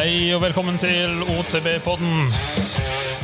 [0.00, 2.30] Hei og velkommen til OTB-podden.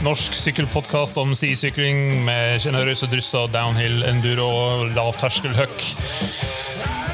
[0.05, 5.87] Norsk sykkelpodkast om sisykling med sjenerøse drysser, downhill, enduro og lavterskelhuck.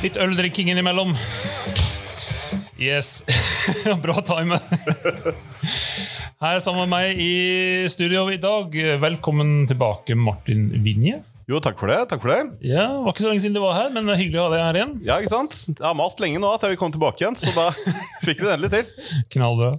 [0.02, 1.14] Litt øldrikking innimellom.
[2.74, 3.22] Yes.
[4.02, 4.58] Bra time.
[6.42, 7.34] Her sammen med meg i
[7.94, 11.20] studio i dag, velkommen tilbake, Martin Vinje.
[11.50, 11.98] Jo, takk for det.
[12.10, 12.40] takk for det.
[12.66, 14.62] Ja, det var ikke så lenge siden du var her, men hyggelig å ha deg
[14.62, 14.92] her igjen.
[15.06, 15.56] Ja, ikke sant?
[15.72, 17.66] Jeg har mast lenge nå at jeg vil komme tilbake igjen, så da
[18.26, 19.10] fikk vi det endelig til.
[19.34, 19.72] Knallbra.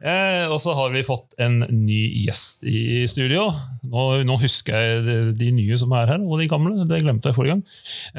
[0.00, 3.48] Eh, og så har vi fått en ny gjest i studio.
[3.88, 6.84] Nå, nå husker jeg de, de nye som er her, og de gamle.
[6.90, 7.64] Det glemte jeg forrige gang.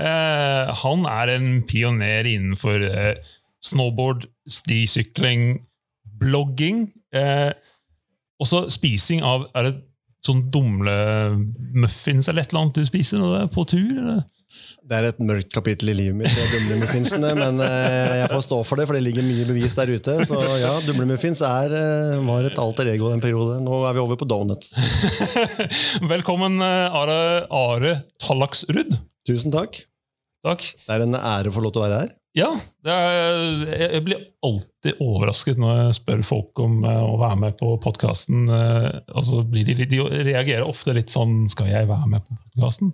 [0.01, 3.13] Eh, han er en pioner innenfor eh,
[3.67, 5.61] snowboard, stisykling,
[6.17, 6.87] blogging.
[7.15, 7.51] Eh,
[8.37, 9.75] også spising av Er det
[10.25, 13.93] sånn dumlemuffins eller et eller annet du spiser når du er på tur?
[14.01, 14.25] Eller?
[14.87, 18.79] Det er et mørkt kapittel i livet mitt, dumlemuffinsene, men eh, jeg får stå for
[18.79, 20.15] det, for det ligger mye bevis der ute.
[20.29, 23.59] Så ja, dumlemuffins er, eh, var et alter ego den periode.
[23.65, 24.71] Nå er vi over på donuts.
[26.13, 27.19] Velkommen, eh, Are,
[27.51, 28.95] Are Tallaksrud.
[29.27, 29.81] Tusen takk.
[30.47, 30.63] Takk.
[30.87, 32.15] Det er en ære å få lov til å være her.
[32.37, 32.51] Ja,
[32.85, 33.63] er,
[33.95, 38.45] jeg blir alltid overrasket når jeg spør folk om eh, å være med på podkasten.
[38.51, 42.93] Altså, de, de reagerer ofte litt sånn 'Skal jeg være med på podkasten?'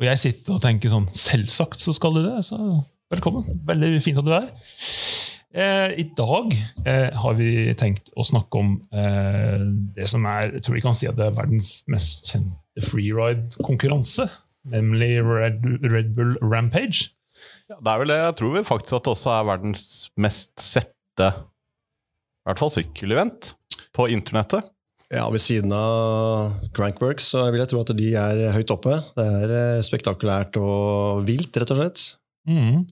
[0.00, 2.58] Og jeg sitter og tenker sånn 'Selvsagt så skal du det', så
[3.12, 3.48] velkommen.
[3.64, 4.52] Veldig fint at du er her.
[5.52, 6.52] Eh, I dag
[6.88, 9.60] eh, har vi tenkt å snakke om eh,
[9.92, 14.30] det som er Jeg tror vi kan si at det er verdens mest kjente freeride-konkurranse.
[14.72, 17.10] Nemlig Red, Red Bull Rampage.
[17.72, 18.18] Ja, det er vel det.
[18.20, 19.84] Jeg tror vi faktisk at det også er verdens
[20.20, 23.52] mest sette i hvert fall sykkelevent
[23.96, 24.66] på internettet.
[25.12, 28.98] Ja, Ved siden av Crankworks så vil jeg tro at de er høyt oppe.
[29.16, 32.04] Det er eh, spektakulært og vilt, rett og slett.
[32.48, 32.84] Mm.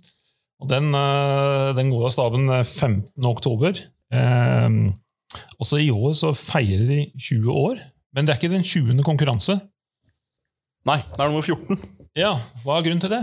[0.61, 3.05] Og den, eh, den gode staben er 15.
[3.29, 3.81] oktober.
[4.13, 4.81] Eh,
[5.61, 7.81] også i år så feirer de 20 år.
[8.17, 9.05] Men det er ikke den 20.
[9.05, 9.61] konkurranse.
[10.89, 11.81] Nei, det er nummer 14.
[12.19, 13.23] Ja, Hva er grunnen til det?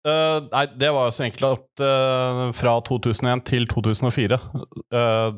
[0.00, 5.34] Eh, nei, det var jo så enkelt at uh, fra 2001 til 2004 uh,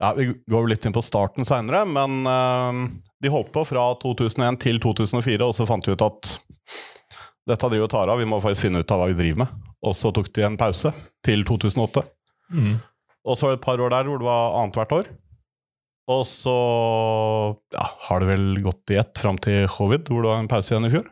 [0.00, 2.78] Ja, Vi går litt inn på starten seinere, men eh,
[3.20, 6.30] de holdt på fra 2001 til 2004, og så fant vi ut at
[7.50, 9.66] dette driver og tar av, vi må faktisk finne ut av hva vi driver med.
[9.84, 10.94] Og så tok de en pause
[11.26, 12.06] til 2008.
[12.56, 12.78] Mm.
[13.28, 15.12] Og så var det et par år der hvor det var annethvert år.
[16.16, 16.56] Og så
[17.76, 20.72] ja, har det vel gått i ett fram til covid, hvor det var en pause
[20.72, 21.10] igjen i fjor.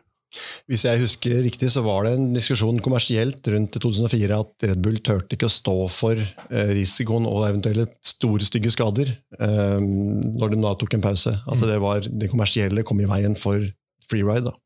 [0.69, 4.99] Hvis jeg husker riktig, så var det en diskusjon kommersielt rundt 2004 at Red Bull
[5.05, 10.61] turte ikke å stå for eh, risikoen og eventuelle store, stygge skader eh, når de
[10.61, 11.33] da tok en pause.
[11.33, 13.65] At det, var, det kommersielle kom i veien for
[14.09, 14.51] freeride.
[14.51, 14.57] da.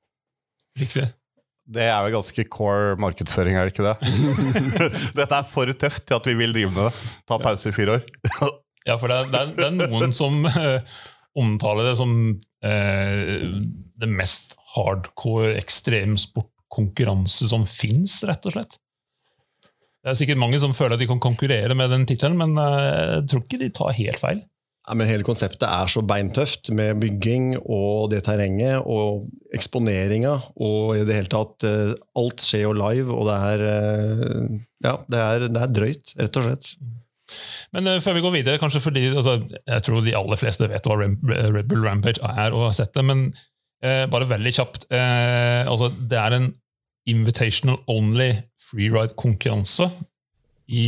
[0.84, 1.08] Riktig.
[1.74, 3.96] Det er jo ganske core markedsføring, er det ikke det?
[5.22, 7.12] Dette er for tøft til at vi vil drive med det.
[7.30, 8.06] Ta pause i fire år.
[8.84, 10.82] Ja, for det er, det er, det er noen som eh,
[11.40, 12.12] omtaler det som
[12.68, 13.46] eh,
[13.96, 18.80] det mest hardcore ekstremsportkonkurranse som fins, rett og slett.
[20.04, 23.20] Det er sikkert mange som føler at de kan konkurrere med den tittelen, men eh,
[23.20, 24.42] jeg tror ikke de tar helt feil.
[24.84, 30.98] Ja, men Hele konseptet er så beintøft med bygging og det terrenget og eksponeringa og
[30.98, 35.24] i det hele tatt eh, Alt skjer jo live, og det er eh, Ja, det
[35.24, 36.74] er, det er drøyt, rett og slett.
[37.72, 41.00] Men før vi går videre, kanskje fordi altså, Jeg tror de aller fleste vet hva
[41.00, 43.30] Red Bull Rampage er og har sett det, men
[43.84, 46.52] eh, bare veldig kjapt eh, altså, Det er en
[47.10, 48.32] invitational only
[48.64, 49.90] freeride-konkurranse
[50.72, 50.86] i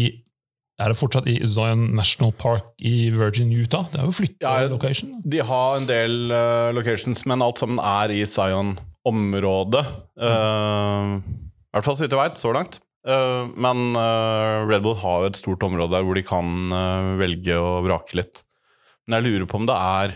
[0.79, 3.85] Er det fortsatt i Zion National Park i Virgin Utah?
[3.91, 5.21] Det er jo flytta Ja, location.
[5.23, 9.85] De har en del uh, locations, men alt sammen er i Zion-området.
[10.19, 12.81] Uh, I hvert fall så vidt jeg veit, så langt.
[13.05, 17.09] Uh, men eh, Red Bull har jo et stort område der hvor de kan eh,
[17.19, 18.41] velge å vrake litt.
[19.05, 20.15] Men jeg lurer på om det er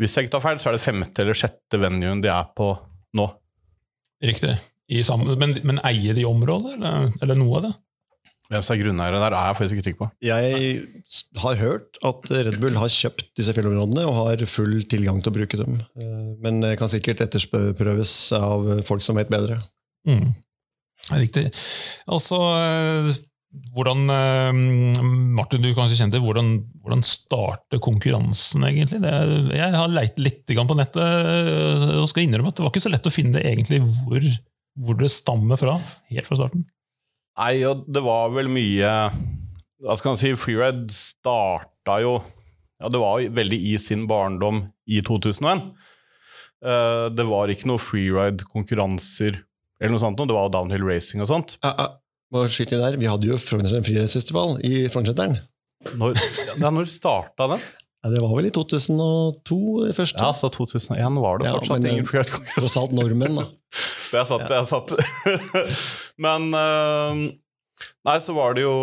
[0.00, 2.68] Hvis jeg ikke tar feil, så er det femte eller sjette venuen de er på
[3.16, 3.26] nå.
[4.24, 4.54] Riktig.
[4.92, 7.72] I samme, men, men eier de området, eller, eller noe av det?
[8.46, 10.08] Hvem som er grunneiere der, er jeg faktisk ikke sikker på.
[10.22, 10.82] Jeg
[11.42, 15.34] har hørt at Red Bull har kjøpt disse fjellområdene og har full tilgang til å
[15.34, 15.80] bruke dem.
[15.98, 19.58] Eh, Men det kan sikkert etterprøves av folk som vet bedre.
[20.06, 20.28] Mm.
[21.18, 21.48] Riktig.
[22.06, 22.38] Altså,
[23.76, 24.58] hvordan eh,
[25.36, 26.50] Martin, du kanskje kjente, hvordan,
[26.82, 29.00] hvordan starter konkurransen, egentlig?
[29.04, 29.12] Det,
[29.56, 32.92] jeg har leit litt på nettet eh, og skal innrømme at det var ikke så
[32.92, 34.28] lett å finne egentlig hvor,
[34.82, 35.78] hvor det stammer fra,
[36.12, 36.66] helt fra starten.
[37.36, 38.90] Nei, og det var vel mye
[39.84, 40.30] Hva skal man si?
[40.40, 42.14] Freeride starta jo
[42.80, 45.68] Ja, det var veldig i sin barndom i 2001.
[46.64, 49.42] Eh, det var ikke noe freeride-konkurranser
[49.76, 50.20] eller noe sånt.
[50.20, 51.56] Det var downhill racing og sånt.
[52.26, 52.42] Ja, ja.
[52.42, 52.98] Må skyte der.
[52.98, 55.38] Vi hadde jo Frognerseteren Frihetsfestival i Frognerseteren.
[55.96, 56.16] Når,
[56.58, 57.62] ja, når starta den?
[58.02, 59.56] Ja, det var vel i 2002
[59.86, 60.22] det første?
[60.22, 62.42] Ja, så 2001 var det Ja, fortsatt men, ingen Freeride.
[62.54, 63.46] Tross alt nordmenn, da.
[64.12, 64.92] Det er sant, det er sant.
[66.24, 67.22] Men eh,
[68.06, 68.76] Nei, så var det jo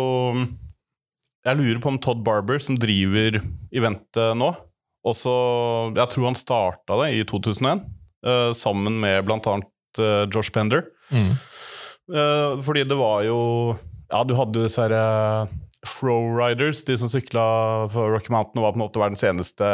[1.48, 3.40] Jeg lurer på om Todd Barber, som driver
[3.74, 4.52] eventet nå
[5.04, 5.32] også,
[5.96, 7.82] Jeg tror han starta det i 2001,
[8.24, 9.56] eh, sammen med bl.a.
[9.94, 10.86] Uh, Josh Bender.
[11.12, 11.36] Mm.
[12.12, 13.38] Eh, fordi det var jo
[14.10, 15.52] Ja, du hadde jo disse her uh,
[15.88, 17.44] Fro-riders, de som sykla
[17.92, 19.68] for Rocky Mountain og var på en måte verdens eneste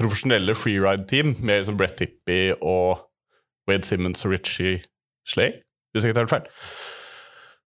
[0.00, 3.02] profesjonelle freeride-team, mer som Brett Tippie og
[3.68, 4.82] Wade Simmons og Richie
[5.28, 5.56] Slay,
[5.92, 6.46] hvis jeg ikke tar helt feil.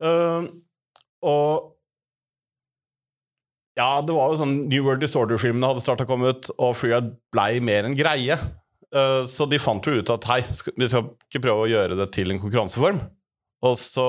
[0.02, 0.48] Uh,
[1.26, 1.74] og
[3.78, 7.86] ja, det var jo sånn New World Disorder-filmene hadde starta ut og freeride blei mer
[7.86, 8.38] en greie.
[8.94, 10.40] Uh, så de fant jo ut at hei,
[10.74, 13.02] vi skal ikke prøve å gjøre det til en konkurranseform.
[13.66, 14.06] Og så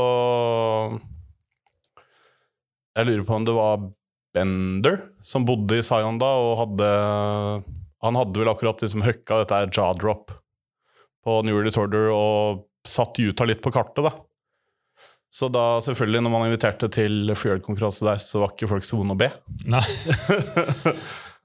[2.97, 3.87] Jeg lurer på om det var
[4.35, 6.89] Bender som bodde i Zion da, og hadde
[8.05, 10.35] Han hadde vel akkurat liksom høkka dette her jaw drop
[11.25, 14.13] på New Disorder og satt Utah litt på kartet, da.
[15.29, 19.17] Så da, selvfølgelig, når man inviterte til freeride-konkurranse der, så var ikke folk så vonde
[19.17, 19.27] å be.
[19.75, 19.83] Nei.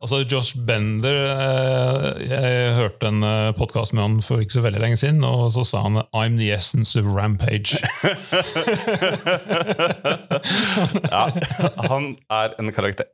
[0.04, 3.24] Altså, Josh Bender eh, Jeg hørte en
[3.56, 6.50] podkast med han for ikke så veldig lenge siden, og så sa han 'I'm the
[6.52, 7.80] essence of Rampage'.
[11.14, 11.24] ja,
[11.88, 13.08] han er en karakter.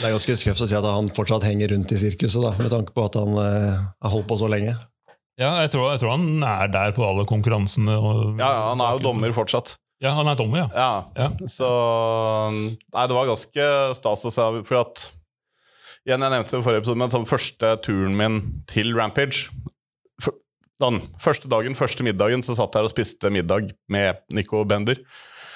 [0.00, 2.70] Det er ganske tøft å si at han fortsatt henger rundt i sirkuset, da, med
[2.72, 3.74] tanke på at han eh,
[4.06, 4.78] har holdt på så lenge.
[5.40, 7.96] Ja, jeg tror, jeg tror han er der på alle konkurransene.
[7.96, 9.74] Og, Ja, ja, han er jo dommer fortsatt.
[10.00, 10.68] Ja, han er dommer, ja.
[10.72, 11.48] Ja, Ja.
[11.48, 11.70] så
[12.50, 13.66] Nei, det var ganske
[13.98, 15.08] stas å se, for at
[16.08, 18.38] Igjen, jeg nevnte det i forrige episode, men sånn første turen min
[18.70, 19.50] til Rampage
[20.24, 20.32] for,
[20.80, 25.02] den første dagen, første middagen, så satt jeg og spiste middag med Nico Bender.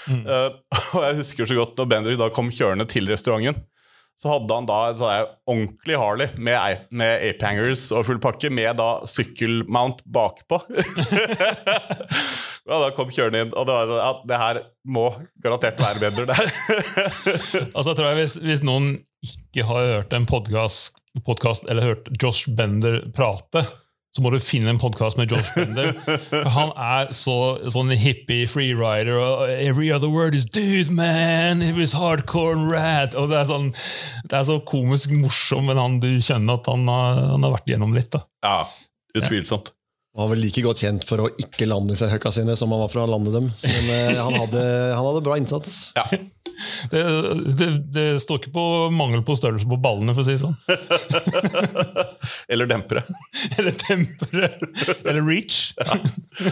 [0.05, 0.21] Mm.
[0.29, 0.53] Uh,
[0.99, 3.65] og jeg husker så godt når Bender da kom kjørende til restauranten,
[4.21, 9.03] så hadde han da en ordentlig Harley med, med ape-hangers og full pakke, med da
[9.11, 10.61] sykkelmount bakpå.
[12.69, 15.09] ja, da kom kjørende inn, og det var sånn at det her må
[15.43, 16.47] garantert være bedre der.
[17.75, 18.87] Altså, jeg tror jeg hvis, hvis noen
[19.25, 23.65] ikke har hørt en podkast, eller hørt Josh Bender prate,
[24.15, 25.91] så må du finne en podkast med Josh Bender.
[26.55, 31.97] Han er så, sånn hippie freerider, og every other word is 'dude, man', it was
[31.99, 33.17] hardcore rad.
[33.19, 33.73] Og det er, sånn,
[34.31, 37.75] det er så komisk morsom, men han, du kjenner at han har, han har vært
[37.75, 38.13] gjennom litt.
[38.15, 38.23] da.
[38.47, 38.61] ja,
[39.19, 39.75] utvilsomt.
[39.75, 39.84] Han
[40.15, 42.93] var vel like godt kjent for å ikke lande seg høkka sine som han var
[42.93, 43.51] for å lande dem.
[43.59, 44.63] Så, Men eh, han, hadde,
[44.95, 45.91] han hadde bra innsats.
[45.99, 46.07] Ja.
[46.93, 47.01] Det,
[47.59, 48.65] det, det står ikke på
[48.95, 50.55] mangel på størrelse på ballene, for å si det sånn.
[52.53, 53.03] Eller dempere.
[53.59, 54.53] Eller dempere.
[55.03, 55.73] Eller reach.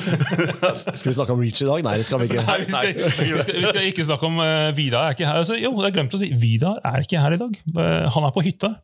[0.98, 1.86] Skal vi snakke om Reach i dag?
[1.86, 2.42] Nei, det skal vi ikke.
[2.48, 5.38] Nei, vi skal, vi skal, vi skal ikke snakke om uh, Vidar er ikke her.
[5.42, 7.60] Altså, jo, jeg glemte å si Vidar er ikke her i dag.
[7.70, 8.74] Uh, han er på hytta.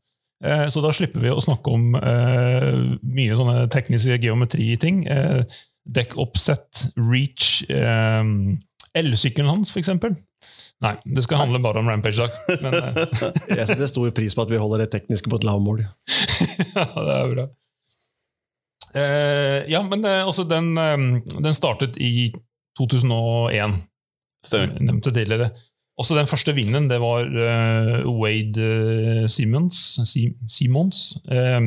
[0.44, 2.70] Eh, så da slipper vi å snakke om eh,
[3.02, 5.04] mye sånne tekniske geometriting.
[5.10, 5.42] Uh,
[5.88, 8.22] Dekkoppsett, reach, uh,
[8.98, 9.88] elsykkelen hans, f.eks.
[10.84, 12.56] Nei, det skal handle bare om Rampage da.
[12.62, 13.22] Men eh,
[13.58, 15.82] Jeg setter stor pris på at vi holder det tekniske på et lavmål.
[16.76, 17.46] ja, det er bra.
[18.98, 22.30] Eh, ja, men eh, også den, eh, den startet i
[22.78, 23.80] 2001.
[24.46, 24.76] Stemmer.
[24.76, 25.50] Jeg nevnte tidligere.
[25.98, 29.98] Også den første vinneren, det var eh, Wade eh, Simmons.
[30.06, 31.16] Simons.
[31.26, 31.58] Eh,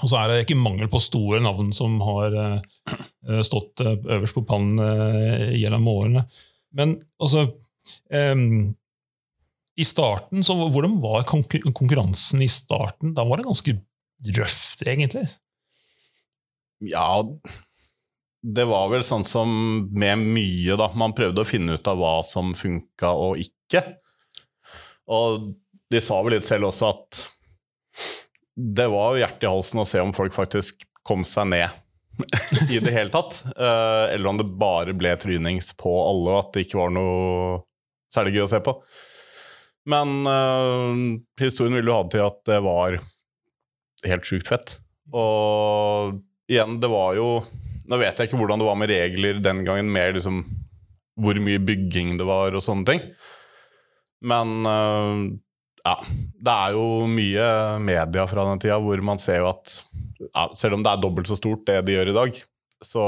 [0.00, 4.44] og så er det ikke mangel på store navn som har eh, stått øverst på
[4.48, 4.80] pannen
[5.52, 6.24] gjennom årene.
[6.72, 7.44] Men altså
[8.08, 8.40] eh,
[9.76, 13.12] I starten, så hvordan var konkur konkurransen i starten?
[13.18, 13.76] Da var det ganske
[14.38, 15.26] røft, egentlig.
[16.82, 17.20] Ja,
[18.42, 19.50] det var vel sånn som
[19.94, 20.88] med mye, da.
[20.98, 23.84] Man prøvde å finne ut av hva som funka og ikke.
[25.14, 25.52] Og
[25.92, 27.22] de sa vel litt selv også at
[28.52, 31.78] det var jo hjertet i halsen å se om folk faktisk kom seg ned
[32.74, 33.40] i det hele tatt.
[33.54, 37.62] Eh, eller om det bare ble trynings på alle, og at det ikke var noe
[38.12, 38.76] særlig gøy å se på.
[39.92, 41.00] Men eh,
[41.42, 42.98] historien ville jo ha det til at det var
[44.10, 44.76] helt sjukt fett.
[45.14, 46.18] Og
[46.50, 47.28] igjen, det var jo
[47.90, 50.44] Nå vet jeg ikke hvordan det var med regler den gangen, mer liksom
[51.22, 53.02] hvor mye bygging det var og sånne ting.
[54.24, 55.24] Men uh,
[55.82, 55.96] ja,
[56.46, 57.46] det er jo mye
[57.82, 59.74] media fra den tida hvor man ser jo at
[60.22, 62.38] ja, selv om det er dobbelt så stort det de gjør i dag,
[62.86, 63.02] så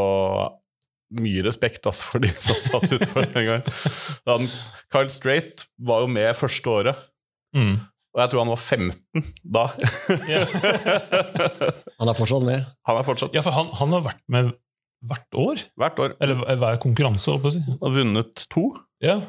[1.14, 3.66] mye respekt altså, for de som satt utfor den gangen.
[4.26, 4.48] Carl
[4.90, 7.10] Kyle Strait var jo med første året,
[7.54, 7.76] Mm.
[8.10, 9.22] og jeg tror han var 15
[9.54, 9.62] da.
[12.00, 12.64] Han er fortsatt med.
[12.88, 14.48] han er fortsatt Ja, for han, han har vært med
[15.06, 15.62] hvert år.
[15.80, 16.16] hvert år.
[16.20, 17.78] Eller hver konkurranse, holdt jeg på å si.
[17.82, 18.64] Har vunnet to.
[19.04, 19.20] Ja.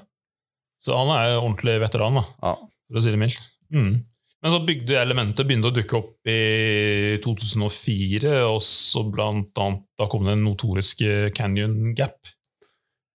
[0.84, 2.56] Så han er jo ordentlig veteran, da, Ja.
[2.90, 3.42] for å si det mildt.
[3.74, 4.06] Mm.
[4.46, 10.06] Men så bygde elementet begynte å dukke opp i 2004, og så blant annet da
[10.12, 12.20] kom den notoriske Canyon Gap.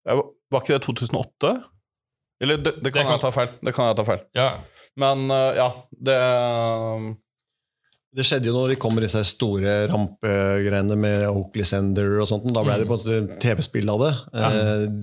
[0.08, 0.16] Ja,
[0.50, 1.52] Var ikke det 2008?
[2.42, 3.50] Eller det, det, kan kan- jeg ta feil.
[3.62, 4.24] Det kan jeg ta feil.
[4.34, 4.48] Ja.
[4.98, 5.68] Men eh, ja,
[6.02, 6.16] det
[8.10, 12.48] Det skjedde jo når de kom med disse store rampegreiene med Oakley Sender og sånt.
[12.50, 14.08] Da ble det på en måte TV-spill av det.
[14.34, 14.48] Ja.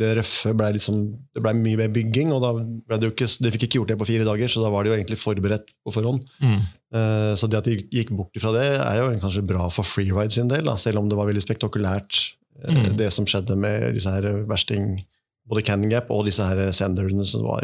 [0.02, 0.98] Det røffe ble liksom
[1.38, 3.94] Det ble mye mer bygging, og da ble det jo ikke De fikk ikke gjort
[3.94, 6.28] det på fire dager, så da var de jo egentlig forberedt på forhånd.
[6.44, 6.60] Mm.
[7.00, 10.36] Eh, Så det at de gikk bort fra det, er jo kanskje bra for freeride
[10.36, 12.34] sin del, da, selv om det var veldig spektakulært,
[12.66, 12.98] eh, Mm.
[12.98, 15.06] det som skjedde med disse her versting
[15.48, 17.64] Både Cannon Gap og disse her senderne som var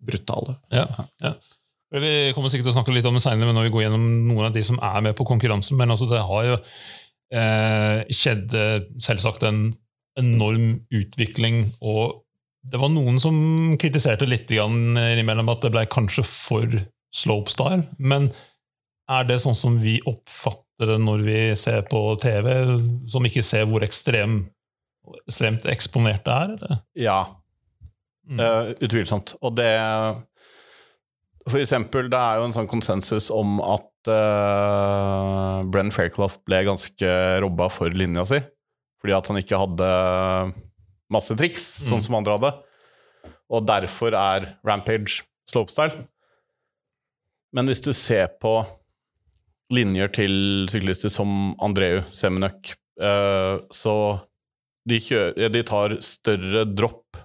[0.00, 0.54] brutale.
[0.70, 0.86] Ja,
[1.20, 1.34] ja.
[1.90, 4.46] Vi kommer sikkert til å snakke litt om det senere når vi går gjennom noen
[4.46, 6.58] av de som er med på konkurransen, men altså det har jo
[7.34, 9.64] eh, skjedd eh, selvsagt en
[10.20, 12.22] enorm utvikling, og
[12.70, 13.34] det var noen som
[13.80, 16.78] kritiserte litt innimellom at det ble kanskje for
[17.16, 18.30] slopestyle, men
[19.10, 22.52] er det sånn som vi oppfatter det når vi ser på TV,
[23.10, 24.44] som ikke ser hvor ekstrem,
[25.24, 26.54] ekstremt eksponert det er?
[26.54, 26.82] Eller?
[26.94, 27.20] Ja,
[28.30, 28.40] Mm.
[28.40, 29.34] Uh, utvilsomt.
[29.42, 29.70] Og det
[31.50, 37.12] For eksempel, det er jo en sånn konsensus om at uh, Brenn Fairclough ble ganske
[37.42, 38.40] robba for linja si.
[39.00, 39.90] Fordi at han ikke hadde
[41.10, 42.04] masse triks, sånn Mm.
[42.06, 42.52] som andre hadde.
[43.50, 46.04] Og derfor er Rampage slopestyle.
[47.52, 48.60] Men hvis du ser på
[49.74, 53.94] linjer til syklister som Andreu Semenuk, uh, så
[54.86, 57.18] de, kjører, de tar større dropp,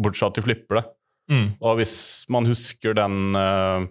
[0.00, 0.86] bortsett fra at de flipper det.
[1.30, 1.48] Mm.
[1.62, 1.96] Og hvis
[2.32, 3.86] man husker den uh,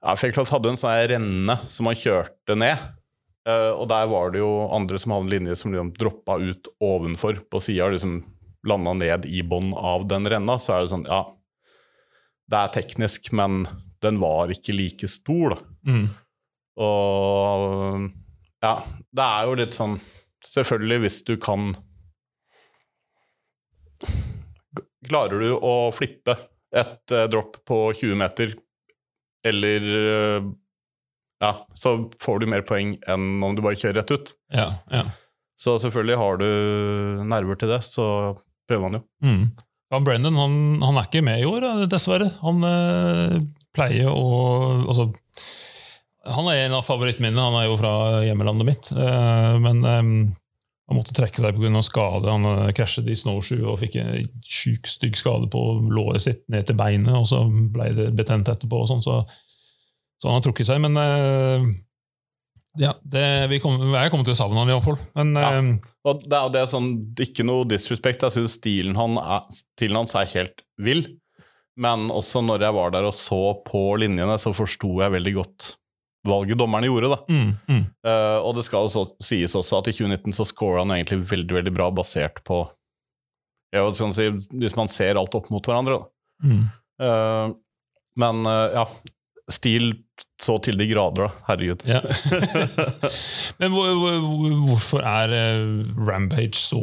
[0.00, 2.88] ja, Fairclough hadde en sånn renne som man kjørte ned.
[3.48, 6.68] Uh, og der var det jo andre som hadde en linje som liksom droppa ut
[6.84, 8.20] ovenfor på sida, liksom
[8.68, 10.58] landa ned i bånn av den renna.
[10.60, 11.22] Så er det sånn, ja
[12.50, 13.64] Det er teknisk, men
[14.02, 15.60] den var ikke like stor, da.
[15.88, 16.06] Mm.
[16.80, 18.10] Og
[18.60, 18.74] ja,
[19.16, 19.98] det er jo litt sånn
[20.50, 21.74] Selvfølgelig, hvis du kan
[25.08, 26.36] Klarer du å flippe
[26.76, 28.54] et uh, dropp på 20 meter,
[29.46, 30.50] eller uh,
[31.40, 34.34] Ja, så får du mer poeng enn om du bare kjører rett ut.
[34.52, 35.06] Ja, ja.
[35.60, 36.50] Så selvfølgelig har du
[37.28, 38.04] nerver til det, så
[38.68, 39.02] prøver man jo.
[39.24, 39.42] Mm.
[39.90, 40.54] Ja, Brendan han,
[40.84, 42.30] han er ikke med i år, eh, dessverre.
[42.44, 43.40] Han uh,
[43.76, 44.28] pleier å
[44.84, 45.10] altså,
[46.30, 47.48] Han er en av favorittminnene.
[47.48, 47.92] Han er jo fra
[48.26, 48.92] hjemmelandet mitt.
[49.64, 49.80] Men
[50.90, 51.82] han måtte trekke seg pga.
[51.86, 52.26] skade.
[52.34, 56.66] Han eh, krasjet i snowshoe og fikk en sjuk stygg skade på låret sitt ned
[56.66, 58.82] til beinet, og så ble det betent etterpå.
[58.82, 59.20] og sånn, så,
[60.20, 60.82] så han har trukket seg.
[60.82, 61.68] Men eh,
[62.82, 64.98] ja, det, vi kommer, jeg kommer til å savne han iallfall.
[65.18, 65.52] Men Ja.
[65.60, 65.70] eh,
[66.10, 68.22] Og det er det er sånn, ikke noe disrespekt.
[68.26, 71.06] Jeg syns stilen, han er- stilen hans er helt vill.
[71.80, 75.76] Men også når jeg var der og så på linjene, så forsto jeg veldig godt
[76.26, 77.14] valget dommerne gjorde.
[77.14, 77.20] da.
[77.28, 80.84] mm, mm, Uh, og det skal jo så, sies også at i 2019 så scora
[80.84, 82.62] han egentlig veldig veldig bra basert på
[83.76, 86.00] ja, skal si, Hvis man ser alt opp mot hverandre.
[86.00, 86.48] Da.
[86.48, 86.62] mm.
[87.00, 87.56] Uh,
[88.20, 88.86] men uh, ja,
[89.52, 89.92] stil
[90.40, 91.44] så til de grader, da.
[91.48, 91.84] Herregud.
[91.88, 92.00] Ja.
[93.60, 95.32] Men hvor, hvor, hvorfor er
[95.96, 96.80] Rampage så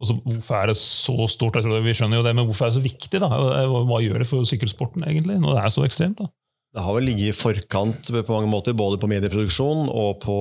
[0.00, 1.58] altså, Hvorfor er det så stort?
[1.58, 3.20] Jeg tror Vi skjønner jo det, men hvorfor er det så viktig?
[3.22, 3.28] da?
[3.30, 6.22] Hva gjør det for sykkelsporten, egentlig, når det er så ekstremt?
[6.22, 6.30] da?
[6.74, 10.38] Det har vel ligget i forkant på mange måter, både på medieproduksjon og på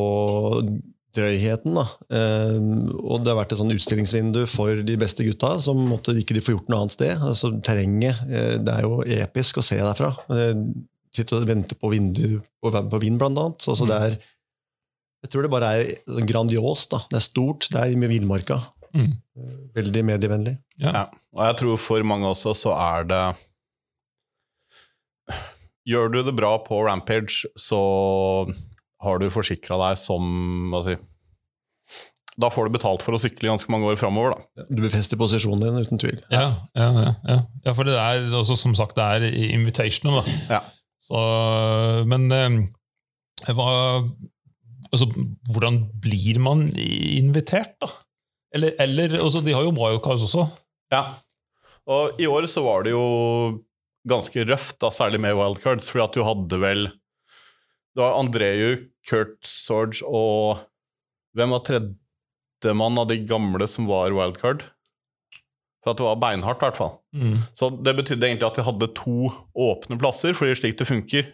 [1.13, 1.75] drøyheten.
[1.77, 1.83] Da.
[2.17, 2.57] Eh,
[3.03, 6.43] og det har vært et sånn utstillingsvindu for de beste gutta, som måtte ikke de
[6.43, 7.13] få gjort noe annet sted.
[7.21, 10.13] Altså, terrenget eh, det er jo episk å se derfra.
[10.33, 10.55] Eh,
[11.13, 13.61] sitte og vente på, vindu, på, på vind, blant annet.
[13.61, 14.17] Så, så det er,
[15.23, 16.95] jeg tror det bare er grandios, grandiost.
[16.95, 17.03] Da.
[17.11, 18.63] Det er stort, det er med villmarka.
[18.97, 19.11] Mm.
[19.77, 20.57] Veldig medievennlig.
[20.81, 20.89] Ja.
[20.89, 21.03] Ja.
[21.33, 23.23] Og jeg tror for mange også så er det
[25.89, 27.79] Gjør du det bra på Rampage, så
[29.03, 30.95] har du forsikra deg som hva si,
[32.39, 34.67] Da får du betalt for å sykle ganske mange år framover, da.
[34.71, 36.21] Du befester posisjonen din, uten tvil.
[36.33, 36.45] Ja,
[36.77, 37.41] ja, ja, ja.
[37.67, 40.23] ja for det er også, som sagt, det er invitational.
[40.23, 40.37] da.
[40.57, 40.61] Ja.
[41.03, 41.19] Så,
[42.07, 42.55] men eh,
[43.51, 43.67] hva,
[44.89, 45.09] altså,
[45.51, 47.91] hvordan blir man invitert, da?
[48.53, 50.47] Eller, eller altså, De har jo wildcards også.
[50.93, 51.03] Ja.
[51.89, 53.03] Og i år så var det jo
[54.09, 56.85] ganske røft, da, særlig med wildcards, fordi at du hadde vel
[57.93, 60.63] Det var Andreju, Kurt Sorge og
[61.37, 64.65] Hvem var tredjemann av de gamle som var wildcard?
[65.83, 66.93] For at det var beinhardt, i hvert fall.
[67.11, 67.39] Mm.
[67.59, 69.31] Så det betydde egentlig at de hadde to
[69.65, 71.25] åpne plasser, fordi slik det funker,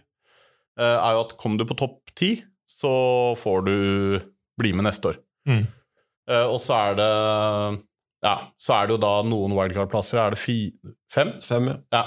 [0.80, 2.32] eh, er jo at kom du på topp ti,
[2.66, 3.76] så får du
[4.60, 5.20] bli med neste år.
[5.50, 5.68] Mm.
[6.30, 7.12] Eh, og så er det
[8.20, 10.20] Ja, så er det jo da noen wildcard-plasser.
[10.20, 10.74] Er det fi,
[11.14, 11.38] fem?
[11.40, 11.78] Fem, ja.
[11.96, 12.02] Ja.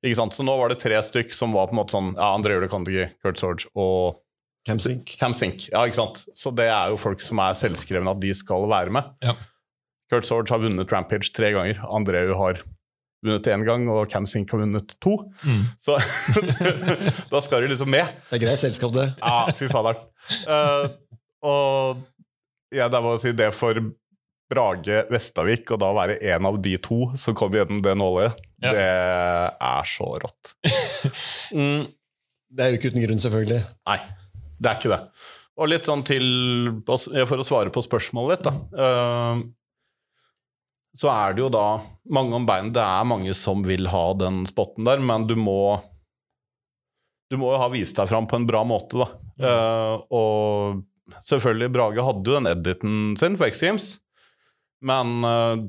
[0.00, 0.34] Ikke sant?
[0.36, 2.70] Så nå var det tre stykk som var på en måte sånn Ja, André Ule
[2.72, 4.20] Kandegi, Kurt Sorge og
[4.66, 5.14] Camsink.
[5.20, 5.68] Cam Sink.
[5.72, 6.24] Ja, ikke sant?
[6.36, 9.08] Så det er jo folk som er selvskrevne at de skal være med.
[9.24, 9.34] Ja.
[10.12, 11.80] Kurt Sorge har vunnet Rampage tre ganger.
[11.88, 12.60] Andreu har
[13.24, 15.16] vunnet én gang, og Cam Sink har vunnet to.
[15.44, 15.64] Mm.
[15.84, 15.96] Så
[17.32, 18.08] da skal du liksom med.
[18.28, 19.10] Det er greit selskap, det.
[19.20, 20.04] Ja, fy faderen.
[20.44, 20.92] Uh,
[21.40, 22.04] og
[22.70, 23.80] ja, det er bare å si det for
[24.50, 28.72] Brage Vestavik, og da være en av de to som kom gjennom det nåløyet, Ja.
[28.76, 28.86] det
[29.70, 30.54] er så rått.
[31.56, 31.86] Mm,
[32.50, 33.60] Det er jo ikke uten grunn, selvfølgelig.
[33.88, 33.98] nei,
[34.60, 34.98] det er ikke det.
[35.60, 36.26] Og litt sånn til
[36.86, 38.84] For å svare på spørsmålet ditt, da.
[38.84, 39.40] eh,
[41.00, 41.64] så er det jo da
[42.10, 42.72] mange om bein.
[42.74, 45.80] Det er mange som vil ha den spotten der, men du må
[47.30, 49.08] Du må jo ha vist deg fram på en bra måte, da.
[49.40, 50.80] Eh, og
[51.26, 53.86] selvfølgelig, Brage hadde jo den editen sin for X Games,
[54.82, 55.62] men eh,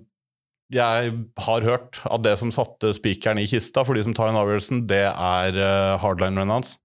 [0.71, 1.11] jeg
[1.45, 4.85] har hørt at det som satte spikeren i kista for de som tar den avgjørelsen,
[4.89, 6.77] det er uh, hardline-rennet hans.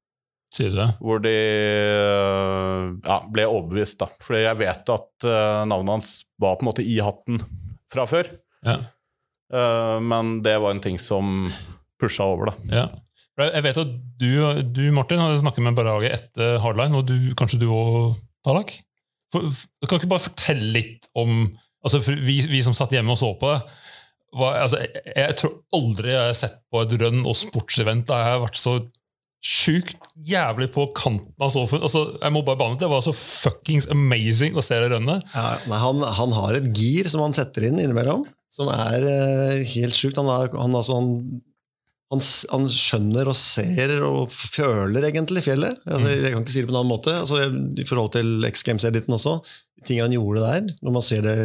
[0.55, 0.91] Sier du det?
[1.03, 4.09] Hvor de eh, ja, ble overbevist, da.
[4.23, 7.43] Fordi jeg vet at eh, navnet hans var på en måte i hatten
[7.93, 8.31] fra før.
[8.67, 8.79] Ja.
[9.53, 11.51] Eh, men det var en ting som
[12.01, 12.71] pusha over, da.
[12.73, 12.87] Ja.
[13.43, 14.31] Jeg vet at du,
[14.73, 18.17] du Martin, hadde snakket med Barrage etter Hardline, og du, kanskje du òg,
[19.35, 19.51] for,
[19.85, 21.51] kan ikke bare fortelle litt om
[21.87, 23.61] altså for vi, vi som satt hjemme og så på det.
[24.37, 28.21] Var, altså, jeg, jeg tror aldri jeg har sett på et run og sportsevent der
[28.21, 28.77] jeg har vært så
[29.47, 31.85] sjukt jævlig på kanten av sofaen.
[31.87, 35.27] Altså, jeg må bare til Det var så fuckings amazing å se det runnet.
[35.35, 39.97] Ja, han, han har et gir som han setter inn innimellom, som er uh, helt
[39.97, 40.19] sjukt.
[40.19, 41.13] Han, er, han, altså, han,
[42.13, 42.25] han,
[42.55, 45.79] han skjønner og ser og føler egentlig fjellet.
[45.87, 47.15] Altså, jeg kan ikke si det på en annen måte.
[47.23, 49.39] Altså, I forhold til X Games-editen også.
[49.87, 51.39] Ting han gjorde der, når man ser det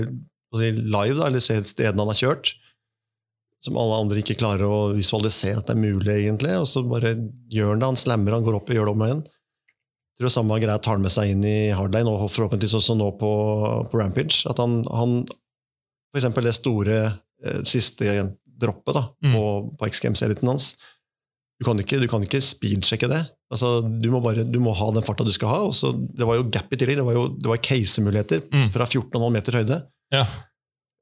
[0.59, 2.53] live, da, eller ser stedene han har kjørt,
[3.63, 6.55] som alle andre ikke klarer å visualisere at det er mulig, egentlig.
[6.57, 7.13] Og så bare
[7.53, 7.89] gjør han det.
[7.91, 9.21] Han slammer, han går opp og gjør det om igjen.
[10.17, 13.11] Jeg tror samme greia tar han med seg inn i hardline, og forhåpentligvis også nå
[13.21, 13.29] på,
[13.91, 14.41] på Rampage.
[14.49, 15.21] At han, han
[16.11, 16.97] For eksempel det store
[17.45, 18.17] eh, siste
[18.61, 19.31] droppet da, Mm.
[19.37, 19.43] på,
[19.79, 20.71] på X Games-eliten hans.
[21.61, 23.21] Du kan ikke, du kan ikke speedsjekke det.
[23.53, 25.59] Altså, du, må bare, du må ha den farta du skal ha.
[25.69, 26.97] Og så, det var jo gap i tillegg.
[26.97, 28.71] Det var jo det var case-muligheter Mm.
[28.73, 29.79] fra 14,5 meter høyde.
[30.11, 30.25] Ja.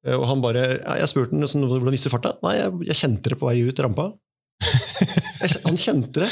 [0.06, 2.36] Eh, Og han bare, ja, Jeg spurte han sånn, hvordan visste du farta.
[2.46, 4.12] Nei, jeg, jeg kjente det på vei ut rampa.
[5.40, 6.28] Jeg, han kjente det!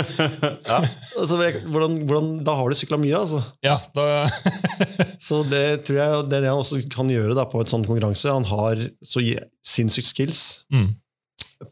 [0.68, 0.82] ja.
[1.16, 3.38] Altså, jeg, hvordan, hvordan, da har du sykla mye, altså.
[3.64, 4.26] ja, da,
[5.26, 7.86] Så det tror jeg det er det han også kan gjøre da, på et sånn
[7.88, 8.28] konkurranse.
[8.28, 9.22] Han har så
[9.64, 10.42] sinnssykt skills
[10.74, 10.90] mm.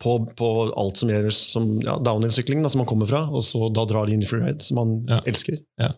[0.01, 3.69] på, på alt som gjør som ja, downhill-sykling, da, som han kommer fra, og så
[3.77, 5.21] da drar de inn i freeride, som han Ja.
[5.29, 5.61] elsker.
[5.83, 5.93] Ja,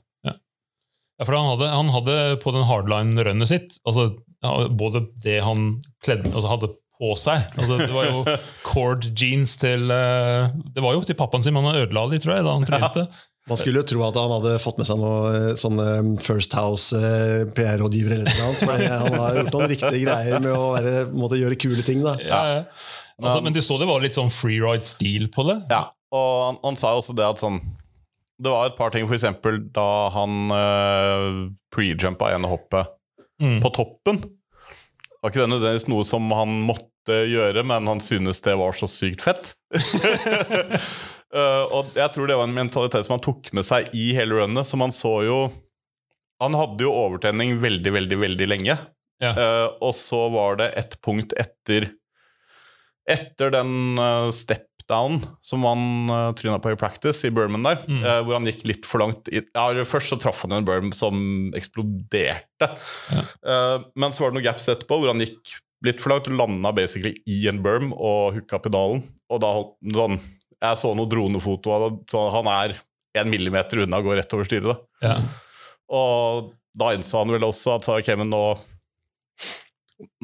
[1.22, 4.08] for han hadde, han hadde på den hardline-runnet sitt altså,
[4.44, 8.24] ja, både det han kledde, altså hadde på seg altså, Det var jo
[8.68, 12.36] cord jeans til eh, Det var jo til pappaen sin, men han ødela de, tror
[12.36, 13.06] jeg, da han trynte.
[13.50, 15.88] Man skulle jo tro at han hadde fått med seg noe sånne
[16.24, 20.54] First House eh, PR-rådgiver eller noe annet, for han har gjort noen riktige greier med
[20.56, 22.00] å være, måtte gjøre kule ting.
[22.06, 22.14] da.
[22.24, 22.62] Ja, ja.
[23.20, 25.58] Altså, men du så det var litt sånn freeride-stil på det?
[25.70, 25.82] Ja,
[26.14, 27.60] og han, han sa også det at sånn
[28.42, 32.96] Det var et par ting, for eksempel da han uh, prejumpa ene hoppet
[33.42, 33.60] Mm.
[33.62, 34.20] på toppen.
[34.24, 38.76] Det Var ikke det nødvendigvis noe som han måtte gjøre, men han synes det var
[38.76, 39.54] så sykt fett.
[41.34, 44.40] uh, og jeg tror det var en mentalitet som han tok med seg i hele
[44.40, 45.38] runnet, som han så jo
[46.42, 48.74] Han hadde jo overtenning veldig, veldig, veldig lenge.
[49.22, 49.32] Ja.
[49.32, 51.92] Uh, og så var det et punkt etter
[53.08, 57.78] Etter den uh, step down som han uh, tryna på i practice i Berman der,
[57.88, 58.02] Mm.
[58.04, 60.92] uh, hvor han gikk litt for langt i, ja, Først så traff han en Berman
[60.96, 62.68] som eksploderte.
[63.10, 66.36] Eh, men så var det noen gaps etterpå hvor han gikk litt for langt og
[66.38, 69.02] landa basically i en berm og hooka pedalen.
[69.32, 70.18] Og da holdt sånn
[70.64, 72.76] Jeg så noen dronefoto av det, så han er
[73.20, 74.70] en millimeter unna å gå rett over styret.
[74.70, 75.08] da.
[75.08, 75.16] Ja.
[75.92, 78.40] Og da innså han vel også at ok, men nå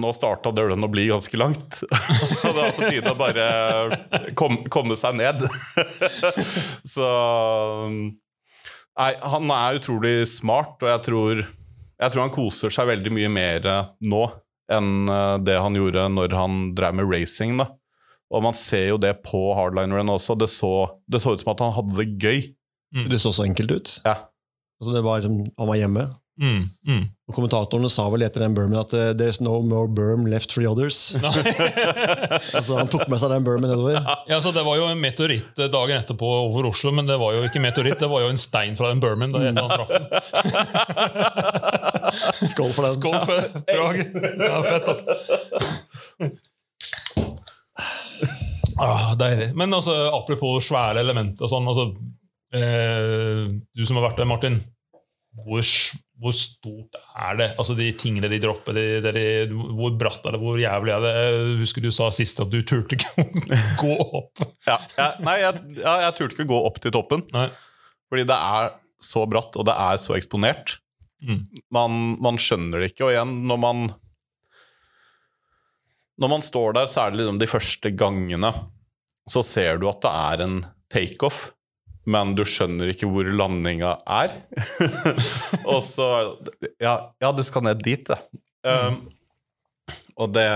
[0.00, 1.80] nå starta dølen å bli ganske langt.
[2.44, 3.46] Og det var på tide å bare
[4.38, 5.44] kom, komme seg ned.
[6.94, 7.06] Så
[9.00, 11.38] Nei, han er utrolig smart, og jeg tror,
[12.02, 13.68] jeg tror han koser seg veldig mye mer
[14.02, 14.24] nå
[14.70, 17.54] enn eh, det han gjorde når han drev med racing.
[17.62, 17.70] da.
[18.30, 20.36] Og man ser jo det på hardlineren også.
[20.38, 20.72] Det så,
[21.10, 22.42] det så ut som at han hadde det gøy.
[23.10, 23.94] Det så så enkelt ut.
[24.04, 24.16] Ja.
[24.80, 26.04] Altså, det var, liksom- han var hjemme.
[26.40, 27.02] Mm, mm.
[27.28, 30.64] Og Kommentatorene sa vel etter den bermen at eh, there's no more berm left for
[30.64, 31.12] the others.
[32.56, 34.00] altså Han tok med seg den bermen nedover.
[34.30, 37.44] Ja, så Det var jo en meteoritt dagen etterpå over Oslo, men det var jo
[37.44, 39.36] ikke meteoritt, det var jo en stein fra den bermen.
[39.36, 40.04] Da han traff den.
[42.54, 42.94] Skål for den.
[42.96, 43.96] Skål for Prag!
[44.40, 45.04] Ja, fett, altså.
[48.80, 49.52] Ah, deilig.
[49.60, 51.90] Men altså, apropos svære elementer og sånn altså,
[52.56, 53.42] eh,
[53.76, 54.62] Du som har vært der, Martin.
[55.44, 55.62] Hvor,
[56.20, 57.48] hvor stort er det?
[57.60, 60.40] Altså De tingene de dropper, de, de, de, hvor bratt er det?
[60.42, 61.12] Hvor jævlig er det?
[61.16, 63.24] Jeg husker du sa sist at du turte ikke å
[63.82, 64.44] gå opp.
[64.68, 67.24] Ja, ja, nei, jeg, ja, jeg turte ikke å gå opp til toppen.
[67.32, 67.48] Nei.
[68.12, 70.76] Fordi det er så bratt, og det er så eksponert.
[71.24, 71.46] Mm.
[71.72, 73.08] Man, man skjønner det ikke.
[73.08, 73.82] Og igjen, når man
[76.20, 78.52] Når man står der, så det liksom de første gangene
[79.30, 80.56] så ser du at det er en
[80.92, 81.46] takeoff,
[82.10, 84.34] men du skjønner ikke hvor landinga er.
[85.70, 86.08] og så
[86.82, 88.18] ja, ja, du skal ned dit, det.
[88.66, 89.02] Um,
[90.20, 90.46] og det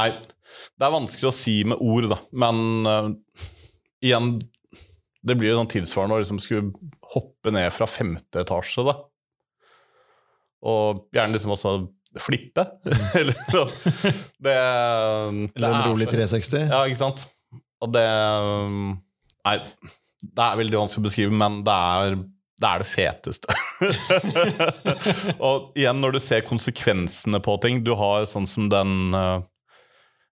[0.00, 0.10] Nei,
[0.76, 2.18] det er vanskelig å si med ord, da.
[2.44, 3.08] Men uh,
[4.04, 4.34] igjen
[5.24, 6.70] Det blir jo sånn tilsvarende å liksom skulle
[7.14, 8.96] hoppe ned fra femte etasje, da.
[10.70, 11.74] Og gjerne liksom også
[12.20, 12.64] flippe.
[13.20, 13.74] Eller sånn.
[14.40, 16.66] Det, det Eller en rolig 360.
[16.70, 17.26] Ja, ikke sant?
[17.80, 18.98] Og det um,
[19.46, 19.56] Nei,
[20.20, 22.18] det er veldig vanskelig å beskrive, men det er
[22.60, 23.54] det, er det feteste.
[25.46, 29.40] og igjen, når du ser konsekvensene på ting Du har sånn som den uh,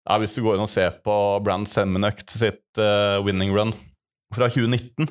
[0.05, 1.14] ja, Hvis du går inn og ser på
[1.46, 3.72] Brand Semenøkt sitt uh, winning run
[4.37, 5.09] fra 2019,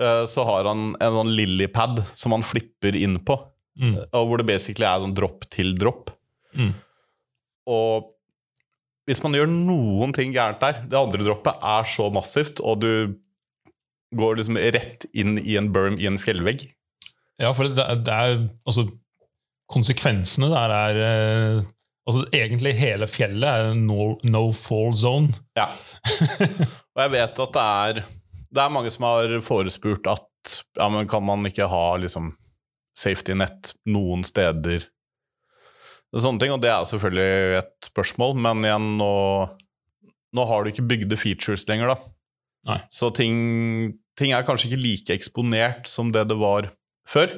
[0.00, 3.36] uh, så har han en sånn lilypad som han flipper inn på,
[3.78, 3.94] Mm.
[4.10, 6.10] og hvor det basically er sånn dropp til dropp.
[6.58, 6.72] Mm.
[7.70, 8.08] Og
[9.08, 12.90] hvis man gjør noen ting gærent der Det andre droppet er så massivt, og du
[14.16, 16.68] går liksom rett inn i en berm i en fjellvegg.
[17.38, 18.88] Ja, for det, det er Altså,
[19.70, 21.66] konsekvensene der er eh,
[22.08, 25.34] Altså, egentlig hele fjellet er no, no fall zone.
[25.58, 25.66] Ja.
[26.96, 27.98] Og jeg vet at det er
[28.48, 30.24] Det er mange som har forespurt at
[30.78, 32.32] ja, men kan man ikke ha liksom
[32.96, 34.86] safety net noen steder?
[36.16, 39.10] Sånne ting, og det er selvfølgelig et spørsmål, men igjen, nå,
[40.32, 42.14] nå har du ikke bygde features lenger, da.
[42.66, 42.80] Nei.
[42.90, 46.72] Så ting, ting er kanskje ikke like eksponert som det det var
[47.08, 47.36] før.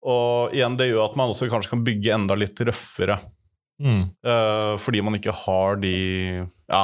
[0.00, 3.18] Og igjen, det gjør at man også kanskje kan bygge enda litt røffere.
[3.80, 4.08] Mm.
[4.24, 5.92] Uh, fordi man ikke har de
[6.40, 6.82] ja,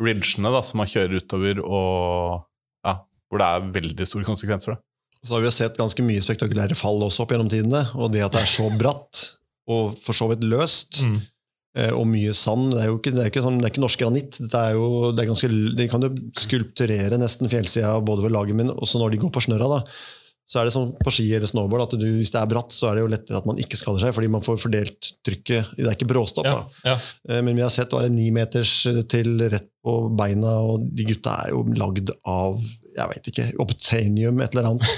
[0.00, 2.42] ridgene da, som man kjører utover, og
[2.84, 2.98] ja,
[3.28, 4.76] hvor det er veldig store konsekvenser.
[4.76, 4.82] Da.
[5.24, 7.86] Så har vi jo sett ganske mye spektakulære fall også opp gjennom tidene.
[7.96, 9.22] Og det at det er så bratt,
[9.68, 11.22] og for så vidt løst, Mm.
[11.76, 13.84] Eh, og mye sand Det er jo ikke, det er ikke, sånn, det er ikke
[13.84, 14.40] norsk granitt.
[14.50, 18.72] Er jo, det er ganske, de kan jo skulpturere nesten fjellsida både ved laget, min
[18.74, 19.82] også når de går på snørra.
[20.44, 22.90] Så er det som på ski eller snowboard, at du, hvis det er bratt, så
[22.90, 25.70] er det jo lettere at man ikke skader seg, fordi man får fordelt trykket.
[25.78, 26.44] Det er ikke bråstopp.
[26.50, 26.96] Ja, ja.
[27.30, 28.74] Eh, Men vi har sett var en ni meters
[29.08, 32.60] til rett på beina, og de gutta er jo lagd av
[32.94, 34.90] jeg vet ikke, Obtainium, et eller annet.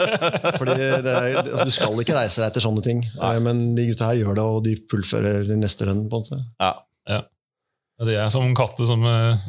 [0.58, 3.36] Fordi det er, altså, Du skal ikke reise deg etter sånne ting, Nei.
[3.44, 6.06] men de gutta her gjør det, og de fullfører neste rønn.
[6.10, 6.40] på en måte.
[6.62, 6.72] Ja.
[7.10, 7.20] ja.
[8.06, 9.46] De er som katter som eh,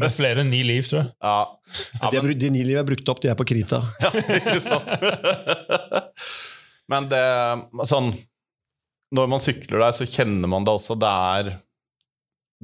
[0.00, 1.12] med flere enn ni liv, tror jeg.
[1.22, 1.36] Ja.
[2.00, 3.82] Ja, De, er, men, de ni liv er brukt opp, de er på krita.
[4.04, 4.90] ja, ikke sant?
[6.88, 7.24] men det
[7.90, 8.14] sånn
[9.14, 10.96] Når man sykler der, så kjenner man det også.
[11.00, 11.52] Det er,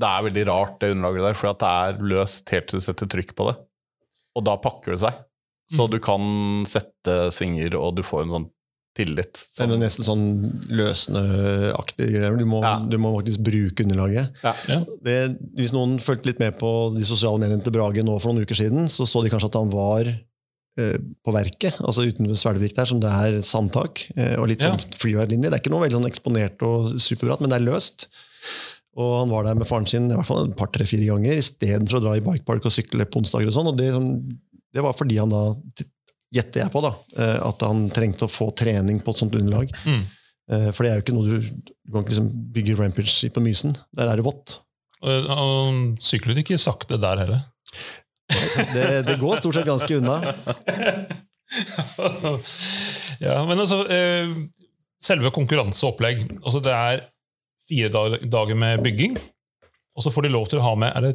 [0.00, 2.86] det er veldig rart, det underlaget der, for at det er løst helt til du
[2.88, 3.56] setter trykk på det.
[4.34, 5.14] Og da pakker det seg.
[5.70, 5.90] Så Mm.
[5.90, 6.20] du kan
[6.68, 8.50] sette svinger, og du får en sånn
[8.94, 9.40] tillit.
[9.50, 10.24] Så er det nesten sånn
[10.70, 12.36] løsende-aktige greier.
[12.38, 12.78] Du må, Ja.
[12.78, 14.30] du må faktisk bruke underlaget.
[14.42, 14.52] Ja.
[14.68, 14.84] Ja.
[15.02, 18.44] Det, hvis noen fulgte litt med på de sosiale mediene til Brage nå for noen
[18.46, 20.04] uker siden, så så de kanskje at han var
[20.76, 24.76] eh, på verket, altså utenfor Svelvik der, som det er sandtak, eh, og litt sånn
[24.90, 25.50] freeride-linjer.
[25.50, 28.08] Det er ikke noe veldig sånn eksponert og superbratt, men det er løst.
[28.94, 31.40] Og han var der med faren sin i hvert fall et par, tre, fire ganger,
[31.40, 33.70] istedenfor å dra i bikepark og sykle på onsdager og sånn.
[33.72, 33.90] Og det,
[34.74, 35.42] det var fordi han da,
[36.34, 39.72] gjetter jeg på, da, eh, at han trengte å få trening på et sånt underlag.
[39.86, 40.04] Mm.
[40.52, 43.42] Eh, For det er jo ikke noe du, du kan ikke liksom bygge rampage på
[43.44, 43.74] Mysen.
[43.96, 44.58] Der er det vått.
[45.04, 47.42] Og Han syklet ikke sakte der heller.
[48.72, 50.16] Det, det går stort sett ganske unna.
[53.24, 54.30] ja, men altså eh,
[55.04, 56.22] Selve konkurranseopplegg.
[56.40, 57.02] Altså det er
[57.70, 59.16] fire dag- dager med bygging,
[59.96, 61.12] og så får de lov til å ha med Er det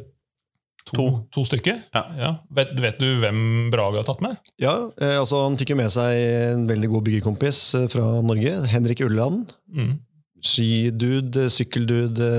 [0.90, 1.44] to, to.
[1.44, 1.82] stykker?
[1.94, 2.30] Ja.
[2.56, 4.38] Vet, vet du hvem Brage har tatt med?
[4.58, 8.54] Ja, eh, altså Han fikk jo med seg en veldig god byggekompis eh, fra Norge.
[8.72, 9.52] Henrik Ulland.
[9.70, 9.98] Mm.
[10.42, 12.30] Skidude, sykkeldude,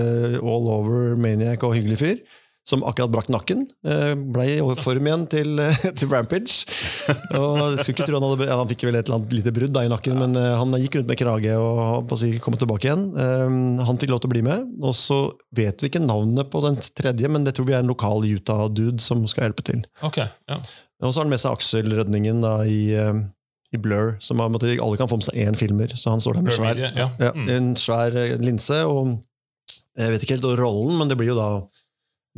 [0.42, 2.18] all over, maniac og hyggelig fyr.
[2.68, 3.64] Som akkurat brakk nakken.
[3.88, 5.58] Eh, ble i form igjen til,
[5.98, 6.68] til Rampage.
[7.34, 9.74] Og skulle ikke tro Han hadde, ja, han fikk vel et eller annet lite brudd
[9.76, 13.08] da i nakken, men eh, han gikk rundt med krage og si, kom tilbake igjen.
[13.18, 13.58] Eh,
[13.90, 14.70] han fikk lov til å bli med.
[14.86, 15.20] Og så
[15.58, 19.02] vet vi ikke navnet på den tredje, men det tror vi er en lokal Utah-dude
[19.04, 19.82] som skal hjelpe til.
[20.06, 20.62] Okay, ja.
[21.02, 23.24] Og så har han med seg Aksel Rødningen da, i, eh,
[23.74, 25.98] i Blur, som har, måtte, alle kan få med seg én filmer.
[25.98, 26.92] Så han står der med svær, ja.
[27.18, 27.50] ja, Mm.
[27.58, 28.84] en svær eh, linse.
[28.86, 29.18] og
[29.98, 31.50] Jeg vet ikke helt rollen, men det blir jo da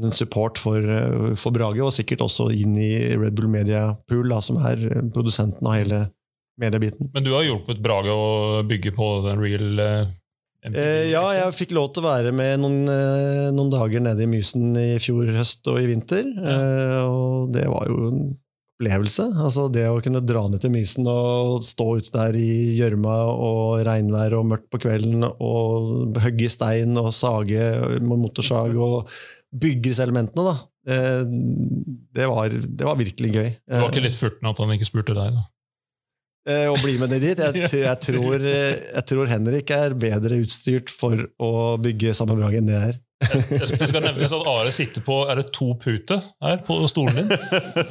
[0.02, 4.28] en support for, eh, for Brage, og sikkert også inn i Red Bull Media Pool,
[4.30, 6.02] da, som er eh, produsenten av hele
[6.60, 7.10] mediebiten.
[7.14, 10.12] Men du har hjulpet Brage å bygge på den real eh,
[10.64, 11.40] MTV, Eh, ja, liksom?
[11.42, 14.94] jeg fikk lov til å være med noen, eh, noen dager nede i Mysen i
[15.04, 16.24] fjor høst og i vinter.
[16.24, 18.24] Eh, og det var jo en
[18.80, 19.26] opplevelse.
[19.44, 23.84] Altså det å kunne dra ned til Mysen og stå ute der i gjørma og
[23.88, 29.12] regnvær og mørkt på kvelden og hogge i stein og sage med motorsag og
[29.54, 30.56] bygge da.
[30.90, 31.24] Eh,
[32.14, 33.50] det, var, det var virkelig gøy.
[33.56, 35.48] Det var ikke litt furten at han ikke spurte deg, da?
[36.44, 37.40] Eh, å bli med ned dit.
[37.40, 42.60] Jeg, jeg, tror, eh, jeg tror Henrik er bedre utstyrt for å bygge samme brag
[42.60, 43.00] enn det jeg er.
[43.24, 46.78] Jeg skal, jeg skal nevne at Are sitter på Er det to pute her på
[46.92, 47.32] stolen din?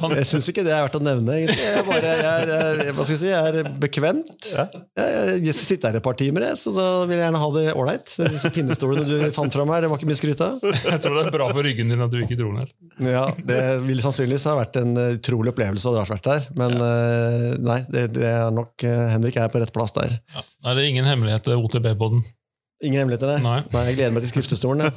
[0.01, 1.37] Han, Jeg syns ikke det er verdt å nevne.
[1.39, 1.63] egentlig.
[1.63, 4.49] Jeg, bare, jeg, er, eh, jeg, si, jeg er bekvemt.
[4.53, 4.83] Jeg,
[5.43, 8.15] jeg, skal her et par timer, så da vil jeg gjerne ha det ålreit.
[8.33, 10.61] Disse pinnestolene du fant fram her, det var ikke mye skryt av.
[10.63, 12.73] jeg tror det er bra for ryggen din at du ikke dro ned.
[13.03, 16.47] Ja, Det vil sannsynligvis ha vært en eh, utrolig opplevelse å ha vært der.
[16.59, 16.93] Men ja.
[17.63, 20.17] nei, det, det er nok eh, Henrik er på rett plass der.
[20.35, 20.45] Ja.
[20.67, 22.23] Nei, det er ingen hemmelighet, OTB-poden.
[22.83, 23.41] Ingen hemmeligheter, nei.
[23.43, 23.59] Nei.
[23.73, 23.83] nei.
[23.89, 24.87] Jeg gleder meg til skriftestolen.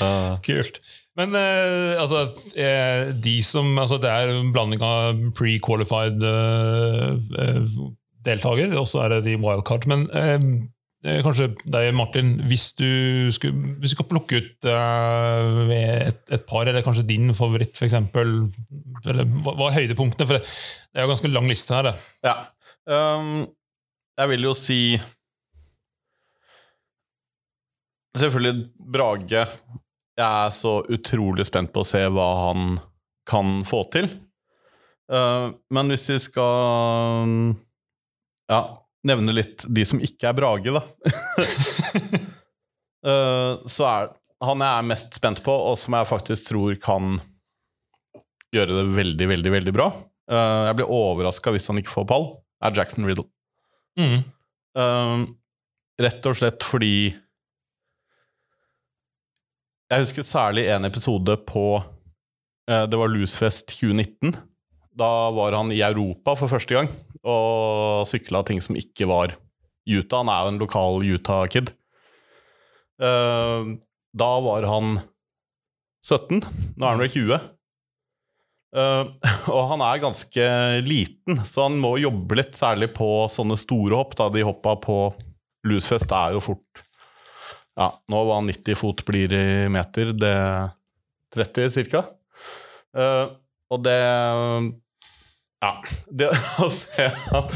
[0.00, 0.06] Ja.
[0.06, 0.78] Uh, Kult.
[1.18, 7.80] Men eh, altså, eh, de som altså, Det er en blanding av pre-qualified eh, eh,
[8.24, 9.88] deltaker, og så er det de wildcard.
[9.90, 12.88] Men eh, kanskje deg, Martin, hvis du,
[13.34, 17.98] skulle, hvis du skal plukke ut et, et par, eller kanskje din favoritt, f.eks.
[18.14, 20.28] Hva, hva er høydepunktene?
[20.28, 20.44] For det,
[20.92, 21.90] det er jo ganske lang liste her.
[21.90, 21.96] Det.
[22.30, 22.38] ja.
[22.90, 23.48] Um,
[24.20, 24.80] jeg vil jo si
[28.18, 29.44] Selvfølgelig Brage.
[30.18, 32.74] Jeg er så utrolig spent på å se hva han
[33.28, 34.10] kan få til.
[35.10, 37.32] Uh, men hvis vi skal
[38.50, 38.60] ja,
[39.06, 40.84] nevne litt de som ikke er Brage, da.
[43.06, 47.18] Uh, så er han jeg er mest spent på, og som jeg faktisk tror kan
[48.54, 49.90] gjøre det veldig, veldig veldig bra.
[50.30, 52.30] Uh, jeg blir overraska hvis han ikke får pall,
[52.64, 53.28] er Jackson Riddle.
[53.98, 54.22] Mm.
[56.00, 57.10] Rett og slett fordi
[59.90, 64.36] Jeg husker særlig en episode på uh, Det var Lusfest 2019.
[64.94, 66.90] Da var han i Europa for første gang
[67.26, 69.34] og sykla ting som ikke var
[69.90, 70.22] Utah.
[70.22, 71.72] Han er jo en lokal Utah-kid.
[73.02, 73.74] Uh,
[74.14, 75.00] da var han
[76.06, 76.38] 17.
[76.38, 77.48] Nå er han vel 20.
[78.70, 79.10] Uh,
[79.56, 80.46] og han er ganske
[80.86, 84.14] liten, så han må jobbe litt, særlig på sånne store hopp.
[84.22, 85.00] Da de hoppa på
[85.66, 86.86] Lusfest er jo fort
[87.78, 90.34] Ja, nå var han 90 fot blir i meter, det
[91.34, 92.04] 30 ca.
[92.96, 93.36] Uh,
[93.70, 94.00] og det
[95.60, 95.70] Ja,
[96.10, 96.32] det
[96.64, 97.54] å se at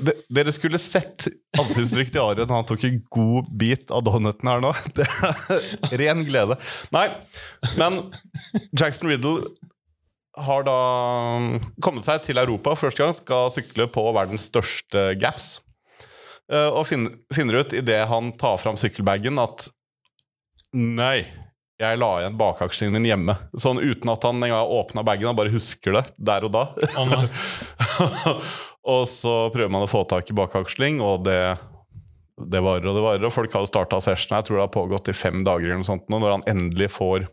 [0.00, 1.26] de, Dere skulle sett
[1.58, 4.72] ansiktsuttrykket til Ari han tok en god bit av donuten her nå.
[4.96, 5.04] Det
[5.90, 6.56] er ren glede.
[6.94, 7.10] Nei,
[7.76, 8.00] men
[8.72, 9.50] Jackson Riddle
[10.40, 10.78] har da
[11.84, 15.58] kommet seg til Europa første gang, skal sykle på verdens største gaps.
[16.52, 19.68] Eh, Og finner, finner ut idet han tar fram sykkelbagen, at
[20.74, 21.24] nei,
[21.80, 23.36] jeg la igjen bakakslingen min hjemme.
[23.60, 26.64] Sånn uten at han engang åpna bagen, han bare husker det der og da.
[27.00, 28.40] Oh,
[28.94, 31.38] og så prøver man å få tak i bakaksling, og det,
[32.50, 33.26] det varer og det varer.
[33.28, 35.82] Og folk har jo starta sessionen, jeg tror det har pågått i fem dager eller
[35.82, 37.26] noe sånt nå, når han endelig får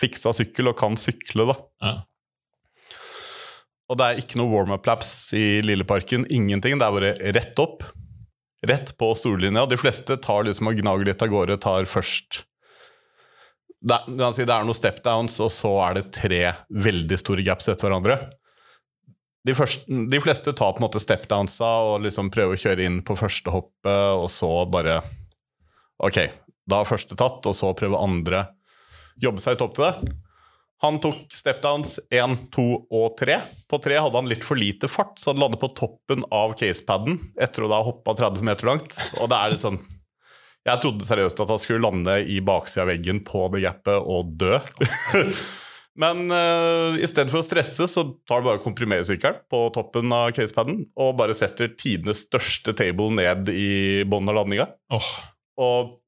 [0.00, 1.58] fiksa sykkel og kan sykle, da.
[1.84, 1.94] Ja.
[3.92, 6.24] Og det er ikke noe warm-up-laps i Lilleparken.
[6.32, 6.78] Ingenting.
[6.80, 7.82] Det er bare rett opp.
[8.66, 9.66] Rett på storlinja.
[9.66, 11.58] De fleste tar liksom og gnager litt av gårde.
[11.62, 12.44] Tar først
[13.82, 18.18] det, det er noen step-downs, og så er det tre veldig store gaps etter hverandre.
[19.42, 23.00] De, første, de fleste tar på en måte step-downsa og liksom prøver å kjøre inn
[23.02, 25.00] på første hoppet, og så bare
[26.02, 26.18] Ok,
[26.66, 28.46] da er første tatt, og så prøver andre
[29.22, 30.14] jobbe seg litt opp til det.
[30.82, 33.36] Han tok stepdowns 1, 2 og 3.
[33.70, 37.20] På 3 hadde han litt for lite fart, så han landet på toppen av casepaden
[37.38, 38.96] etter å da hoppa 30 meter langt.
[39.20, 39.78] Og det er litt sånn
[40.66, 44.34] Jeg trodde seriøst at han skulle lande i baksida av veggen på det gapet og
[44.42, 44.58] dø.
[46.02, 49.64] Men uh, i stedet for å stresse, så tar du bare og komprimerer sykkelen på
[49.74, 54.70] toppen av casepaden og bare setter tidenes største table ned i bunnen av landinga.
[54.94, 55.10] Oh.
[55.62, 55.98] Og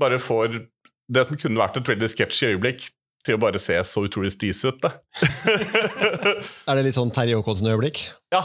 [0.00, 0.64] bare får
[1.12, 2.88] det som kunne vært et veldig sketsjy øyeblikk,
[3.26, 4.82] til å bare se så utrolig stis ut.
[6.68, 8.04] Er det litt sånn Terje Håkonsen-øyeblikk?
[8.34, 8.42] ja,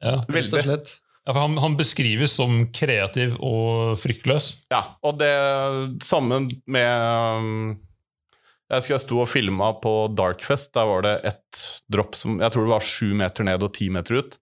[0.00, 0.20] Ja.
[0.32, 0.92] Rett og slett.
[1.26, 4.46] Ja, for han, han beskrives som kreativ og fryktløs.
[4.72, 5.28] Ja, og det
[6.06, 7.50] samme med um,
[8.70, 10.72] Jeg husker jeg sto og filma på Darkfest.
[10.78, 11.60] Der var det et
[11.92, 14.38] dropp som jeg tror det var sju meter ned og ti meter ut.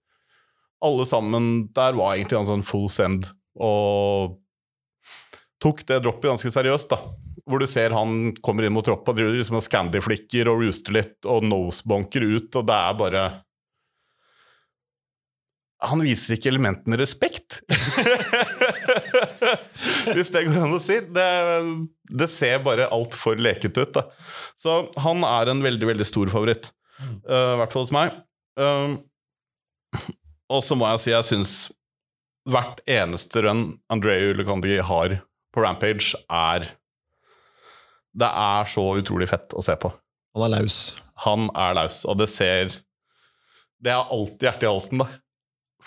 [0.86, 3.26] Alle sammen der var egentlig en sånn full send,
[3.58, 4.36] og
[5.58, 6.92] tok det droppet ganske seriøst.
[6.94, 7.00] da.
[7.48, 11.28] Hvor du ser han kommer inn mot troppa driver liksom og scandy-flikker og rooster litt
[11.28, 13.26] og nosebonker ut, og det er bare
[15.88, 17.60] Han viser ikke elementene respekt.
[20.14, 20.96] Hvis det går an å si.
[21.14, 21.28] Det,
[22.10, 23.92] det ser bare altfor leket ut.
[23.94, 24.02] Da.
[24.58, 26.72] Så han er en veldig, veldig stor favoritt.
[26.98, 28.16] I uh, I hvert fall hos meg.
[28.58, 28.96] Um,
[30.50, 31.52] og så må jeg si jeg syns
[32.48, 35.18] hvert eneste run Andreu Lecondi har
[35.54, 36.68] på Rampage, er
[38.14, 39.90] Det er så utrolig fett å se på.
[40.36, 40.78] Han er laus.
[41.24, 42.72] Han er laus, og det ser
[43.82, 45.06] Det er alltid hjertet i halsen, da.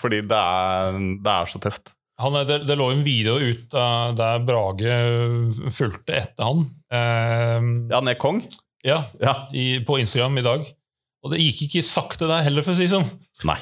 [0.00, 1.92] Fordi det er, det er så tøft.
[2.22, 4.94] Han, er- det, det lå en video ut uh, der Brage
[5.74, 6.62] fulgte etter han.
[6.92, 8.40] Uh, Ja, han er kong.
[8.84, 9.34] ja, Ja.
[9.52, 10.64] i, på Instagram i dag.
[11.22, 13.06] Og det gikk ikke sakte der heller, for å si det sånn.
[13.46, 13.58] Nei.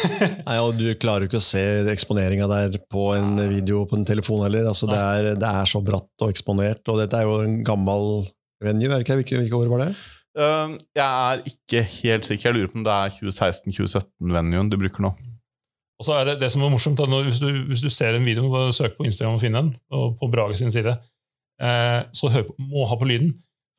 [0.48, 4.06] Nei, og Du klarer jo ikke å se eksponeringa der på en video på en
[4.08, 4.66] telefon heller.
[4.70, 6.82] Altså, det, er, det er så bratt og eksponert.
[6.90, 8.26] Og dette er jo en gammel
[8.64, 9.20] venue, er det ikke?
[9.22, 9.92] Hvilke, hvilke år var det?
[10.34, 12.50] Uh, jeg er ikke helt sikker.
[12.50, 15.14] Jeg lurer på om det er 2016-2017-venuen du bruker nå.
[16.02, 18.26] Og så er det det som er morsomt, da, hvis, du, hvis du ser en
[18.26, 20.96] video, bare søk på Instagram og finn den, og på Brage sin side,
[21.62, 23.36] eh, så hør på, må ha på lyden.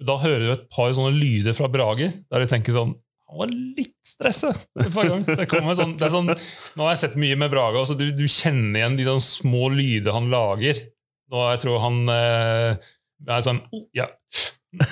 [0.07, 2.95] Da hører du et par sånne lyder fra Brage, der du tenker sånn
[3.25, 4.59] Han var litt stresset
[4.93, 5.23] forrige gang.
[5.25, 8.83] Det sånn, det sånn, nå har jeg sett mye med Braga, så du, du kjenner
[8.83, 10.83] igjen de små lyder han lager.
[11.33, 12.91] Nå jeg tror han eh,
[13.25, 14.11] er sånn oh, ja.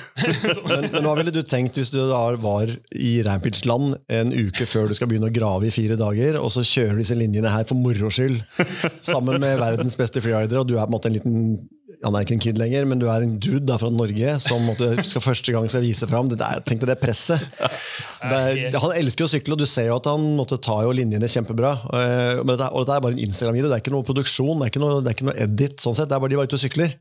[0.69, 4.88] Men, men hva ville du tenkt hvis du da var i Rampage-land en uke før
[4.88, 7.76] du skal begynne å grave i fire dager, og så kjører disse linjene her for
[7.76, 8.39] moro skyld,
[9.04, 11.36] sammen med verdens beste freerider, og du er på en måte en liten
[12.04, 14.63] han er ikke en kid lenger, men du er en dude da fra Norge som
[14.68, 16.28] måtte, skal første gang skal vise fram.
[16.32, 17.44] Det der, tenk deg det presset.
[18.24, 20.78] Det er, han elsker jo å sykle, og du ser jo at han måtte ta
[20.86, 21.74] jo linjene kjempebra.
[21.89, 24.68] og Men dette, og dette er bare en Instagram-video, det er ikke noe produksjon, det
[24.68, 25.76] er ikke noe, det er ikke noe edit.
[25.84, 26.96] sånn sett, det er bare De var ute og sykler,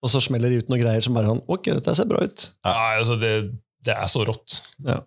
[0.00, 2.46] og så smeller de ut noen greier som bare sånn ok, dette ser bra ut.
[2.66, 3.34] Nei, altså det,
[3.86, 4.62] det er så rått.
[4.86, 5.02] Ja.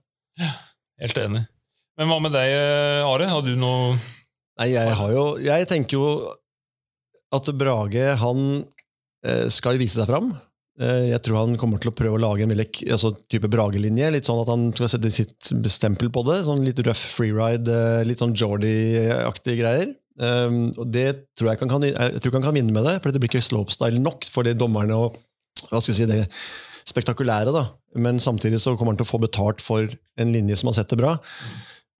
[1.03, 1.45] Helt enig.
[1.99, 3.27] Men hva med deg, eh, Are?
[3.29, 3.97] Har du noe
[4.57, 6.07] Nei, jeg har jo Jeg tenker jo
[7.33, 8.72] at Brage, han eh,
[9.53, 10.33] skal jo vise seg fram.
[10.81, 14.11] Eh, Jeg tror han kommer til å prøve å lage en veldig altså, type Brage-linje.
[14.15, 16.39] Litt sånn at han skal sette sitt stempel på det.
[16.47, 19.93] Sånn litt røff freeride, eh, litt sånn Jordy-aktige greier.
[20.13, 23.09] Um, og det tror jeg, kan, kan, jeg tror han kan vinne med det, for
[23.09, 25.15] det blir ikke slopestyle nok for de dommerne og
[25.71, 26.19] hva skal jeg si, det
[26.85, 27.53] spektakulære.
[27.55, 27.63] da.
[27.97, 30.99] Men samtidig så kommer han til å få betalt for en linje som han setter
[30.99, 31.15] bra.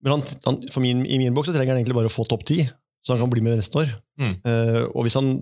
[0.05, 2.45] Men han, han, min, i min bok så trenger han egentlig bare å få topp
[2.49, 2.59] ti,
[3.01, 3.95] så han kan bli med neste år.
[4.21, 4.35] Mm.
[4.45, 5.33] Uh, og hvis han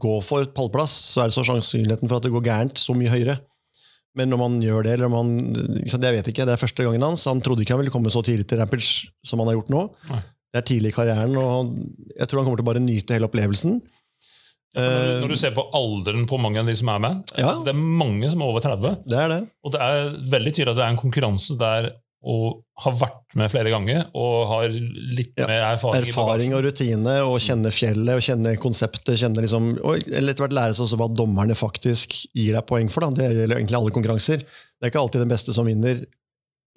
[0.00, 2.94] går for et pallplass, så er det så sannsynligheten for at det går gærent, så
[2.96, 3.38] mye høyere.
[4.16, 6.60] Men når man gjør det, eller om han Det sant, Jeg vet ikke, det er
[6.60, 7.24] første gangen hans.
[7.24, 9.86] Han trodde ikke han ville komme så tidlig til Rampage som han har gjort nå.
[10.10, 10.20] Nei.
[10.52, 11.70] Det er tidlig i karrieren, og
[12.12, 13.78] jeg tror han kommer til å bare nyte hele opplevelsen.
[14.76, 17.50] Når, når du ser på alderen på mange av de som er med Ja.
[17.50, 19.02] altså Det er mange som er over 30.
[19.04, 19.40] det er det.
[19.64, 21.90] Og det er veldig tydelig at det er en konkurranse der
[22.22, 26.04] og har vært med flere ganger og har litt Ja, mer erfaring.
[26.06, 30.76] Erfaring og rutine, og kjenne fjellet, og kjenne konseptet, kjenne liksom, og etter hvert lære
[30.76, 33.06] seg også hva dommerne faktisk gir deg poeng for.
[33.06, 33.10] Da.
[33.18, 34.44] Det gjelder egentlig alle konkurranser.
[34.46, 36.04] Det er ikke alltid den beste som vinner,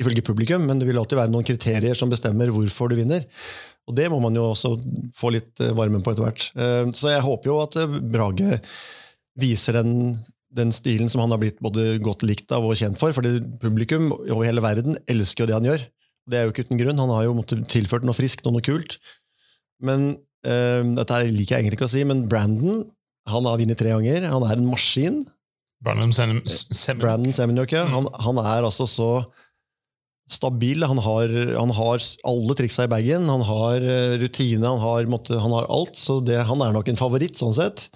[0.02, 3.24] ifølge publikum, men det vil alltid være noen kriterier som bestemmer hvorfor du vinner.
[3.86, 4.74] Og det må man jo også
[5.16, 6.48] få litt eh, varmen på etter hvert.
[6.58, 8.58] Eh, Så jeg håper jo at eh, Brage
[9.40, 10.16] viser den,
[10.56, 14.12] den stilen som han har blitt både godt likt av og kjent for, fordi publikum
[14.16, 15.86] over hele verden elsker jo det han gjør.
[16.26, 17.02] Det er jo ikke uten grunn.
[17.04, 18.98] Han har jo måttet tilført noe friskt og noe kult.
[19.84, 20.16] Men
[20.48, 22.86] uh, dette liker jeg egentlig ikke å si, men Brandon
[23.30, 24.28] han har vunnet tre ganger.
[24.30, 25.24] Han er en maskin.
[25.86, 27.86] Brandon Sem Sem Brandon Semenuk, ja.
[27.90, 29.10] han, han er altså så
[30.30, 30.86] stabil.
[30.86, 33.30] Han har, han har alle triksa i bagen.
[33.30, 35.98] Han har eh, rutine, han har, måtte, han har alt.
[35.98, 37.88] Så det, han er nok en favoritt, sånn sett.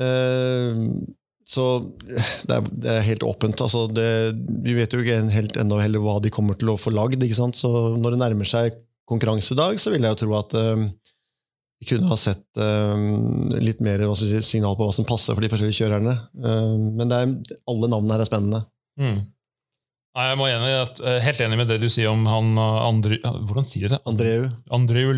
[0.00, 0.84] Eh,
[1.48, 1.64] så
[2.44, 3.60] det er, det er helt åpent.
[3.64, 4.08] Altså det,
[4.66, 7.24] vi vet jo ikke helt ennå heller hva de kommer til å få lagd.
[7.32, 8.76] Så når det nærmer seg
[9.08, 10.84] konkurransedag, så vil jeg jo tro at um,
[11.80, 15.50] vi kunne ha sett um, litt mer si, signal på hva som passer for de
[15.54, 16.14] forskjellige kjørerne.
[16.36, 17.32] Um, men er,
[17.70, 18.62] alle navnene her er spennende.
[19.00, 19.24] Mm.
[20.18, 20.72] Jeg må enig,
[21.06, 24.00] eh, helt enig med det du sier om han eh, Andre, Hvordan sier du det?
[24.08, 25.12] Andreu, Andreu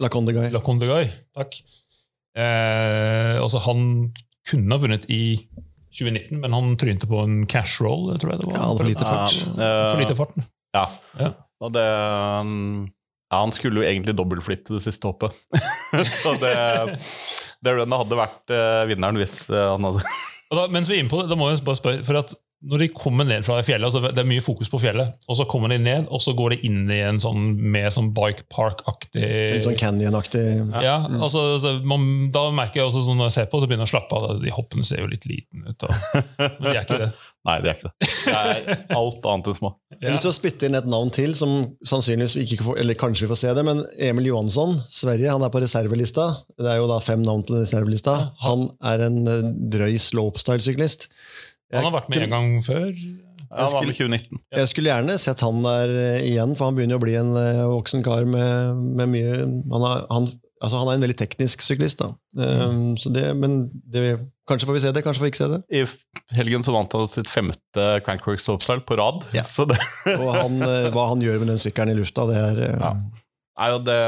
[0.00, 0.48] Lacondegay.
[0.54, 1.10] Lacondeguy.
[1.36, 1.58] Takk.
[2.38, 4.08] Eh, altså, han
[4.48, 5.36] kunne ha vunnet i
[5.98, 8.56] 2019, men han trynte på en cash roll, tror jeg det var.
[8.58, 9.36] Ja, for lite fart.
[9.58, 10.38] Ja, for lite fart.
[10.76, 10.84] Ja.
[11.18, 11.34] Ja.
[11.64, 11.84] Og det
[13.28, 15.34] Ja, han skulle jo egentlig dobbeltflytte det siste hoppet.
[16.22, 16.54] så det,
[17.64, 20.04] det runnet hadde vært eh, vinneren hvis eh, han hadde
[20.48, 22.32] Og da, mens vi er inne på det, da må jeg bare spørre, for at
[22.58, 25.46] når de kommer ned fra fjellet, altså det er mye fokus på fjellet, og så
[25.50, 29.22] kommer de ned, og så går de inn i en sånn mer sånn bike park-aktig
[29.22, 30.44] Litt sånn Canyon-aktig.
[30.82, 33.86] Ja, altså, altså man, Da merker jeg også sånn når jeg ser på, så begynner
[33.86, 34.42] jeg å slappe av.
[34.42, 35.86] De hoppene ser jo litt liten ut.
[35.86, 36.24] Og,
[36.58, 37.12] men de er ikke det.
[37.48, 38.08] Nei, det er ikke det.
[38.26, 39.70] Det er alt annet enn små.
[39.94, 41.54] Jeg har lyst til å spytte inn et navn til, som
[41.86, 45.46] sannsynligvis vi ikke får, eller kanskje vi får se det, men Emil Johansson, Sverige, han
[45.46, 46.26] er på reservelista.
[46.58, 48.18] Det er jo da fem navn på den reservelista.
[48.44, 49.46] Han er en eh,
[49.78, 51.08] drøy slopestyle-syklist.
[51.74, 52.92] Han har vært med en gang før.
[53.48, 54.40] Ja, han var med 2019.
[54.58, 57.62] Jeg skulle gjerne sett han der eh, igjen, for han begynner å bli en eh,
[57.70, 60.28] voksen kar med, med mye han, har, han,
[60.60, 62.02] altså han er en veldig teknisk syklist.
[62.02, 62.10] da.
[62.36, 64.02] Um, så det, men det,
[64.48, 65.60] kanskje får vi se det, kanskje får vi ikke se det.
[65.72, 69.24] I helgen så vant han sitt femte Crankwork Soapstyle på rad.
[69.36, 69.46] Ja.
[69.48, 69.80] Så det
[70.18, 72.92] Og han, eh, hva han gjør med den sykkelen i lufta, det er Ja.
[73.58, 73.98] Nei, jo det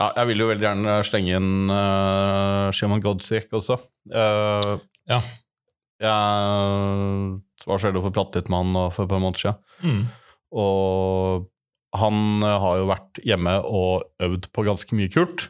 [0.00, 3.82] Ja, jeg vil jo veldig gjerne slenge inn uh, Shimon Godziek også.
[4.14, 4.78] Uh,
[5.10, 5.18] Ja.
[6.02, 9.58] Jeg var så heldig å få prate litt med han for et par måneder siden.
[9.86, 10.02] Mm.
[10.62, 11.48] Og
[11.96, 15.48] han eh, har jo vært hjemme og øvd på ganske mye kult.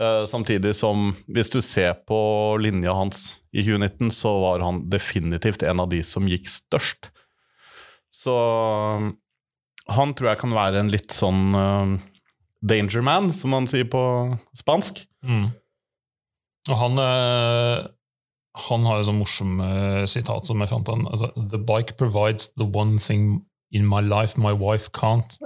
[0.00, 2.20] Eh, samtidig som, hvis du ser på
[2.62, 7.10] linja hans i 2019, så var han definitivt en av de som gikk størst.
[8.12, 8.36] Så
[9.92, 11.94] han tror jeg kan være en litt sånn uh,
[12.60, 14.02] danger man, som man sier på
[14.56, 15.00] spansk.
[15.24, 15.48] Mm.
[16.70, 17.78] Og han eh,
[18.68, 20.88] Han har jo sånn morsomt uh, sitat som jeg fant.
[20.92, 25.38] Han, altså, The bike provides the one thing in my life my wife can't.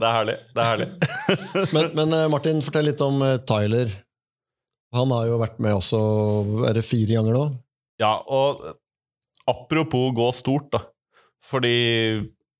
[0.00, 0.36] det er herlig.
[0.54, 0.88] Det er herlig.
[1.74, 3.92] Men, men eh, Martin, fortell litt om eh, Tyler.
[4.96, 6.00] Han har jo vært med også
[6.68, 7.44] er det fire ganger nå.
[8.00, 8.64] Ja, og
[9.48, 10.80] apropos gå stort, da.
[11.44, 11.76] Fordi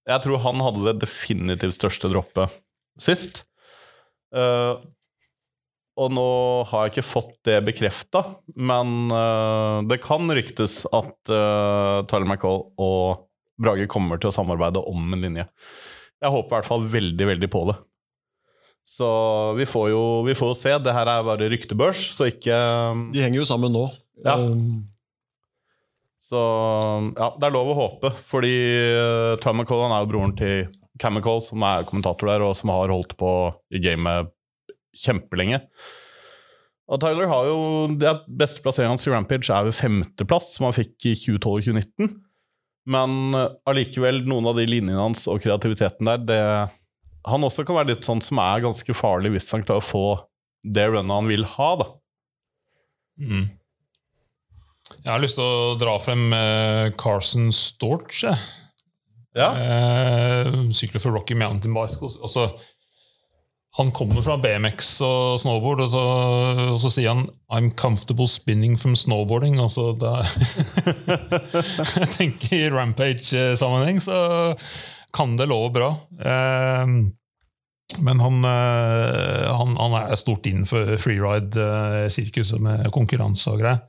[0.08, 2.52] jeg tror han hadde det definitivt største droppet
[3.00, 3.44] sist.
[4.34, 4.80] Uh,
[6.00, 6.28] og nå
[6.70, 8.24] har jeg ikke fått det bekrefta,
[8.56, 13.28] men uh, det kan ryktes at uh, Tyler McCall og
[13.62, 15.46] Brage kommer til å samarbeide om en linje.
[16.22, 17.76] Jeg håper i hvert fall veldig, veldig på det.
[18.92, 19.08] Så
[19.56, 20.72] vi får jo vi får jo se.
[20.82, 22.56] Det her er bare ryktebørs, så ikke
[23.14, 23.86] De henger jo sammen nå.
[24.24, 24.36] Ja.
[24.40, 24.91] Um,
[26.32, 26.42] Så
[27.12, 28.54] ja, det er lov å håpe, fordi
[28.96, 30.70] uh, McCall han er jo broren til
[31.00, 33.32] Cam som er kommentator der, og som har holdt på
[33.74, 34.30] i gamet
[34.96, 35.60] kjempelenge.
[36.92, 37.60] Og Tyler har jo
[38.00, 42.12] det beste plasseringen hans i Rampage er ved femteplass, som han fikk i 2012-2019.
[42.92, 46.42] Men uh, allikevel, noen av de linjene hans og kreativiteten der, det
[47.28, 50.06] Han også kan være litt sånn som er ganske farlig hvis han klarer å få
[50.64, 51.92] det runnet han vil ha, da.
[53.20, 53.44] Mm.
[55.02, 58.22] Jeg har lyst til å dra frem eh, Carson Storch.
[59.34, 59.48] Ja.
[59.50, 62.14] Eh, sykler for Rocky Mountain Bicycles.
[62.22, 62.52] Altså,
[63.78, 66.04] han kommer fra BMX og snowboard, og så,
[66.74, 69.58] og så sier han 'I'm comfortable spinning from snowboarding'.
[69.58, 69.96] Altså,
[71.98, 74.54] jeg tenker I Rampage-sammenheng så
[75.12, 75.96] kan det love bra.
[76.20, 76.86] Eh,
[77.98, 83.82] men han, han, han er stort innenfor freeride-sirkuset med konkurranse og greier.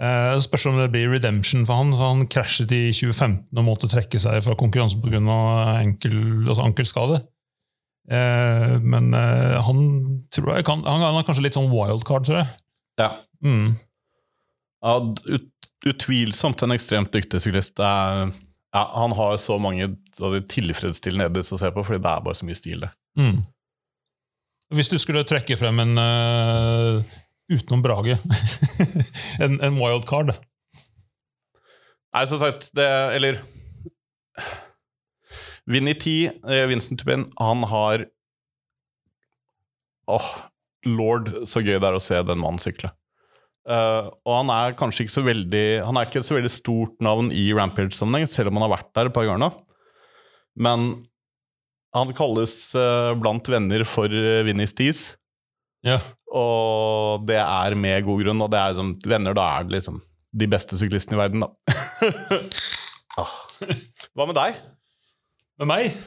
[0.00, 1.92] Det spørs om det blir redemption for han.
[1.94, 5.20] for Han krasjet i 2015 og måtte trekke seg fra konkurranse pga.
[5.76, 6.16] Ankel,
[6.48, 7.20] altså ankelskade.
[8.10, 9.82] Eh, men uh, han
[10.34, 12.50] tror jeg kan Han han er kanskje litt sånn wildcard, tror jeg.
[13.00, 13.10] Ja.
[13.44, 13.76] Mm.
[14.82, 14.96] Ja,
[15.30, 15.48] ut,
[15.86, 17.78] utvilsomt en ekstremt dyktig syklist.
[17.78, 18.32] Er,
[18.74, 22.38] ja, han har så mange altså, tilfredsstillende edits å se på, fordi det er bare
[22.38, 22.90] så mye stil, det.
[23.18, 23.42] Mm.
[24.72, 27.16] Hvis du skulle trekke frem en eh,
[27.52, 28.18] utenom Brage
[29.44, 30.34] en, en wildcard
[32.12, 33.40] Nei, som sagt, det Eller
[35.70, 38.06] Vinni T, eh, Vincent Tupin, han har
[40.10, 40.32] Åh,
[40.90, 42.90] lord, så gøy det er å se den mannen sykle.
[43.62, 46.96] Uh, og han er kanskje ikke så veldig Han er ikke et så veldig stort
[46.98, 49.50] navn i Rampage-sammenheng, selv om han har vært der et par ganger nå.
[50.66, 50.88] Men
[51.94, 55.12] han kalles uh, blant venner for uh, Vinny Stees.
[55.86, 55.98] Ja.
[56.32, 58.44] Og det er med god grunn.
[58.44, 60.00] Og det er liksom, venner, da er det liksom
[60.32, 61.50] de beste syklistene i verden, da.
[63.20, 63.34] ah.
[64.16, 64.60] Hva med deg?
[65.60, 65.98] Med meg?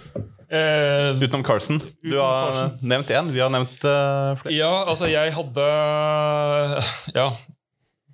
[0.50, 1.78] Eh, Utenom Carson.
[2.02, 2.72] Du har Carson.
[2.86, 4.54] nevnt én, vi har nevnt uh, flere.
[4.54, 5.68] Ja, altså jeg hadde
[7.18, 7.28] Ja.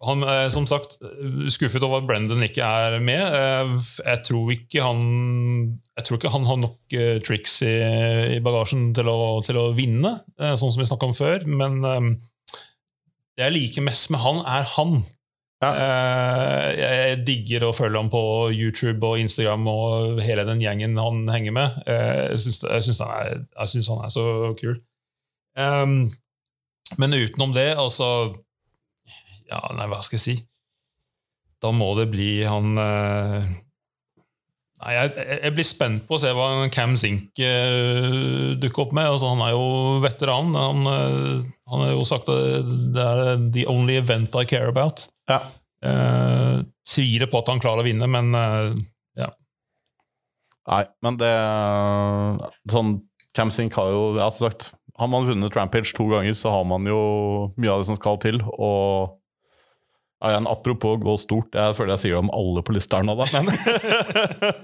[0.02, 0.96] Han er som sagt
[1.54, 3.22] skuffet over at Brendan ikke er med.
[3.22, 3.72] Eh,
[4.08, 5.02] Jeg tror ikke han
[5.98, 6.96] Jeg tror ikke han har nok
[7.28, 7.76] triks i,
[8.38, 11.46] i bagasjen til å, til å vinne, eh, sånn som vi snakka om før.
[11.46, 12.12] Men eh,
[13.38, 14.96] det jeg liker mest med han, er han.
[15.62, 15.70] Ja.
[15.78, 18.24] Eh, Jeg digger å følge ham på
[18.54, 21.78] YouTube og Instagram og hele den gjengen han henger med.
[21.86, 24.26] Eh, Jeg syns, han, han er så
[24.58, 24.80] kul.
[26.98, 28.08] Men utenom det, altså
[29.52, 30.38] Ja, nei, hva skal jeg si?
[31.62, 33.52] Da må det bli han eh,
[34.82, 35.12] Nei, jeg,
[35.44, 39.12] jeg blir spent på å se hva Cam Zink eh, dukker opp med.
[39.12, 40.56] Altså, han er jo veteran.
[40.58, 45.06] Han, eh, han har jo sagt at det er the only event I care about.
[45.30, 45.44] Ja.
[45.86, 48.34] Eh, tviler på at han klarer å vinne, men
[49.20, 49.30] ja.
[50.72, 51.32] Nei, men det
[52.74, 52.98] Sånn
[53.38, 57.00] Camsink har jo altså sagt, Har man vunnet Rampage to ganger, så har man jo
[57.56, 58.42] mye av det som skal til.
[58.58, 59.14] Og
[60.22, 63.08] ja, igjen, apropos gå stort, jeg føler jeg sier det om alle på lista her
[63.08, 63.50] nå, da, men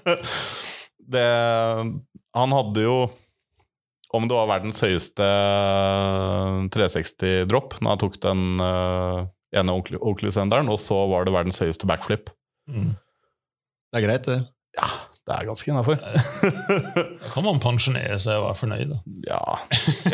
[1.15, 1.29] det,
[2.37, 2.97] Han hadde jo
[4.13, 5.25] Om det var verdens høyeste
[6.75, 9.25] 360-dropp når han tok den uh,
[9.57, 12.31] ene Oakley-senderen, og så var det verdens høyeste backflip.
[12.71, 12.93] mm.
[13.87, 14.39] Det er greit, det.
[14.75, 14.87] Ja,
[15.27, 15.97] det er ganske innafor.
[17.27, 18.93] Da kan man pensjonere seg og være fornøyd.
[18.93, 18.99] Da.
[19.27, 19.57] ja.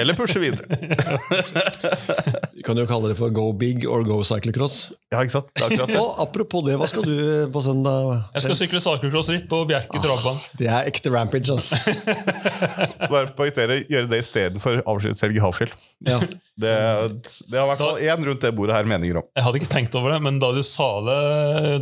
[0.02, 0.66] Eller pushe videre.
[2.56, 4.88] Vi kan jo kalle det for go big or go cyclocross.
[5.14, 5.52] Ja, ikke sant?
[5.54, 6.02] Det akkurat ja.
[6.02, 7.14] Og apropos det, hva skal du
[7.54, 8.10] på søndag?
[8.34, 10.42] Jeg skal sykle cyclocross-ritt på Bjerke travbane.
[10.58, 11.78] Det er ekte rampage, altså.
[13.14, 15.76] Bare poengtere, gjøre det istedenfor avskjedshelg i Havfjell.
[16.10, 16.18] Ja.
[16.24, 16.74] Det,
[17.52, 19.30] det har i hvert fall én rundt det bordet her meninger om.
[19.38, 21.22] Jeg hadde ikke tenkt over det, men da du sa det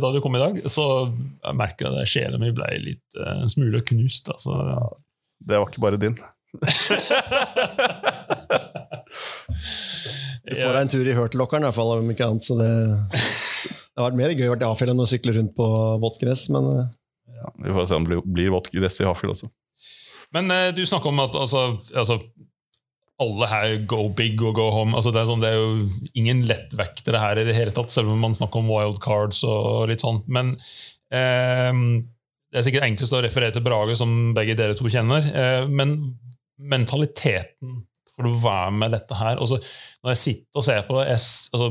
[0.02, 3.50] da du kom i dag, så jeg merka jeg at sjela mi ble litt en
[3.52, 4.30] smule knust.
[4.32, 4.58] Altså.
[5.42, 6.18] Det var ikke bare din.
[10.52, 12.44] Du får deg en tur i hørtelokkeren, i hvert fall, om ikke annet.
[12.44, 12.68] Så det,
[13.08, 15.66] det har vært mer gøy å være i Hafjell enn å sykle rundt på
[16.02, 16.86] vått gress, men eh,
[17.38, 19.50] Ja, vi får se om det blir, blir vått gress i Hafjell også.
[20.34, 21.64] Men eh, du snakker om at altså,
[21.94, 22.18] altså,
[23.22, 24.96] alle her go big og go home.
[24.98, 28.12] Altså, det, er sånn, det er jo ingen lettvektere her i det hele tatt, selv
[28.12, 30.22] om man snakker om wild cards og litt sånn.
[30.32, 30.56] Men
[31.14, 31.70] eh,
[32.52, 35.24] det er sikkert enklest å referere til Brage, som begge dere to kjenner.
[35.24, 35.96] Eh, men
[36.60, 37.80] mentaliteten
[38.12, 39.56] for å være med dette her altså,
[40.04, 41.68] Når jeg sitter og ser på jeg, altså,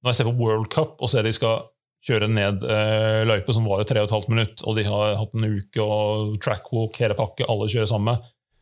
[0.00, 1.64] Når jeg ser på World Cup og ser de skal
[2.06, 5.18] kjøre ned eh, løype, som var jo tre og et halvt minutt, og de har
[5.20, 8.14] hatt en uke og trackwalk, hele pakke, alle kjører samme,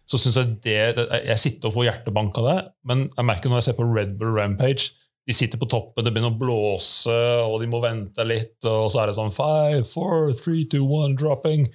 [0.09, 2.57] så syns jeg det Jeg sitter og får hjertebank av det,
[2.91, 4.89] men jeg merker når jeg ser på Red Bull Rampage
[5.29, 9.03] de sitter på toppen, det begynner å blåse, og de må vente litt, og så
[9.03, 11.66] er det sånn five, four, three, two, one, dropping.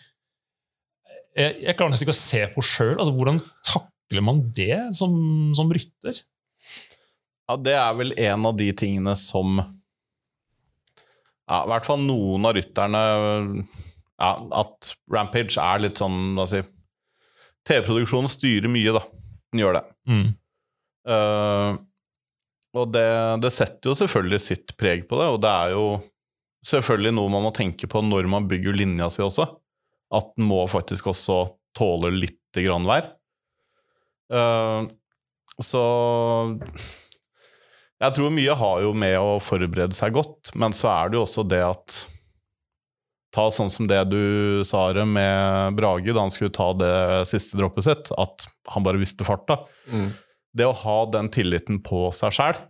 [1.38, 2.96] Jeg, jeg klarer nesten ikke å se på sjøl.
[2.96, 3.38] Altså, hvordan
[3.70, 5.14] takler man det som,
[5.54, 6.24] som rytter?
[7.46, 9.60] Ja, det er vel en av de tingene som
[11.44, 14.30] Ja, i hvert fall noen av rytterne ja,
[14.64, 16.62] At Rampage er litt sånn hva si
[17.68, 19.04] TV-produksjonen styrer mye, da.
[19.54, 19.84] Den gjør det.
[20.10, 20.26] Mm.
[21.14, 21.76] Eh,
[22.74, 23.10] og det,
[23.44, 25.86] det setter jo selvfølgelig sitt preg på det, og det er jo
[26.66, 29.46] selvfølgelig noe man må tenke på når man bygger linja si også.
[30.14, 31.44] At den må faktisk også
[31.78, 33.12] tåle litt grann vær.
[34.34, 34.86] Uh,
[35.62, 35.84] så
[38.02, 41.28] Jeg tror mye har jo med å forberede seg godt, men så er det jo
[41.28, 42.02] også det at
[43.34, 47.58] Ta sånn som det du sa det med Brage da han skulle ta det siste
[47.58, 49.56] droppet sitt, at han bare visste farta
[50.54, 52.62] det å ha den tilliten på seg sjæl,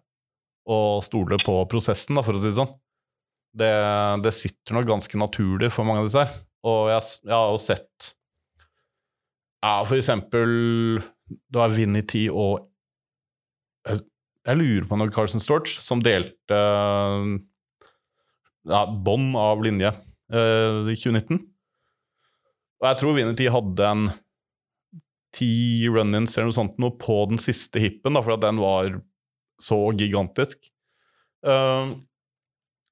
[0.72, 2.72] og stole på prosessen, da, for å si det sånn,
[3.60, 3.72] det,
[4.24, 6.38] det sitter nok ganske naturlig for mange av disse her.
[6.64, 8.14] Og jeg, jeg har jo sett
[9.64, 10.50] ja, for eksempel
[11.02, 12.70] Det var Vinity og
[13.88, 14.00] jeg,
[14.48, 16.60] jeg lurer på noe Carson Storch som delte
[18.64, 21.42] ja, bånd av linje eh, i 2019.
[22.80, 24.06] Og jeg tror Vinity hadde en
[25.34, 28.92] ti run-ins eller noe sånt noe på den siste hippen, da, for at den var
[29.62, 30.60] så gigantisk.
[31.46, 31.94] Uh,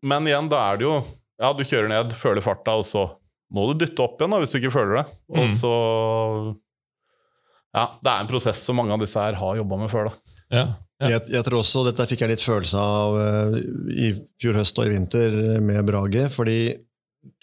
[0.04, 0.96] men igjen, da er det jo
[1.42, 3.06] Ja, du kjører ned, føler farta, og så
[3.52, 5.06] må du dytte opp igjen da, hvis du ikke føler det.
[5.34, 5.56] Og Mm.
[5.58, 5.72] så
[7.74, 10.38] Ja, det er en prosess som mange av disse her har jobba med før, da.
[10.52, 10.64] Ja.
[11.02, 11.08] Ja.
[11.16, 13.56] Jeg, jeg tror også, Dette fikk jeg litt følelse av uh,
[13.90, 14.12] i
[14.42, 16.28] fjor høst og i vinter med Brage.
[16.30, 16.58] fordi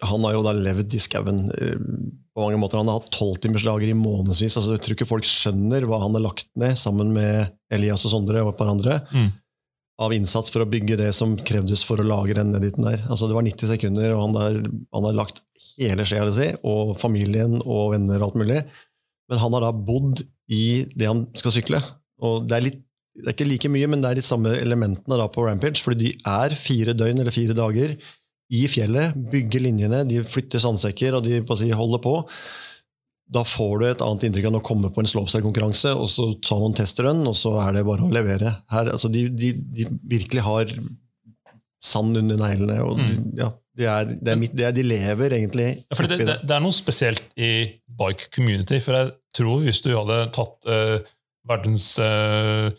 [0.02, 1.78] han har jo da levd i skauen eh,
[2.38, 2.78] på mange måter.
[2.78, 4.54] Han har hatt tolvtimersdager i månedsvis.
[4.60, 8.14] Altså, jeg tror ikke folk skjønner hva han har lagt ned sammen med Elias og
[8.14, 9.00] Sondre og et par andre.
[9.10, 9.32] Mm.
[10.06, 13.02] Av innsats for å bygge det som krevdes for å lage den editen der.
[13.10, 14.60] Altså, det var 90 sekunder, og han, der,
[14.94, 15.42] han har lagt
[15.74, 18.60] hele sjela si, og familien og venner og alt mulig.
[19.28, 20.22] Men han har da bodd
[20.54, 21.82] i det han skal sykle.
[22.22, 22.84] Og det er litt
[23.18, 25.82] det er ikke like mye, men det er de samme elementene da på Rampage.
[25.82, 27.96] fordi de er fire døgn eller fire dager
[28.48, 32.14] i fjellet, bygger linjene, de flytter sandsekker og de på si, holder på.
[33.28, 36.56] Da får du et annet inntrykk enn å komme på en slopestyle-konkurranse og så ta
[36.56, 38.54] noen testrun, og så er det bare å levere.
[38.72, 40.72] Her, altså de, de, de virkelig har
[41.78, 42.80] sand under neglene.
[42.82, 46.18] og de, ja, de, er, det er mitt, det er, de lever egentlig ja, det,
[46.24, 47.52] det, det, er noe spesielt i
[48.00, 48.80] bike community.
[48.84, 50.96] For jeg tror hvis du hadde tatt uh,
[51.48, 52.72] verdens uh,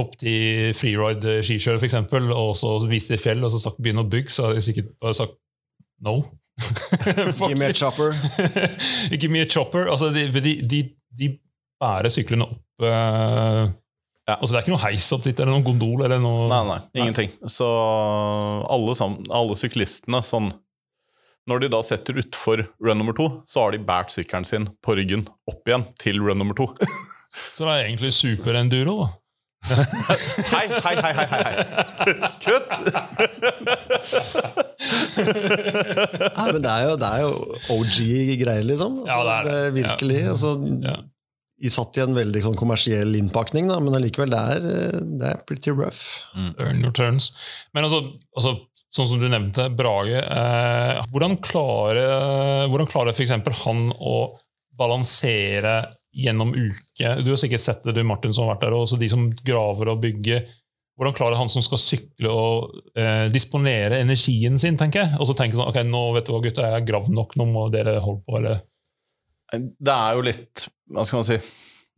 [0.00, 0.34] topp ti
[0.76, 2.00] freeride skikjørere, f.eks.,
[2.34, 4.70] og så viste det i fjell, og så sagt, 'begynn å bygge, så hadde jeg
[4.72, 5.36] sikkert bare sagt
[6.00, 6.22] no.
[7.48, 8.16] Give me a chopper.
[9.20, 9.86] Give me a chopper.
[9.88, 10.82] Altså, de, de, de,
[11.18, 11.30] de
[11.80, 13.68] bærer syklene opp uh,
[14.28, 14.36] ja.
[14.36, 16.04] altså, Det er ikke noe heis opp dit eller noen gondol?
[16.06, 17.32] Eller noe, nei, nei, ingenting.
[17.40, 17.52] Nei.
[17.52, 17.68] Så
[18.70, 20.52] alle, sammen, alle syklistene sånn
[21.50, 24.98] Når de da setter utfor run nummer to, så har de båret sykkelen sin på
[24.98, 26.68] ryggen opp igjen til run nummer to.
[27.56, 29.08] så det er egentlig superenduro, da?
[29.70, 31.54] Hei, hei, hei, hei, hei.
[32.44, 32.72] Kutt!
[35.20, 37.30] Nei, men det er jo, det er jo
[37.76, 39.00] OG-greier, liksom.
[39.04, 39.54] Altså, ja, det er det.
[39.54, 40.20] det virkelig.
[40.22, 40.34] Ja.
[40.34, 40.54] Altså,
[40.86, 40.96] ja.
[41.60, 45.46] I satt i en veldig sånn, kommersiell innpakning, da, men allikevel, det er, det er
[45.48, 46.02] pretty rough.
[46.32, 46.52] Mm.
[46.56, 47.30] Earn your turns.
[47.76, 48.00] Men altså,
[48.36, 48.56] altså,
[48.90, 50.22] sånn som du nevnte, Brage.
[50.24, 53.36] Eh, hvordan klarer, hvordan klarer f.eks.
[53.64, 54.16] han å
[54.80, 55.74] balansere
[56.12, 57.12] gjennom uke.
[57.22, 59.28] Du har sikkert sett det, du Martin, som har vært der, og også de som
[59.46, 60.48] graver og bygger.
[61.00, 62.48] Hvordan klarer han som skal sykle, å
[62.98, 64.76] eh, disponere energien sin?
[64.80, 65.20] tenker jeg?
[65.20, 67.46] Og så tenker sånn, ok, nå vet du hva gutta, jeg har gravd nok, nå
[67.48, 68.40] må dere holde på.
[68.40, 68.66] eller...
[69.50, 70.62] Det er jo litt
[70.94, 71.36] Hva skal man si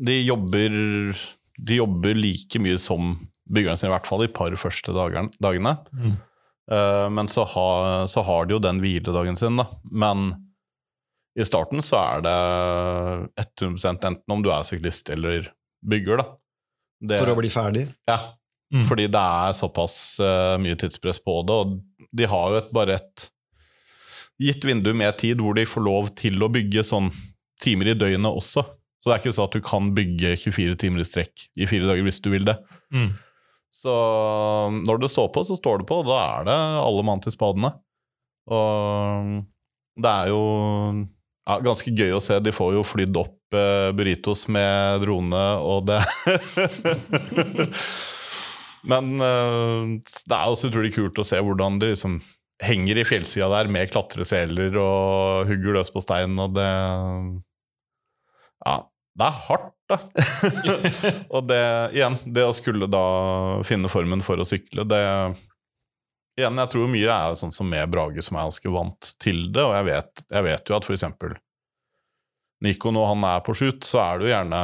[0.00, 0.76] De jobber,
[1.68, 3.10] de jobber like mye som
[3.52, 5.74] byggerne sine, i hvert fall de par første dagene.
[5.92, 6.14] Mm.
[6.72, 7.66] Uh, men så, ha,
[8.08, 9.66] så, har de jo den hviledagen sin, da.
[9.90, 10.30] Men
[11.38, 12.36] i starten så er det
[13.40, 15.48] 100% enten om du er syklist eller
[15.80, 16.20] bygger.
[16.20, 16.26] da.
[17.02, 17.86] Det, For å bli ferdig?
[18.08, 18.34] Ja.
[18.72, 18.86] Mm.
[18.88, 21.56] Fordi det er såpass uh, mye tidspress på det.
[21.56, 23.26] Og de har jo et, bare et
[24.42, 27.10] gitt vindu med tid hvor de får lov til å bygge sånn
[27.62, 28.64] timer i døgnet også.
[29.02, 31.88] Så det er ikke sånn at du kan bygge 24 timer i strekk i fire
[31.88, 32.54] dager hvis du vil det.
[32.94, 33.10] Mm.
[33.82, 33.94] Så
[34.86, 37.34] når det står på, så står det på, og da er det alle mann til
[37.34, 37.72] spadene.
[38.52, 39.40] Og
[39.98, 40.42] det er jo
[41.48, 42.38] ja, ganske gøy å se.
[42.42, 46.00] De får jo flydd opp eh, burritos med drone, og det
[48.92, 52.20] Men eh, det er også utrolig kult å se hvordan de liksom
[52.62, 56.70] henger i fjellsida der med klatreseler og hugger løs på stein, og det
[58.62, 58.76] Ja,
[59.18, 59.98] det er hardt, da.
[61.34, 61.62] og det,
[61.98, 63.06] igjen, det å skulle da
[63.66, 65.02] finne formen for å sykle, det
[66.38, 69.64] Igjen, jeg tror mye er sånn som med Brage, som er ganske vant til det.
[69.66, 71.04] Og jeg vet, jeg vet jo at f.eks.
[72.62, 74.62] Nico, når han er på shoot, så er det jo gjerne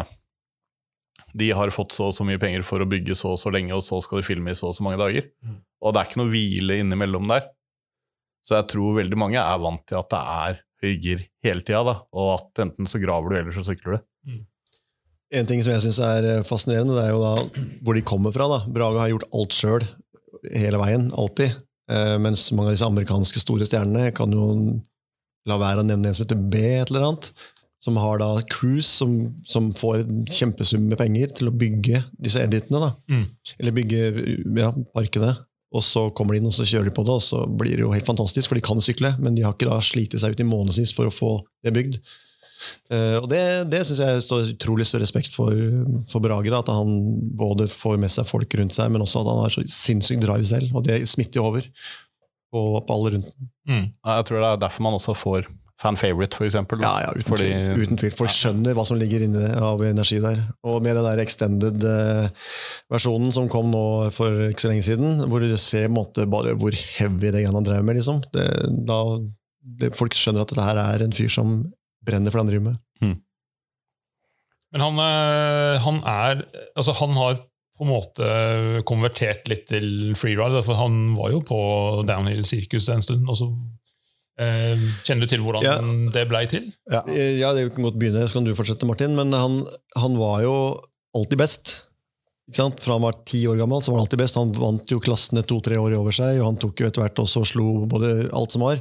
[1.39, 3.75] De har fått så og så mye penger for å bygge så og så lenge,
[3.77, 5.29] og så skal de filme i så og så mange dager.
[5.45, 5.59] Mm.
[5.85, 7.51] Og det er ikke noe hvile innimellom der.
[8.47, 12.31] Så jeg tror veldig mange er vant til at det er høygir hele tida, og
[12.39, 14.07] at enten så graver du, eller så sykler du.
[14.31, 14.45] Mm.
[15.39, 18.47] En ting som jeg syns er fascinerende, det er jo da hvor de kommer fra.
[18.49, 18.63] da.
[18.73, 19.85] Brage har gjort alt sjøl
[20.53, 21.57] hele veien, alltid.
[21.89, 24.49] Eh, mens mange av disse amerikanske store stjernene kan jo
[25.49, 27.31] la være å nevne en som heter B, et eller annet.
[27.81, 29.13] Som har da Cruise, som,
[29.47, 32.81] som får en kjempesum med penger til å bygge disse editene.
[32.83, 32.91] da.
[33.07, 33.27] Mm.
[33.61, 34.01] Eller bygge
[34.59, 35.37] ja, parkene.
[35.77, 37.85] Og så kommer de inn og så kjører de på det, og så blir det
[37.85, 40.43] jo helt fantastisk, for de kan sykle, men de har ikke da slitt seg ut
[40.43, 41.33] i månedsvis for å få
[41.67, 42.01] det bygd.
[42.91, 45.55] Uh, og Det, det syns jeg står utrolig stor respekt for,
[46.11, 46.53] for Brage.
[46.55, 46.99] at han
[47.39, 50.47] både får med seg folk rundt seg, men også at han har så sinnssyk drive
[50.49, 50.75] selv.
[50.75, 51.69] Og det smitter over
[52.49, 53.33] på, på alle rundt
[53.69, 53.87] mm.
[53.93, 55.49] Jeg tror det er derfor man også får
[55.79, 56.55] fan favorite, f.eks.
[56.55, 56.61] Ja,
[57.05, 58.15] ja, uten, Fordi, tvil, uten tvil.
[58.19, 60.39] Folk skjønner hva som ligger inne av energi der.
[60.67, 65.41] Og med den der extended-versjonen eh, som kom nå for ikke så lenge siden, hvor
[65.45, 68.19] du ser måte, bare hvor heavy det han drev med, liksom.
[68.35, 68.47] Det,
[68.89, 68.99] da,
[69.79, 71.49] det, folk skjønner at dette her er en fyr som
[72.05, 72.81] brenner for det han driver med.
[73.05, 73.17] Mm.
[74.75, 76.43] Men han, eh, han, er
[76.77, 77.41] Altså, han har
[77.79, 78.29] på en måte
[78.89, 80.65] konvertert litt til freeride.
[80.67, 81.59] For han var jo på
[82.09, 83.29] downhill-sirkuset en stund.
[83.31, 83.49] og så
[84.43, 85.77] eh, Kjenner du til hvordan ja.
[86.15, 86.73] det blei til?
[86.91, 87.05] Ja.
[87.09, 88.27] ja, det kan godt begynne.
[88.27, 89.15] Så kan du fortsette, Martin.
[89.19, 89.63] Men han,
[89.97, 90.57] han var jo
[91.17, 91.77] alltid best.
[92.49, 94.41] Fra han var ti år gammel, så var han alltid best.
[94.41, 97.45] Han vant jo klassene to-tre år over seg, og han tok jo etter hvert også
[97.45, 98.81] og slo både alt som var.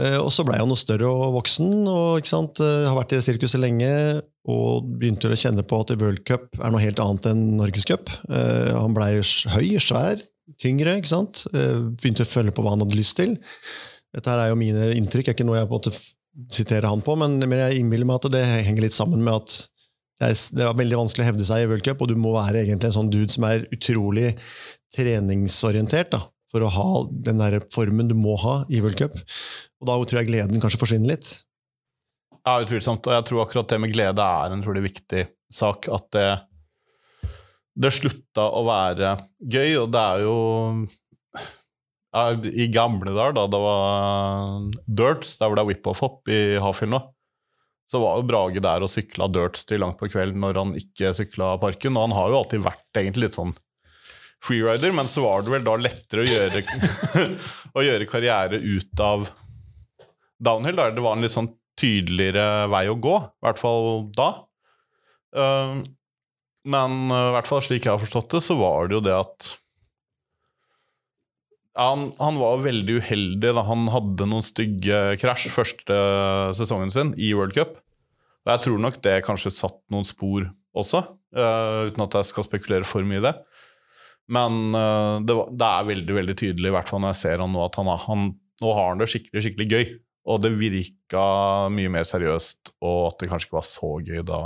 [0.00, 3.16] Eh, og så blei han noe større og voksen, og ikke sant, eh, har vært
[3.16, 3.92] i sirkuset lenge.
[4.50, 8.08] Og begynte å kjenne på at World Cup er noe helt annet enn Norgescup.
[8.24, 10.22] Uh, han blei høy, svær,
[10.58, 10.96] tyngre.
[10.96, 11.44] ikke sant?
[11.52, 13.36] Begynte å følge på hva han hadde lyst til.
[14.16, 15.92] Dette her er jo mine inntrykk, er ikke noe jeg på en måte
[16.50, 19.60] siterer han på, men, jeg innbiller meg at det henger litt sammen med at
[20.20, 22.64] det var det veldig vanskelig å hevde seg i World Cup, og du må være
[22.64, 24.34] egentlig en sånn dude som er utrolig
[24.96, 26.20] treningsorientert da,
[26.52, 26.90] for å ha
[27.28, 29.16] den der formen du må ha i World Cup.
[29.80, 31.30] Og da tror jeg gleden kanskje forsvinner litt.
[32.44, 33.06] Ja, utvilsomt.
[33.08, 35.88] Og jeg tror akkurat det med glede er en utrolig viktig sak.
[35.92, 36.26] At det,
[37.80, 40.36] det slutta å være gøy, og det er jo
[42.10, 46.90] ja, I gamle dager, da det var dirts, der hvor det er whip-off-hopp i Hafjell
[46.90, 47.02] nå,
[47.90, 51.12] så var jo Brage der og sykla dirts til langt på kvelden når han ikke
[51.16, 51.96] sykla parken.
[51.96, 53.54] Og han har jo alltid vært egentlig litt sånn
[54.44, 56.62] freerider, men så var det vel da lettere å gjøre,
[57.76, 59.26] å gjøre karriere ut av
[60.42, 63.16] downhill, der det var en litt sånn tydeligere vei å gå.
[63.20, 64.30] I hvert fall da.
[65.36, 65.80] Uh,
[66.68, 69.16] men uh, i hvert fall slik jeg har forstått det, så var det jo det
[69.16, 69.50] at
[71.80, 75.96] han, han, var veldig uheldig da han hadde noen stygge krasj første
[76.58, 77.78] sesongen sin i World Cup.
[78.44, 81.04] Og jeg tror nok det kanskje satt noen spor også,
[81.38, 83.34] uh, uten at jeg skal spekulere for mye i det.
[84.30, 87.42] Men uh, det, var, det, er veldig veldig tydelig, i hvert fall når jeg ser
[87.42, 88.30] han nå, at han, han,
[88.62, 89.92] nå har han det skikkelig skikkelig gøy.
[90.30, 91.24] Og det virka
[91.74, 94.44] mye mer seriøst, og at det kanskje ikke var så gøy da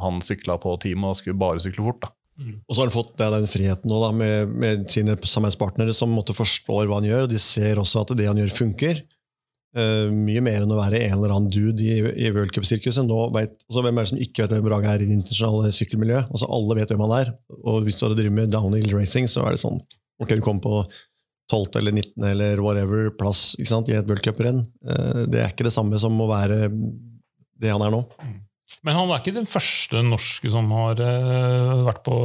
[0.00, 2.02] han sykla på teamet og skulle bare sykle fort.
[2.06, 2.14] da.
[2.40, 2.56] Mm.
[2.64, 6.36] Og så har han fått den friheten nå da, med, med sine samarbeidspartnere som måtte
[6.36, 9.02] forstår hva han gjør, og de ser også at det han gjør, funker.
[9.70, 13.06] Uh, mye mer enn å være en eller annen dude i, i World Cup-sirkuset.
[13.06, 16.32] Altså, hvem er det som ikke vet hvem Brage er i det internasjonale sykkelmiljøet?
[16.32, 17.32] Altså, alle vet hvem han er.
[17.60, 19.82] Og hvis du driver med downhill racing, så er det sånn
[20.20, 20.82] Ok, du kom på
[21.50, 21.80] 12.
[21.80, 22.26] eller 19.
[22.30, 24.62] eller whatever plass sant, i et worldcuprenn.
[24.64, 25.24] Cup-renn.
[25.24, 26.68] Uh, det er ikke det samme som å være
[27.60, 28.04] det han er nå.
[28.22, 28.36] Mm.
[28.86, 32.16] Men han er ikke den første norske som har uh, vært på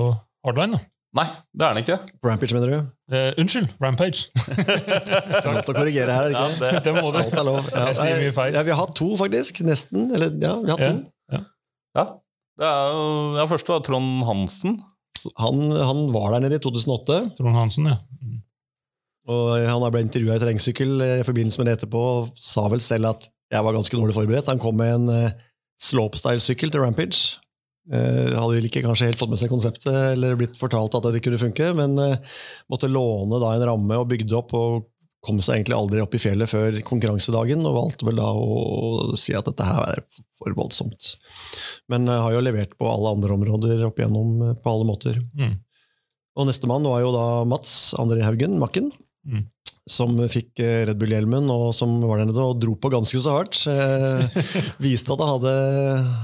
[0.45, 0.77] hardline?
[0.77, 0.85] da?
[1.15, 1.95] Nei, det er han ikke.
[2.27, 2.87] Rampage, mener du?
[3.15, 4.25] Eh, unnskyld, Rampage.
[4.35, 6.41] Det Lov til å korrigere her, ikke?
[6.41, 7.19] Ja, det, det må du.
[7.21, 7.69] Alt er lov.
[7.69, 8.57] Ja, jeg sier mye feil.
[8.57, 9.61] Ja, vi har hatt to, faktisk.
[9.63, 10.09] Nesten.
[10.11, 11.05] Eller, ja, vi har hatt to.
[11.31, 11.39] Ja,
[11.95, 12.05] ja.
[12.55, 13.05] Det er jo
[13.35, 14.75] ja, Først var Trond Hansen.
[15.39, 17.21] Han, han, var der nede i 2008.
[17.39, 17.95] Trond Hansen, ja.
[18.19, 18.41] Mm.
[19.31, 23.13] Og Han ble intervjua i terrengsykkel i forbindelse med det etterpå og sa vel selv
[23.13, 24.51] at jeg var ganske dårlig forberedt.
[24.51, 25.33] Han kom med en
[25.81, 27.39] slopestyle-sykkel til Rampage.
[27.85, 31.21] Uh, hadde vel ikke kanskje helt fått med seg konseptet eller blitt fortalt at det
[31.21, 32.15] kunne funke, men uh,
[32.71, 34.87] måtte låne da en ramme og bygde opp og
[35.25, 39.33] kom seg egentlig aldri opp i fjellet før konkurransedagen, og valgte vel da å si
[39.37, 40.01] at dette her er
[40.37, 41.13] for voldsomt.
[41.93, 45.21] Men uh, har jo levert på alle andre områder opp igjennom på alle måter.
[45.37, 45.59] Mm.
[46.35, 48.89] Og nestemann var jo da Mats André Haugen, Makken.
[49.25, 49.45] Mm
[49.85, 53.37] som fikk eh, Red Bull-hjelmen, og som var der nede og dro på ganske så
[53.37, 53.61] hardt.
[53.69, 54.41] Eh,
[54.85, 55.53] viste at han, hadde,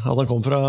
[0.02, 0.62] at han kom fra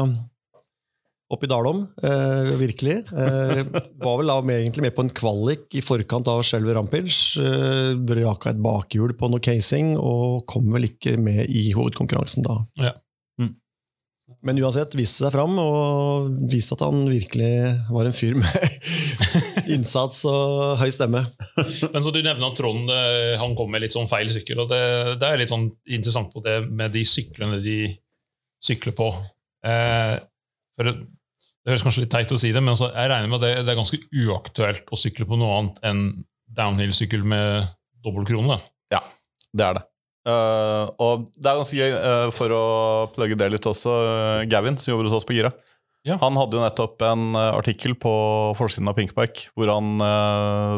[1.33, 2.99] opp i Dalom, eh, virkelig.
[3.09, 3.63] Eh,
[4.03, 7.41] var vel da med, egentlig med på en kvalik i forkant av selve Rampage.
[7.41, 12.61] Eh, et bakhjul på noe casing, og kom vel ikke med i hovedkonkurransen da.
[12.91, 12.93] Ja.
[14.43, 17.53] Men uansett viste seg fram og viste at han virkelig
[17.95, 18.79] var en fyr med
[19.75, 21.23] innsats og høy stemme.
[21.93, 24.65] Men så Du nevner at Trond eh, han kom med litt sånn feil sykkel.
[24.65, 24.83] og Det,
[25.23, 27.79] det er litt sånn interessant på det med de syklene de
[28.63, 29.13] sykler på.
[29.67, 30.17] Eh,
[30.75, 30.97] for det,
[31.63, 33.55] det høres kanskje litt teit å si det, men altså, jeg regner med at det,
[33.63, 36.05] det, er ganske uaktuelt å sykle på noe annet enn
[36.51, 37.71] downhill-sykkel med
[38.03, 38.59] dobbeltkrone.
[38.91, 39.05] Ja,
[39.55, 39.87] det er det.
[40.23, 42.65] Uh, og det er ganske gøy, uh, for å
[43.15, 45.51] plugge det litt også, uh, Gavin, som jobber hos oss på Gira.
[46.07, 46.17] Ja.
[46.23, 48.13] Han hadde jo nettopp en artikkel på
[48.59, 50.03] forsiden av Pinkbike hvor han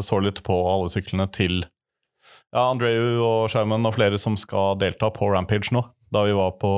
[0.05, 5.09] så litt på alle syklene til ja, Andreu og Sherman og flere som skal delta
[5.09, 5.81] på Rampage nå.
[6.13, 6.73] Da vi var på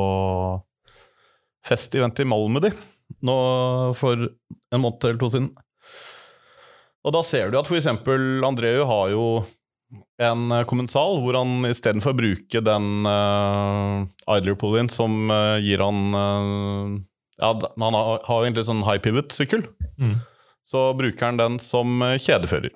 [1.68, 2.72] fest-event i Malmedy
[3.28, 3.38] nå
[4.00, 5.52] for en måned eller to siden.
[7.04, 7.92] Og da ser du at f.eks.
[8.48, 9.28] Andreu har jo
[10.22, 14.04] en kommensal hvor han istedenfor å bruke den uh,
[14.36, 16.98] idler-pullien som uh, gir han uh,
[17.40, 19.64] Ja, han har, har egentlig sånn high pivot-sykkel.
[20.02, 20.18] Mm.
[20.68, 22.74] Så bruker han den som kjedefører.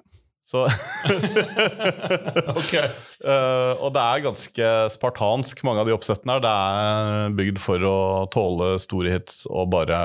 [0.48, 0.66] Så
[2.60, 2.90] okay.
[3.24, 6.44] uh, Og det er ganske spartansk, mange av de oppsettene her.
[6.44, 7.98] Det er bygd for å
[8.34, 9.98] tåle store hits og bare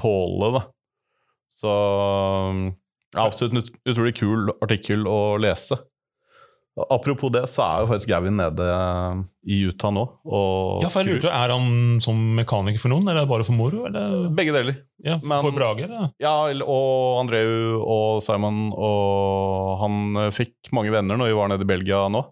[0.00, 0.64] tåle det.
[1.60, 5.76] Så ja, absolutt en utrolig kul artikkel å lese.
[6.78, 8.66] Apropos det, så er jo faktisk Gavin nede
[9.42, 10.04] i Utah nå.
[10.84, 13.82] ja, for jeg lurte, Er han som mekaniker for noen, eller er bare for moro?
[13.88, 14.28] Eller?
[14.36, 14.78] Begge deler.
[15.02, 15.88] Ja, Men, for Brage?
[15.88, 16.12] Eller?
[16.22, 18.68] Ja, og Andreu og Simon.
[18.76, 22.22] Og han fikk mange venner når vi var nede i Belgia nå.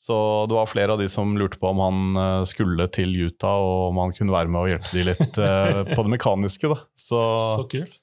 [0.00, 3.60] Så det var flere av de som lurte på om han eh, skulle til Utah,
[3.60, 6.70] og om han kunne være med og hjelpe de litt eh, på det mekaniske.
[6.72, 6.78] da.
[6.96, 7.20] Så,
[7.58, 7.99] så kult.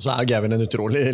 [0.00, 1.04] Så er Gavin en utrolig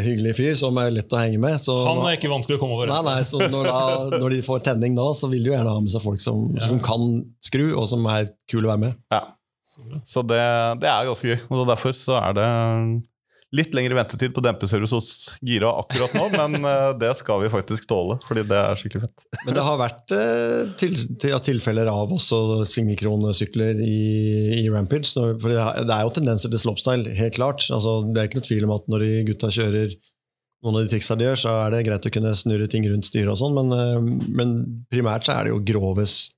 [0.00, 1.58] hyggelig fyr som er lett å henge med.
[1.60, 2.88] Så, han er ikke vanskelig å komme over.
[2.88, 3.82] Nei, nei, så når, da,
[4.14, 6.46] når, de får tenning da, så vil de jo gjerne ha med seg folk som,
[6.56, 6.64] ja.
[6.64, 8.96] som, kan skru, og som er kule å være med.
[9.12, 9.26] Ja.
[10.08, 10.40] Så det,
[10.82, 11.38] det er ganske gøy.
[11.52, 12.48] Og derfor så er det
[13.56, 15.08] litt lengre ventetid på dempeservice hos
[15.42, 19.24] Gira akkurat nå, men eh, det skal vi faktisk tåle, fordi det er skikkelig fett.
[19.46, 22.38] Men det har vært eh, til, til, tilfeller av også
[22.70, 23.96] singelkronesykler i,
[24.60, 25.10] i Rampage.
[25.14, 27.66] For det er, jo tendenser til slopestyle, helt klart.
[27.74, 29.94] Altså, det er ikke noe tvil om at når de gutta kjører
[30.60, 33.06] noen av de triksa de gjør, så er det greit å kunne snurre ting rundt
[33.08, 34.50] styret og sånn, men, eh, men
[34.92, 36.34] primært så er det jo grove, s-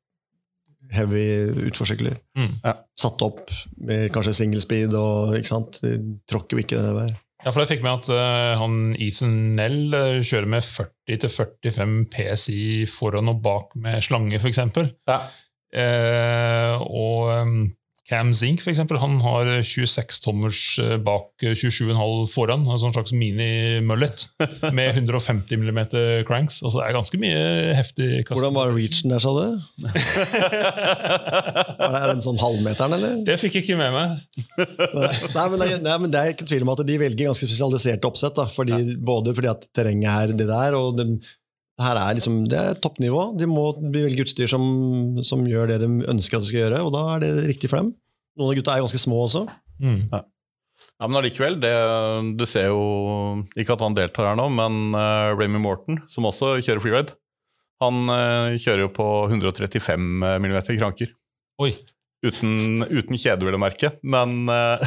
[0.92, 1.24] heavy
[1.68, 2.18] utforsykler.
[2.38, 2.56] Mm.
[2.98, 3.44] Satt opp
[3.80, 5.80] med kanskje single speed og ikke sant?
[5.84, 5.96] De
[6.30, 7.14] tråkker jo ikke det der.
[7.42, 12.60] Ja, for jeg fikk med at uh, han Ethan Nell uh, kjører med 40-45 PSI
[12.90, 14.60] foran og bak med slange, f.eks.
[15.10, 15.18] Ja.
[15.72, 17.56] Uh, og um,
[18.12, 22.66] Cam Zink for eksempel, han har 26 tommers eh, bak eh, 27,5 foran.
[22.68, 24.26] En sånn slags mini-mullet
[24.76, 25.80] med 150 mm
[26.28, 26.60] cranks.
[26.60, 27.42] Altså, det er ganske mye
[27.78, 28.36] heftig kast.
[28.36, 29.46] Hvordan var reachen der, sa du?
[31.82, 33.20] Er det, en sånn halvmeteren, eller?
[33.26, 34.08] Det fikk jeg ikke med meg.
[34.58, 38.08] Nei, men det, nei, men det er ikke tvil om at de velger ganske spesialiserte
[38.08, 38.36] oppsett.
[38.36, 42.42] Da, fordi, Både fordi at terrenget er det der, og det, det her er liksom,
[42.50, 43.24] det er toppnivå.
[43.40, 44.62] De må velge utstyr som,
[45.24, 47.82] som gjør det de ønsker at de skal gjøre, og da er det riktig for
[47.82, 47.92] dem.
[48.38, 49.46] Noen av gutta er ganske små også.
[49.82, 50.06] Mm.
[50.12, 51.56] Ja, men allikevel,
[52.38, 52.82] du ser jo
[53.58, 57.16] Ikke at han deltar her nå, men uh, Remy Morton, som også kjører freeride,
[57.82, 61.10] han uh, kjører jo på 135 mm kranker.
[61.62, 61.72] Oi.
[62.22, 63.90] Uten, uten kjede, vil jeg merke.
[64.06, 64.78] Men uh,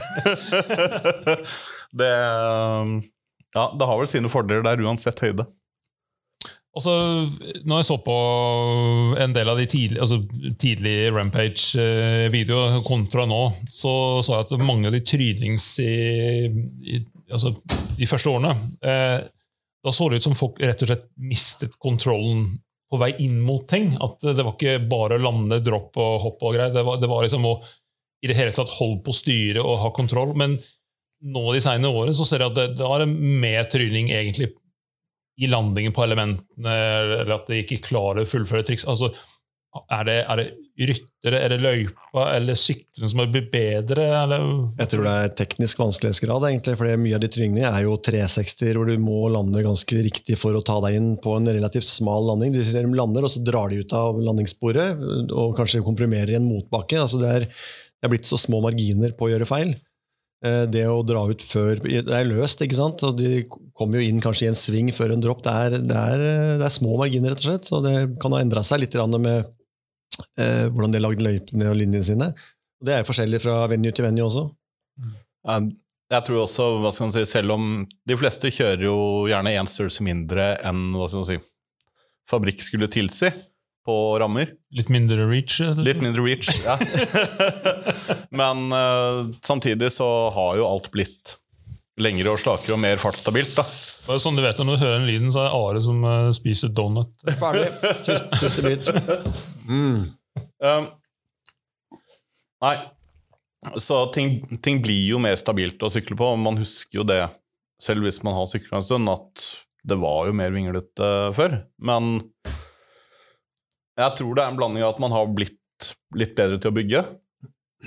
[2.00, 2.14] det
[3.56, 5.48] Ja, det har vel sine fordeler der, uansett høyde.
[6.76, 6.94] Og så,
[7.64, 8.16] når jeg så på
[9.24, 10.18] en del av de tidlige, altså
[10.60, 13.94] tidlige Rampage-videoene kontra nå, så
[14.26, 16.50] så jeg at mange av de trynings i,
[16.84, 17.00] i,
[17.30, 17.54] altså,
[17.96, 18.52] de første årene
[18.84, 19.24] eh,
[19.86, 22.58] Da så det ut som folk rett og slett mistet kontrollen
[22.92, 23.94] på vei inn mot ting.
[24.02, 26.74] At det var ikke bare å lande, dropp og hopp og greier.
[26.74, 27.56] Det var, det var liksom å
[28.26, 30.34] i det hele tatt holde på styret og ha kontroll.
[30.38, 30.58] Men
[31.22, 33.06] nå de senere årene så ser jeg at det, det er
[33.46, 34.50] mer tryning egentlig
[35.36, 36.76] i landingen på elementene,
[37.22, 38.86] eller at de ikke klarer å fullføre triks.
[38.88, 39.12] Altså,
[39.92, 40.46] er det, er det
[40.88, 44.06] ryttere, er det løypa eller syklene som har blitt bedre?
[44.22, 44.46] Eller?
[44.80, 48.80] Jeg tror det er teknisk vanskelighetsgrad, egentlig, for mye av de trygningene er jo 360-er,
[48.80, 52.30] hvor du må lande ganske riktig for å ta deg inn på en relativt smal
[52.32, 52.56] landing.
[52.56, 55.04] Dem lander, og så drar de ut av landingssporet,
[55.36, 57.02] og kanskje komprimerer i en motbakke.
[57.02, 59.76] Altså det, er, det er blitt så små marginer på å gjøre feil.
[60.46, 63.04] Eh, Det å dra ut før Det er løst, ikke sant?
[63.08, 65.44] Og de kommer jo inn kanskje i en sving før en dropp.
[65.46, 66.26] Det er, det er,
[66.62, 67.70] det er små marginer, rett og slett.
[67.70, 69.48] Så det kan ha endra seg litt med
[70.40, 72.30] eh, hvordan de har lagd løypene og linjene sine.
[72.86, 74.46] Det er jo forskjellig fra venue til venue også.
[76.14, 77.66] Jeg tror også, hva skal man si, selv om
[78.06, 78.98] de fleste kjører jo
[79.30, 81.38] gjerne én størrelse mindre enn hva skal man si,
[82.30, 83.32] fabrikk skulle tilsi
[83.86, 84.56] på rammer.
[84.76, 85.60] Litt mindre reach?
[85.62, 85.84] eller?
[85.86, 86.78] Litt mindre reach, ja.
[88.42, 91.36] Men uh, samtidig så har jo alt blitt
[92.02, 93.66] lengre og slakere og mer fartsstabilt, da.
[94.06, 96.34] Bare Sånn du vet Når du hører den lyden, så er det Are som uh,
[96.36, 97.14] spiser donut.
[97.40, 97.70] Ferdig.
[98.02, 98.92] Siste, siste bit.
[99.70, 100.12] Mm.
[100.66, 100.90] Um,
[102.66, 102.76] nei,
[103.82, 106.34] så ting, ting blir jo mer stabilt å sykle på.
[106.34, 107.22] og Man husker jo det,
[107.82, 109.48] selv hvis man har sykla en stund, at
[109.86, 111.60] det var jo mer vinglete før.
[111.78, 112.18] Men
[114.00, 116.76] jeg tror det er en blanding av at man har blitt litt bedre til å
[116.76, 117.04] bygge.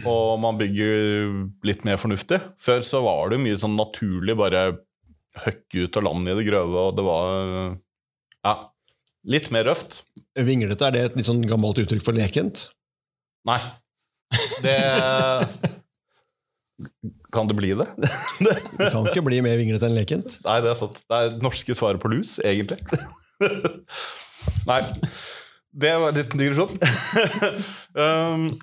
[0.07, 1.33] Og man bygger
[1.67, 2.39] litt mer fornuftig.
[2.63, 4.69] Før så var det mye sånn naturlig bare
[5.39, 7.27] høkke ut og lande i det grøve, og det var
[8.47, 8.55] ja,
[9.31, 10.01] litt mer røft.
[10.39, 12.69] Vinglete, er det et litt sånn gammelt uttrykk for lekent?
[13.49, 13.61] Nei.
[14.63, 14.77] Det
[17.35, 17.87] Kan det bli det?
[17.99, 20.39] Det kan ikke bli mer vinglete enn lekent.
[20.47, 21.01] Nei, det er sant.
[21.05, 22.81] Det er norske svaret på lus, egentlig.
[24.69, 24.83] Nei.
[25.79, 26.79] Det var en liten digresjon.
[28.05, 28.61] um.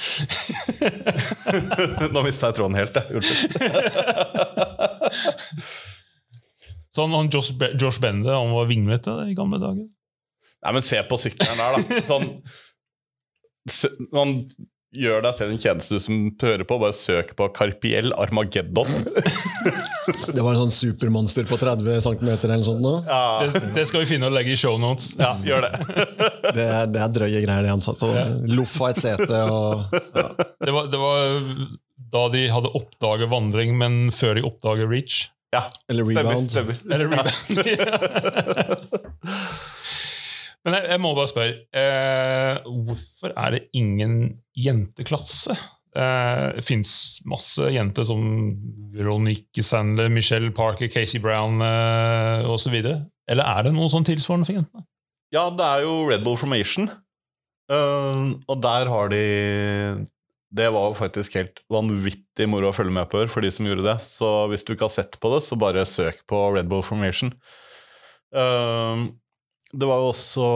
[2.14, 3.04] Nå mista jeg tråden helt, jeg.
[3.20, 3.52] Unnskyld.
[6.90, 9.86] Sånn han Josh, Be Josh Bende han var vinglete i gamle dager.
[10.60, 11.80] Nei, men se på sykkelen der, da.
[12.08, 12.26] Sånn
[14.16, 14.28] Man
[14.96, 16.78] gjør deg selv en tjeneste, du som hører på.
[16.82, 18.88] Bare søk på Carpiel Armageddon.
[20.34, 22.94] Det var en sånn supermonster på 30 cm eller noe sånt nå.
[23.06, 25.12] Ja, Det, det skal vi finne og legge i shownotes.
[25.20, 25.72] ja gjør det.
[26.56, 30.24] Det er, det er drøye greier, det han sa og loffa et sete og ja.
[30.66, 31.36] Det var, det var
[32.10, 35.20] da de hadde oppdaget vandring, men før de oppdaget reach.
[35.54, 36.26] Ja, Eller stemmer.
[36.26, 36.50] rebound.
[36.50, 36.76] stemmer.
[36.90, 37.30] Eller rebound.
[40.66, 44.16] Men jeg, jeg må bare spørre eh, Hvorfor er det ingen
[44.58, 45.56] jenteklasse?
[45.96, 46.92] Eh, det fins
[47.26, 48.22] masse jenter som
[48.94, 52.76] Veronique Sandler, Michelle Parker, Casey Brown eh, osv.
[52.76, 54.86] Eller er det noe sånn tilsvarende for jentene?
[55.34, 56.90] Ja, det er jo Red Bull Formation.
[57.70, 59.20] Uh, og der har de
[60.50, 63.86] Det var jo faktisk helt vanvittig moro å følge med på for de som gjorde
[63.86, 63.96] det.
[64.02, 67.30] Så hvis du ikke har sett på det, så bare søk på Red Bull Formation.
[68.34, 69.04] Eh,
[69.72, 70.46] det var jo også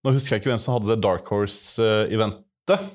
[0.00, 2.86] Nå husker jeg ikke hvem som hadde det Dark Horse-eventet.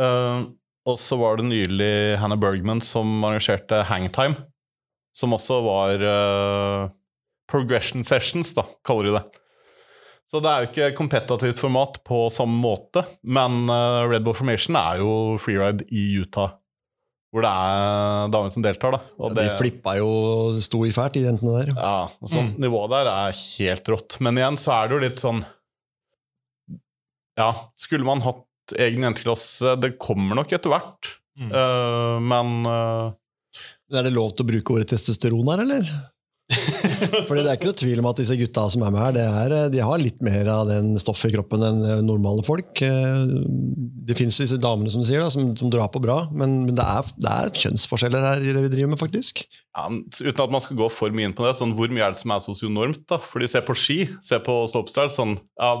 [0.00, 0.48] Uh,
[0.88, 4.46] og så var det nylig Hannah Bergman som arrangerte Hangtime.
[5.12, 6.88] Som også var uh,
[7.52, 9.24] progression sessions, da, kaller de det.
[10.32, 14.80] Så det er jo ikke kompetativt format på samme måte, men uh, Red Bull Formation
[14.80, 16.56] er jo freeride i Utah.
[17.34, 19.00] Hvor det er damer som deltar, da.
[19.18, 20.10] Og ja, de flippa jo
[20.62, 21.72] sto i fælt, de jentene der.
[21.74, 22.60] Ja, og sånn, mm.
[22.62, 24.18] Nivået der er helt rått.
[24.22, 25.42] Men igjen så er det jo litt sånn
[27.34, 31.50] ja, skulle man hatt egen jenteklasse Det kommer nok etter hvert, mm.
[31.50, 33.10] uh, men uh,
[33.90, 35.90] Er det lov til å bruke ordet testosteron her, eller?
[37.28, 39.54] Fordi Det er ikke noe tvil om at disse gutta som er med her, er,
[39.56, 42.72] eh, de har litt mer av den stoffet i kroppen enn normale folk.
[42.78, 46.84] Det fins disse damene som sier da, som, som drar på bra, men, men det,
[46.84, 49.44] er, det, er, kjønnsforskjeller her i det vi driver med, faktisk.
[49.74, 52.14] Ja, uten at man skal gå for mye inn på det, sånn, hvor mye er
[52.14, 53.04] det som er sosionormt?
[53.10, 53.20] da?
[53.22, 55.12] Fordi Se på ski, se på slopestyle.
[55.12, 55.74] sånn, ja,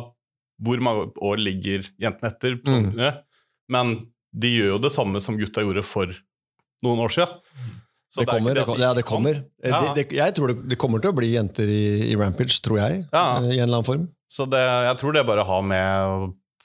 [0.64, 2.58] hvor mange år ligger jentene etter.
[2.66, 3.22] Sånn, mm.
[3.74, 3.96] Men
[4.34, 6.12] de gjør jo det samme som gutta gjorde for
[6.84, 7.40] noen år siden.
[8.14, 9.40] Så det, kommer, det, det, ja, det kommer.
[9.58, 9.80] Ja.
[9.98, 13.00] jeg tror det, kommer til å bli jenter i, i Rampage, tror jeg.
[13.10, 13.24] Ja.
[13.42, 14.04] I en eller annen form.
[14.30, 16.12] Så jeg tror det bare har med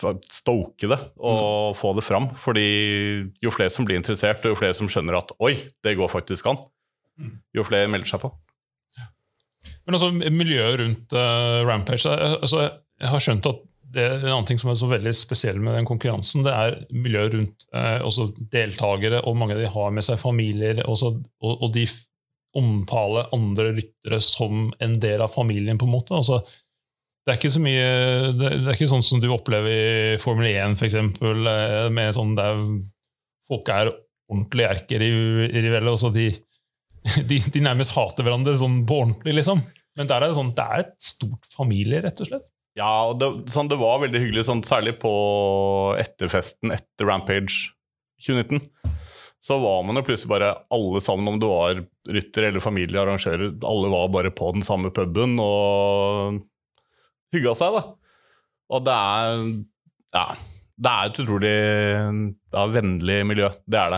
[0.05, 1.79] å stoke det og mm.
[1.79, 2.29] få det fram.
[2.37, 2.67] Fordi
[3.41, 6.51] jo flere som blir interessert, og jo flere som skjønner at oi, det går faktisk
[6.53, 6.61] an,
[7.17, 7.33] mm.
[7.57, 8.31] jo flere melder seg på.
[9.83, 12.69] Men altså, miljøet rundt uh, Rampage altså,
[13.01, 13.57] Jeg har skjønt at
[13.93, 16.77] det er En annen ting som er så veldig spesiell med den konkurransen, det er
[16.93, 20.83] miljøet rundt eh, også deltakere, og mange av de har med seg familier.
[20.85, 21.87] Også, og, og, de
[22.59, 25.77] omtaler andre ryttere som en del av familien.
[25.77, 26.17] på en måte.
[26.17, 26.41] Altså,
[27.25, 27.87] det er ikke så mye,
[28.33, 29.69] det, det, er ikke sånn som du opplever
[30.13, 32.61] i Formel 1, f.eks., eh, med sånn der
[33.49, 33.91] folk er
[34.29, 35.97] ordentlige erker erkerivelle.
[35.97, 36.29] Altså de,
[37.29, 39.65] de, de nærmest hater hverandre sånn på ordentlig, liksom.
[39.97, 42.47] Men der er det sånn, det er et stort familie, rett og slett.
[42.79, 45.11] Ja, det, sånn, det var veldig hyggelig, sånn, særlig på
[45.99, 47.73] etterfesten etter Rampage
[48.23, 48.61] 2019.
[49.39, 53.53] Så var man jo plutselig bare alle sammen, om det var rytter eller familie, arrangører,
[53.67, 56.39] alle var bare på den samme puben og
[57.35, 57.83] hygga seg, da.
[58.69, 59.43] Og det er
[60.15, 60.29] Ja.
[60.79, 61.55] Det er et utrolig
[62.55, 63.49] ja, vennlig miljø.
[63.67, 63.89] Det er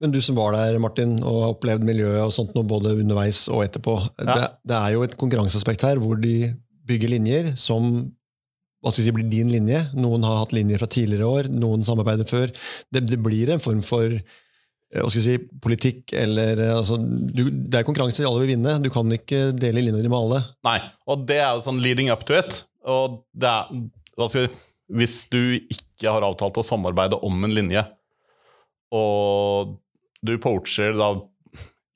[0.00, 3.60] Men du som var der, Martin, og har opplevd miljøet og sånt både underveis og
[3.66, 3.98] etterpå.
[4.22, 4.32] Ja.
[4.32, 6.54] Det, det, er jo et konkurranseaspekt her hvor de
[6.88, 7.90] bygge linjer som
[8.84, 9.80] hva skal si, blir din linje.
[9.96, 12.50] Noen har hatt linjer fra tidligere år, noen samarbeider før.
[12.92, 17.46] Det, det blir en form for eh, hva skal si, politikk eller eh, altså, du,
[17.48, 18.76] Det er konkurranse, alle vil vinne.
[18.84, 20.42] Du kan ikke dele linjene med alle.
[20.68, 20.78] Nei,
[21.08, 22.60] og det er jo sånn leading up to it.
[22.84, 23.72] Og det er,
[24.20, 24.52] hva skal jeg,
[25.00, 27.86] hvis du ikke har avtalt å samarbeide om en linje,
[28.94, 29.78] og
[30.24, 31.14] du poacher da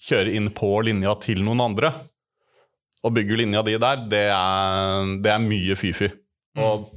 [0.09, 1.93] kjører inn på linja til noen andre,
[3.05, 6.11] og bygger linja di der, det er, det er mye fy-fy.
[6.59, 6.89] Mm.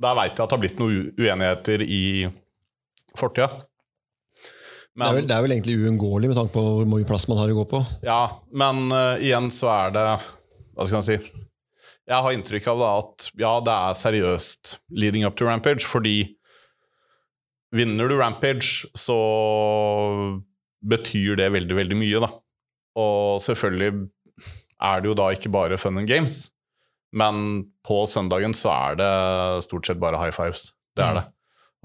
[0.00, 2.04] Der veit jeg at det har blitt noen uenigheter i
[3.18, 3.50] fortida.
[4.90, 7.38] Det, er vel, det er vel egentlig uunngåelig med tanke på hvor mye plass man
[7.40, 7.80] har å gå på.
[8.04, 8.22] Ja,
[8.52, 10.04] men uh, igjen så er det
[10.74, 15.24] Hva skal man si Jeg har inntrykk av da at ja, det er seriøst leading
[15.28, 16.34] up to Rampage, fordi
[17.70, 19.16] vinner du Rampage, så
[20.80, 22.30] betyr det veldig, veldig mye, da.
[22.98, 23.92] Og selvfølgelig
[24.80, 26.48] er det jo da ikke bare fun and games.
[27.12, 29.10] Men på søndagen så er det
[29.66, 30.70] stort sett bare high fives.
[30.96, 31.18] Det er mm.
[31.20, 31.26] det.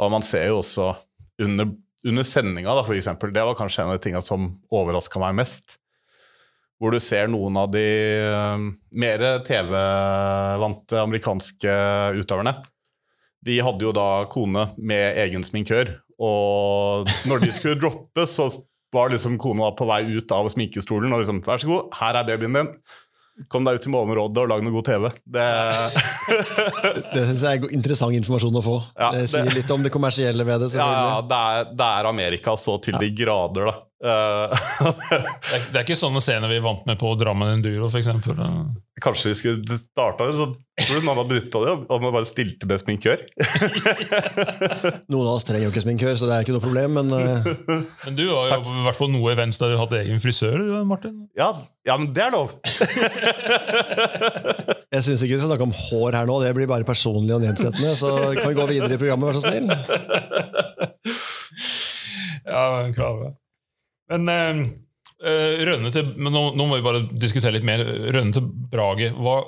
[0.01, 0.91] Og man ser jo også
[1.41, 1.71] under,
[2.05, 5.37] under sendinga, da, for eksempel, det var kanskje en av de tinga som overraska meg
[5.39, 5.77] mest.
[6.79, 7.85] Hvor du ser noen av de
[8.27, 8.65] uh,
[8.99, 11.75] mer TV-vante amerikanske
[12.19, 12.57] utøverne.
[13.45, 18.49] De hadde jo da kone med egen sminkør, og når de skulle droppe, så
[18.95, 22.29] var liksom kona på vei ut av sminkestolen og liksom 'Vær så god, her er
[22.29, 22.71] babyen din'.
[23.51, 25.09] Kom deg ut til Målområdet og lag noe god TV.
[25.27, 25.45] Det,
[27.15, 28.75] det synes jeg er interessant informasjon å få.
[28.95, 30.69] Ja, det sier litt om det kommersielle ved det.
[30.79, 33.75] Ja det, er, det, er, Amerika så til de grader, da.
[34.05, 34.53] Eh,
[34.85, 38.09] det, er, det er ikke sånne scener vi er vant med på Drammen Enduro, f.eks.
[39.01, 40.35] Kanskje vi skulle starta det?
[40.37, 40.45] Så
[40.85, 41.73] tror du noen hadde benytta det?
[41.95, 43.23] Om man bare stilte med sminkør?
[45.11, 47.47] noen av oss trenger jo ikke sminkør, så det er ikke noe problem, men uh...
[48.05, 51.15] Men du har jo vært på noe events der du hadde egen frisør, Martin?
[51.39, 51.49] Ja,
[51.87, 52.53] ja men det er lov!
[54.95, 57.41] Jeg syns ikke vi skal snakke om hår her nå, det blir bare personlig og
[57.43, 57.95] nedsettende.
[57.99, 59.67] Så kan vi gå videre i programmet, vær så snill?
[62.45, 63.33] ja, klar det.
[64.13, 64.29] Men
[65.25, 67.83] uh, Rønne til men nå, nå, må vi bare diskutere litt mer.
[68.13, 69.11] Rønne til Brage.
[69.17, 69.39] Hva,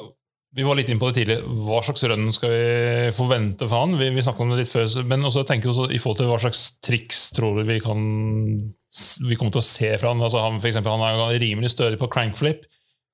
[0.57, 1.41] Vi var litt inn på det tidlig.
[1.67, 3.99] Hva slags rønn skal vi forvente for han?
[3.99, 6.41] Vi, vi snakket om det litt før, men også tenker også i forhold til hva
[6.41, 8.01] slags triks tror du vi kan
[9.27, 10.23] vi kommer til å se fra han.
[10.23, 12.65] Altså han, for eksempel, han er rimelig stødig på crankflip.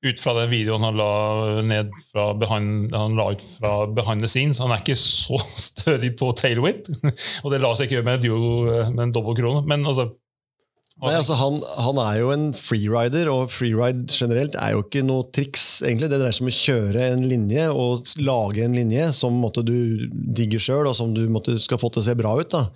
[0.03, 1.11] Ut fra den videoen han la,
[1.63, 4.59] ned fra behind, han la ut fra behind the scenes.
[4.63, 5.39] Han er ikke så
[5.69, 6.89] stødig på tailwhip,
[7.43, 8.27] og det la seg ikke gjøre med,
[8.97, 9.63] med en.
[9.69, 10.09] Men altså,
[11.01, 15.25] Nei, altså han, han, er jo en freerider, og freeride generelt er jo ikke noe
[15.33, 15.81] triks.
[15.81, 16.11] egentlig.
[16.11, 20.05] Det dreier seg om å kjøre en linje og lage en linje som måtte, du
[20.11, 22.53] digger sjøl, og som du måtte, skal få til å se bra ut.
[22.53, 22.67] da.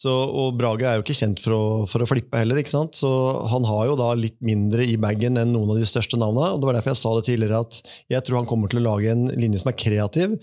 [0.00, 2.96] Så, og Brage er jo ikke kjent for å, for å, flippe heller, ikke sant?
[2.96, 3.10] så
[3.52, 6.54] han har jo da litt mindre i bagen enn noen av de største navnene.
[6.54, 7.80] og Det var derfor jeg sa det tidligere, at
[8.14, 10.38] jeg tror han kommer til å lage en linje som er kreativ,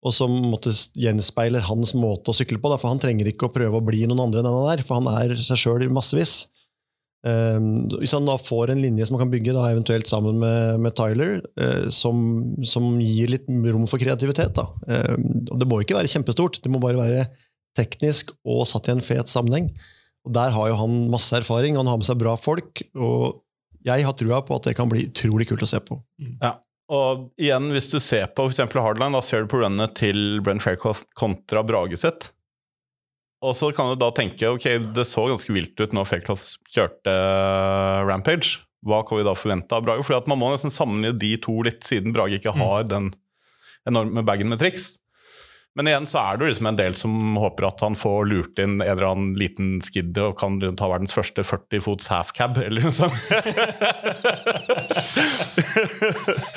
[0.00, 2.70] og som måtte gjenspeiler hans måte å sykle på.
[2.72, 5.00] Da, for Han trenger ikke å prøve å bli noen andre enn han er, for
[5.00, 6.48] han er seg sjøl massevis.
[7.20, 10.80] Um, hvis han da får en linje som han kan bygge, da, eventuelt sammen med,
[10.80, 12.22] med Tyler, uh, som,
[12.64, 14.70] som, gir litt rom for kreativitet da.
[14.88, 17.26] Um, og Det må ikke være kjempestort, det må bare være
[17.76, 19.68] teknisk og satt i en fet sammenheng.
[20.24, 22.80] Og Der har jo han masse erfaring, han har med seg bra folk.
[22.96, 23.44] og
[23.84, 25.96] jeg har trua på at det kan bli utrolig kult å se på.
[26.42, 26.58] Ja,
[26.90, 28.64] og igjen, hvis du ser på f.eks.
[28.74, 32.32] Hardline, da ser du på runnet til Brent Fairclough kontra Brage sitt.
[33.40, 34.66] Og så kan du da tenke ok,
[34.96, 36.42] det så ganske vilt ut når Fairclough
[36.74, 38.58] kjørte uh, Rampage.
[38.84, 40.04] Hva kan vi da forvente av Brage?
[40.04, 42.64] Fordi at Man må nesten sammenligne de to litt, siden Brage ikke mm.
[42.64, 43.12] har den
[43.88, 44.96] enorme bagen med triks.
[45.78, 48.58] Men igjen så er det jo liksom en del som håper at han får lurt
[48.58, 52.88] inn en eller annen liten skid og kan ta verdens første 40 fots halfcab, eller
[52.88, 53.14] noe sånt.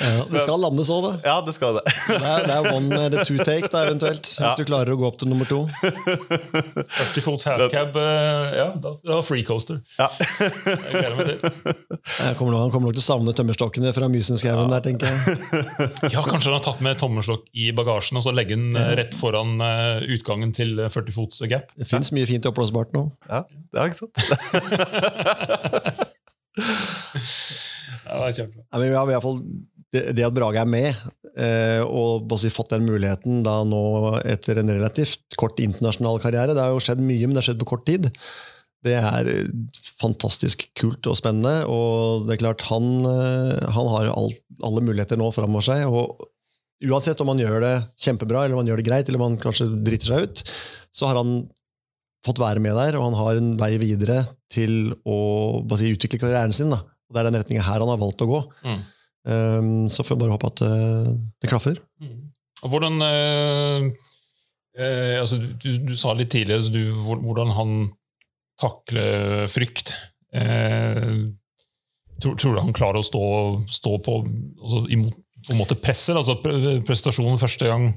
[0.02, 1.12] ja, det skal landes òg, det.
[1.28, 1.84] Ja, det skal det.
[1.86, 4.50] det, er, det er one eller two take, da, eventuelt, hvis ja.
[4.58, 5.62] du klarer å gå opp til nummer to.
[5.78, 9.78] 40 fots halfcab, eh, ja, da er det free coaster.
[9.94, 10.10] Ja.
[10.18, 11.38] Jeg gleder meg til.
[12.18, 14.70] Jeg kommer nok, han kommer nok til å savne tømmerstokkene fra Mysenskauen ja.
[14.74, 15.16] der, tenker jeg.
[16.10, 19.14] Ja, kanskje han har tatt med tommelstokk i bagasjen og så legge den rett rett
[19.18, 21.70] foran uh, utgangen til 40 fots gap.
[21.78, 23.06] Det fins mye fint oppblåsbart nå.
[23.28, 24.16] Ja, det er ikke sant.
[28.06, 28.64] ja, det er kjempebra.
[28.64, 29.40] Ja, vi har i hvert fall
[29.94, 31.04] det, det at Brage er med,
[31.38, 33.84] eh, og bare fått den muligheten da nå
[34.26, 37.62] etter en relativt kort internasjonal karriere Det har jo skjedd mye, men det har skjedd
[37.62, 38.10] på kort tid.
[38.84, 39.30] Det er
[39.96, 41.64] fantastisk kult og spennende.
[41.70, 45.86] Og det er klart, han, eh, han har alt, alle muligheter nå framover seg.
[45.88, 46.28] og
[46.84, 49.38] Uansett om han gjør det kjempebra eller om han gjør det greit, eller om han
[49.40, 50.42] kanskje driter seg ut,
[50.94, 51.36] så har han
[52.24, 54.22] fått være med der, og han har en vei videre
[54.52, 55.18] til å
[55.76, 56.72] si, utvikle karrieren sin.
[56.72, 56.80] Da.
[56.84, 58.40] Og Det er den retninga her han har valgt å gå.
[58.64, 58.82] Mm.
[59.24, 61.80] Um, så får jeg bare håpe at uh, det klaffer.
[62.00, 62.16] Mm.
[62.64, 63.86] Og hvordan uh,
[64.80, 67.78] uh, altså, du, du, sa litt tidligere du, hvordan han
[68.60, 69.96] takler frykt.
[72.22, 73.22] Tror, tror, du han klarer å stå,
[73.74, 74.20] stå på,
[74.62, 76.18] altså, imot på en måte presser?
[76.18, 77.92] Altså prestasjonen første gang?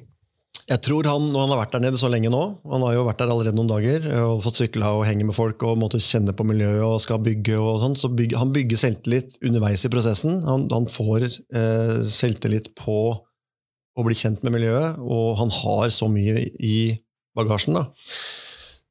[0.67, 3.05] Jeg tror han, når han har vært der nede så lenge nå, han har jo
[3.07, 6.33] vært der allerede noen dager og fått sykla og henge med folk og måtte kjenne
[6.35, 10.41] på miljøet og skal bygge og sånn, så bygge, han bygger selvtillit underveis i prosessen.
[10.43, 16.09] Han, han får eh, selvtillit på å bli kjent med miljøet, og han har så
[16.11, 16.77] mye i
[17.37, 17.79] bagasjen.
[17.79, 17.87] da.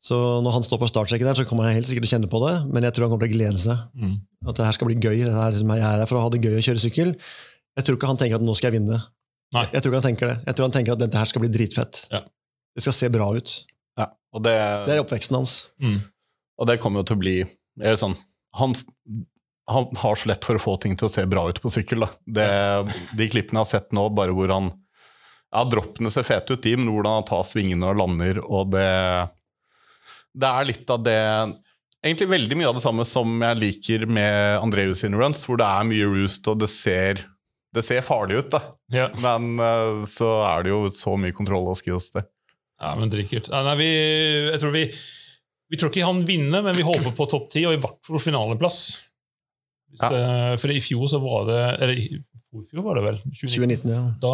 [0.06, 2.30] Så når han står på startstreken der, så kommer han helt sikkert til å kjenne
[2.30, 3.84] på det, men jeg tror han kommer til å glede seg.
[3.98, 4.16] Mm.
[4.46, 5.24] At det her skal bli gøy.
[5.26, 7.14] Det her, jeg er her for å ha det gøy å kjøre sykkel.
[7.76, 8.98] Jeg tror ikke han tenker at nå skal jeg vinne.
[9.54, 9.66] Nei.
[9.72, 10.36] Jeg tror ikke han tenker det.
[10.48, 12.02] Jeg tror han tenker at dette her skal bli dritfett.
[12.12, 12.22] Ja.
[12.76, 13.52] Det skal se bra ut.
[13.96, 14.10] Ja,
[14.40, 14.54] det,
[14.88, 15.54] det, er oppveksten hans.
[15.80, 16.00] Mm.
[16.60, 17.36] Og det kommer jo til å bli
[18.00, 18.16] sånn,
[18.56, 18.74] han,
[19.68, 22.06] han, har så lett for å få ting til å se bra ut på sykkel.
[22.24, 22.48] Det,
[23.16, 24.72] de klippene jeg har sett nå, bare hvor han
[25.52, 28.88] ja, Droppene ser fete ut, de, men hvordan han tar svingene og lander, og det
[30.36, 31.20] Det er litt av det
[32.04, 35.66] Egentlig veldig mye av det samme som jeg liker med Andreus in runs, hvor det
[35.66, 37.24] er mye roost, og det ser
[37.76, 38.62] det ser farlig ut, da.
[38.92, 39.10] Ja.
[39.22, 42.26] Men uh, så er det jo så mye kontroll og skills, det.
[42.80, 43.48] Ja, men dritkult.
[43.52, 43.88] Ja, vi,
[44.50, 44.84] jeg tror vi,
[45.72, 48.22] vi tror ikke han vinner, men vi håper på topp ti, og i hvert fall
[48.22, 48.80] finaleplass.
[49.96, 50.10] Ja.
[50.12, 50.22] Det,
[50.60, 52.06] for i fjor så var det Eller i
[52.68, 53.20] fjor var det vel?
[53.30, 53.86] 2019.
[53.86, 54.00] 2019 ja.
[54.20, 54.32] da,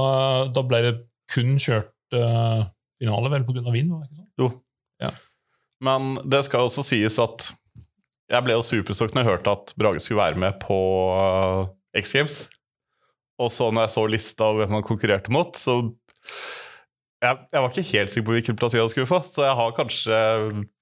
[0.50, 0.92] da, ble det
[1.30, 2.64] kun kjørt uh,
[2.98, 3.62] finale, vel, pga.
[3.74, 3.92] vind?
[3.92, 4.30] Var det ikke sånn?
[4.42, 4.48] Jo.
[5.02, 5.12] Ja.
[5.82, 7.50] Men det skal også sies at
[8.32, 10.78] jeg ble jo superstokk når jeg hørte at Brage skulle være med på
[11.12, 12.42] uh, X Games.
[13.42, 15.80] Og så når jeg så lista over hvem han konkurrerte mot, så
[17.22, 19.74] jeg, jeg, var ikke helt sikker på hvilken plass jeg skulle få, så jeg har
[19.76, 20.18] kanskje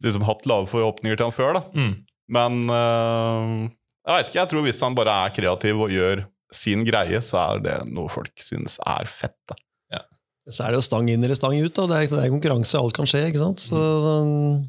[0.05, 1.59] liksom, hatt lave forhåpninger til han før.
[1.59, 1.63] da.
[1.77, 1.95] Mm.
[2.31, 3.69] Men uh,
[4.07, 6.25] jeg vet ikke, jeg tror hvis han bare er kreativ og gjør
[6.55, 9.37] sin greie, så er det noe folk synes er fett.
[9.51, 9.59] da.
[9.95, 10.03] Ja.
[10.51, 11.75] Så er det jo stang inn eller stang ut.
[11.77, 11.87] da.
[11.91, 13.27] Det er, det er konkurranse, alt kan skje.
[13.29, 13.63] ikke sant?
[13.63, 14.65] Så, mm.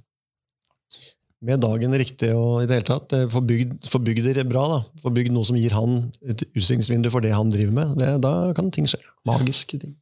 [1.41, 3.13] Med dagen riktig og i det hele tatt.
[3.17, 4.65] eh, Få bygd, det bra.
[4.75, 4.79] da.
[5.01, 7.95] Få bygd noe som gir han et utstillingsvindu for det han driver med.
[7.97, 8.99] Det, da kan ting skje.
[9.25, 9.95] Magiske ting.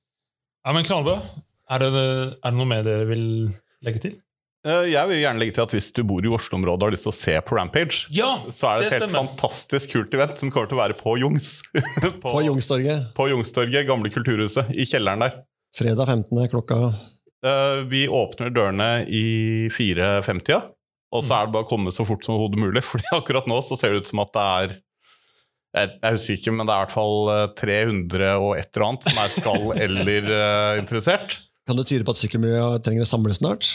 [0.66, 1.16] Ja, men Knallbø,
[1.72, 3.24] er det, er det noe mer dere vil
[3.86, 4.18] legge til?
[4.68, 7.06] Eh, Jeg vil gjerne legge til at hvis du bor i Oslo-området og har lyst
[7.08, 8.34] til å se på Rampage, Ja!
[8.52, 9.30] så er det et helt stemmer.
[9.30, 11.62] fantastisk kult event som kommer til å være på Jungs.
[12.20, 13.14] på, På Jungstorget.
[13.16, 15.40] på Jungstorget, gamle kulturhuset, i kjelleren der.
[15.76, 16.48] fredag 15.
[16.52, 16.82] klokka
[17.40, 20.60] Uh, Vi åpner dørene i 4.50,
[21.10, 22.84] og så er det bare å komme så fort som hodet mulig.
[22.92, 24.76] Fordi akkurat nå så ser det ut som at det er
[25.70, 28.86] jeg, jeg husker ikke, men det er i hvert fall eh, 300 og et eller
[28.88, 31.36] annet som er skall eller eh, interessert.
[31.70, 33.68] Kan det tyde på at sykkelmiljøet trenger å samles snart?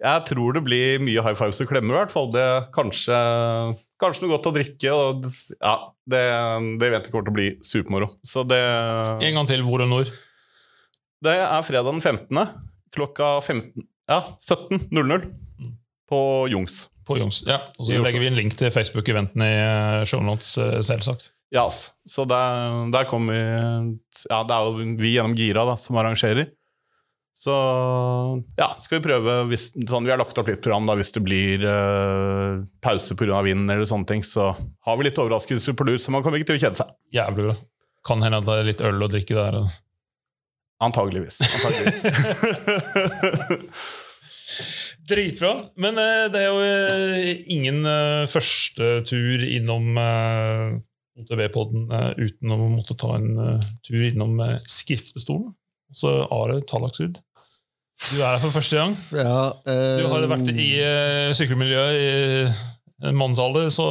[0.00, 2.30] Jeg tror det blir mye high fives og klemmer, i hvert fall.
[2.32, 3.16] Det kanskje,
[4.00, 4.92] kanskje noe godt å drikke.
[4.94, 5.74] Og det- ja,
[6.14, 6.22] det,
[6.80, 8.08] det jeg kommer til å bli supermoro.
[8.24, 8.62] Så det,
[9.26, 10.14] En gang til, hvor og når?
[11.26, 12.38] det er fredag den 15.
[12.96, 15.26] klokka 15, ja, 17.00
[16.10, 16.20] på
[16.50, 16.84] Jungs.
[17.06, 17.42] På Jungs.
[17.48, 21.30] Ja, og så legger vi en link til Facebook-eventen i eh, shownotes, eh, selvsagt.
[21.50, 21.90] Ja, ass.
[22.06, 23.42] Så der, der kommer vi
[24.30, 26.52] Ja, det er jo vi gjennom Gira da, som arrangerer.
[27.40, 27.54] Så
[28.58, 31.22] ja, skal vi prøve hvis, sånn, Vi har lagt opp litt program da, hvis det
[31.24, 33.40] blir eh, pause pga.
[33.46, 34.22] vind eller sånne ting.
[34.26, 36.92] Så har vi litt overraskelser på lur, så man kommer ikke til å kjede seg.
[37.16, 37.56] Jævlig bra.
[38.06, 39.58] Kan hende at det er litt øl å drikke der.
[40.84, 41.40] Antageligvis.
[41.44, 41.98] Antageligvis.
[45.10, 45.52] Dritbra.
[45.80, 49.98] Men eh, det er jo eh, ingen eh, første tur innom
[51.20, 54.38] OTB-podden eh, uten å måtte ta en tur innom
[54.70, 55.50] skriftestolen.
[55.90, 57.18] Så Are Talaksud,
[58.00, 58.94] du er her for første gang.
[59.12, 63.88] Ja, eh, Du har vært i uh, sykkelmiljøet i en mannsalder, så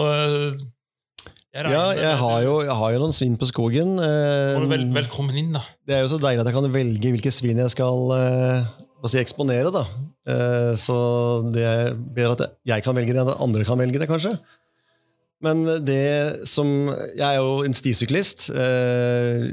[1.49, 3.95] jeg Ja, jeg har jo, jeg har jo noen svin på skogen.
[3.99, 5.63] eh, vel, velkommen inn, da.
[5.85, 8.67] Det er jo så deilig at jeg kan velge hvilke svin jeg skal eh,
[9.07, 9.71] jeg eksponere.
[9.73, 9.85] da.
[10.29, 10.95] Eh, så
[11.53, 14.37] det er bedre at jeg kan velge det enn at andre kan velge det, kanskje.
[15.39, 16.67] Men det som
[17.15, 18.49] Jeg er jo en stisyklist.
[18.51, 19.47] Eh,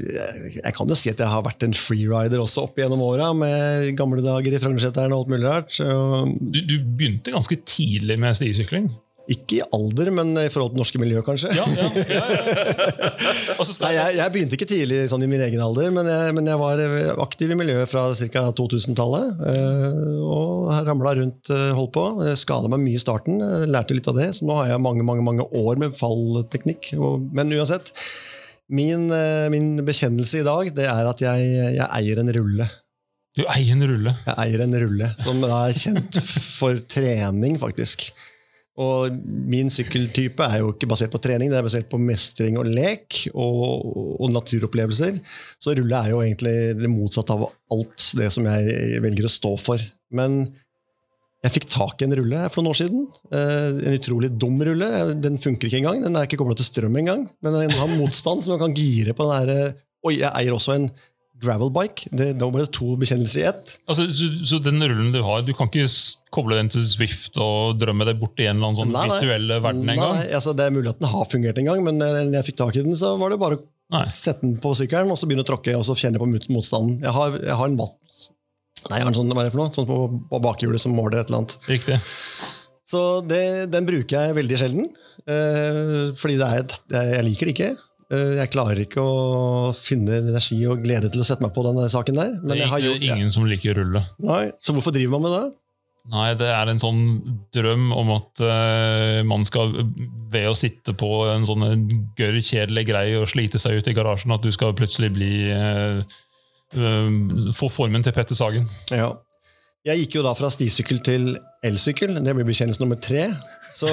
[0.59, 3.93] jeg, kan jo si at jeg har vært en freerider også opp gjennom åra, med
[3.95, 5.77] gamle dager i Frognerseteren og alt mulig rart.
[5.79, 8.91] Du, du begynte ganske tidlig med stisykling.
[9.27, 11.49] Ikke i alder, men i forhold til norske miljø, kanskje.
[11.57, 12.21] Ja, ja, ja,
[13.83, 16.59] Nei, jeg, jeg begynte ikke tidlig sånn i min egen alder, men jeg, men jeg
[16.61, 18.45] var eh, aktiv i miljøet fra ca.
[18.55, 19.41] 2000-tallet.
[19.51, 22.05] eh, Og ramla rundt, eh, holdt på.
[22.39, 24.29] Skada meg mye i starten, lærte litt av det.
[24.39, 26.93] Så nå har jeg mange mange, mange år med fallteknikk.
[27.35, 27.91] Men uansett,
[28.71, 29.07] min,
[29.53, 32.67] min bekjennelse i dag det er at jeg, jeg eier en rulle.
[33.37, 34.15] Du eier en rulle.
[34.25, 36.17] Jeg eier en rulle, som er kjent
[36.57, 38.07] for trening, faktisk.
[38.77, 39.15] Og
[39.49, 43.23] min sykkeltype er jo ikke basert på trening, det er basert på mestring og lek
[43.33, 45.17] og, og naturopplevelser.
[45.57, 49.55] Så rulle er jo egentlig det motsatte av alt det som jeg velger å stå
[49.63, 49.81] for.
[50.13, 50.43] Men
[51.45, 53.03] jeg fikk tak i en rulle for noen år siden.
[53.33, 54.87] Eh, En utrolig dum rulle.
[55.25, 56.01] Den funker ikke engang.
[56.05, 57.27] Den er ikke kobla til strøm engang.
[57.45, 59.75] Men den har motstand, så man kan gire på den der
[60.05, 60.91] Oi, jeg eier også en
[61.43, 62.09] gravelbike.
[62.17, 63.73] Det, da ble det to bekjennelser i ett.
[63.89, 65.85] Altså, så, så den rullen du har, du kan ikke
[66.33, 69.59] koble den til Swift og drømme deg bort i en eller annen sånn Nei, virtuelle
[69.63, 72.17] verden en Nei, altså Det er mulig at den har fungert en gang, men eh,
[72.27, 75.13] når jeg fikk tak i den, så var det bare å sette den på sykkelen
[75.13, 76.97] og så begynne å tråkke og så kjenne på motstanden.
[77.05, 77.95] Jeg har, jeg har en vatt...
[78.89, 79.73] Nei, jeg har en sånn, hva er det for noe?
[79.75, 81.55] Sånn på, bakhjulet som måler et eller annet.
[81.71, 81.95] Riktig.
[82.87, 83.39] Så det,
[83.73, 84.85] den bruker jeg veldig sjelden.
[85.27, 87.71] eh, fordi det er, et- jeg liker det ikke.
[88.07, 91.79] Eh, jeg klarer ikke å finne energi og glede til å sette meg på den
[91.91, 92.35] saken der.
[92.39, 94.03] Men Det jeg har er gjort, ingen som liker rulle.
[94.23, 95.47] Nei, så hvorfor driver man med det?
[96.07, 97.01] Nei, det er en sånn
[97.51, 99.73] drøm om at uh, man skal,
[100.31, 101.65] ved å sitte på en sånn
[102.15, 105.99] gørr, kjedelig greie og slite seg ut i garasjen, at du skal plutselig bli uh,
[106.79, 108.71] uh, Få formen til Petter Sagen.
[108.87, 109.17] Ja.
[109.87, 111.29] Jeg gikk jo da fra stisykkel til
[111.63, 112.17] elsykkel.
[112.19, 113.29] Det blir bekjennelse nummer tre.
[113.71, 113.87] Så,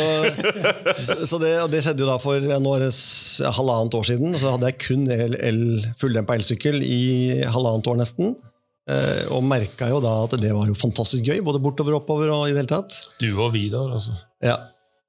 [1.31, 2.91] så det, det skjedde jo da for nå er det
[3.59, 4.35] halvannet år siden.
[4.41, 5.63] Så hadde jeg kun el, el,
[6.01, 7.01] fulldempa elsykkel i
[7.55, 8.35] halvannet år nesten.
[8.91, 12.35] Eh, og merka jo da at det var jo fantastisk gøy, både bortover og oppover.
[12.35, 12.99] og i det hele tatt.
[13.23, 14.19] Du og Vidar, altså.
[14.45, 14.59] Ja.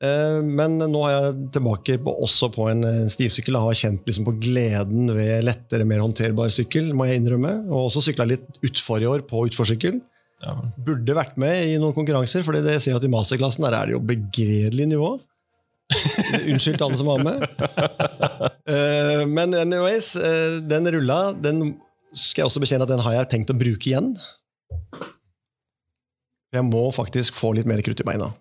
[0.06, 4.30] Eh, Men nå er jeg tilbake på, også på en stisykkel Jeg har kjent liksom
[4.30, 6.94] på gleden ved lettere, mer håndterbar sykkel.
[6.94, 7.64] må jeg innrømme.
[7.72, 10.04] Og også sykla litt utfor i år på utforsykkel.
[10.86, 13.96] Burde vært med i noen konkurranser, for det ser at i masterklassen der er det
[13.96, 15.16] jo begredelig nivå.
[16.50, 17.46] Unnskyld alle som var med.
[18.66, 21.76] Eh, men anyways, eh, den rulla den
[22.16, 24.14] skal jeg også bekjenne at den har jeg tenkt å bruke igjen.
[26.56, 28.32] Jeg må faktisk få litt mer krutt i beina.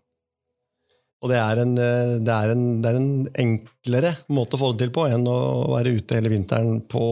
[1.25, 3.09] Og det er, en, eh, det, er en, det er en
[3.41, 5.39] enklere måte å få det til på enn å
[5.73, 7.05] være ute hele vinteren på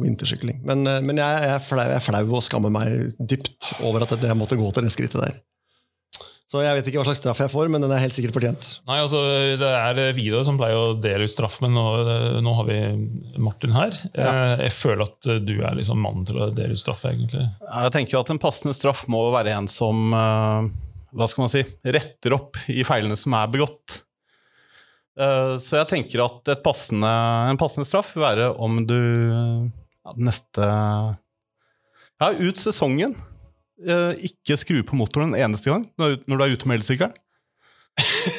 [0.00, 0.62] vintersykling.
[0.64, 4.08] Men, eh, men jeg, jeg, er flau, jeg er flau og skammer meg dypt over
[4.08, 5.38] at jeg måtte gå til det skrittet der.
[6.50, 8.72] Så jeg vet ikke hva slags straff jeg får, men den er helt sikkert fortjent.
[8.90, 9.20] Nei, altså,
[9.60, 11.84] Det er Vidar som pleier å dele ut straff, men nå,
[12.42, 12.78] nå har vi
[13.38, 13.94] Martin her.
[14.16, 14.32] Ja.
[14.64, 17.44] Jeg føler at du er liksom mannen til å dele ut straff, egentlig.
[17.68, 20.72] Jeg tenker jo at En passende straff må være en som eh,
[21.16, 24.00] hva skal man si, retter opp i feilene som er begått.
[25.18, 27.10] Eh, Så jeg tenker at passende,
[27.50, 30.68] en passende straff vil være om du ja, neste
[32.20, 33.14] Ja, ut sesongen
[33.80, 37.14] eh, ikke skru på motoren en eneste gang når du er ute med elsykkelen.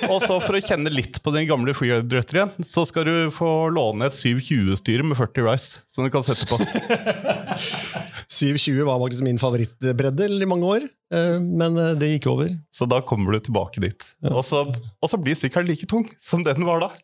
[0.10, 3.70] Og så for å kjenne litt på din gamle freerider igjen, så skal du få
[3.74, 6.60] låne et 720-styre med 40 Rice som du kan sette på.
[8.32, 12.54] 720 var faktisk min favorittbredde i mange år, eh, men eh, det gikk over.
[12.74, 14.08] Så da kommer du tilbake dit.
[14.32, 16.94] Og så, og så blir sykkelen like tung som den var da.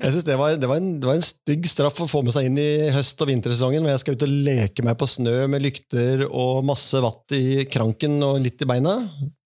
[0.00, 2.34] Jeg synes det var, det, var en, det var en stygg straff å få med
[2.34, 5.34] seg inn i høst- og vintersesongen, hvor jeg skal ut og leke meg på snø
[5.52, 8.96] med lykter og masse vatt i kranken og litt i beina.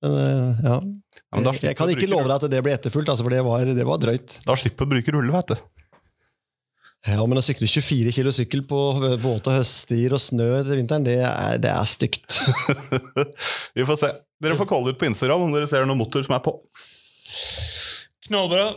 [0.04, 0.78] Men, eh, ja.
[1.34, 3.40] Ja, men da jeg, kan ikke love deg at det blir etterfulgt, altså, for det
[3.42, 4.36] var, det var drøyt.
[4.46, 5.62] Da slipper du å bruke rulle, vet du.
[7.04, 8.78] Ja, Men å sykle 24 kilo sykkel på
[9.20, 12.38] våte høststier og snø til vinteren, det er, det er stygt.
[13.76, 14.12] Vi får se.
[14.40, 16.54] Dere får calle ut på Instagram om dere ser noen motor som er på.
[18.28, 18.70] Knallbra.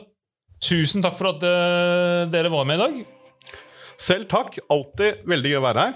[0.66, 3.56] Tusen takk for at eh, dere var med i dag.
[4.02, 4.58] Selv takk.
[4.74, 5.96] Alltid veldig gøy å være her.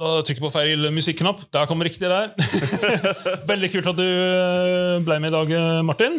[0.00, 1.42] Da trykker jeg på feil musikknapp.
[1.52, 2.30] Der kom riktig der.
[3.50, 6.16] Veldig kult at du eh, ble med i dag, eh, Martin.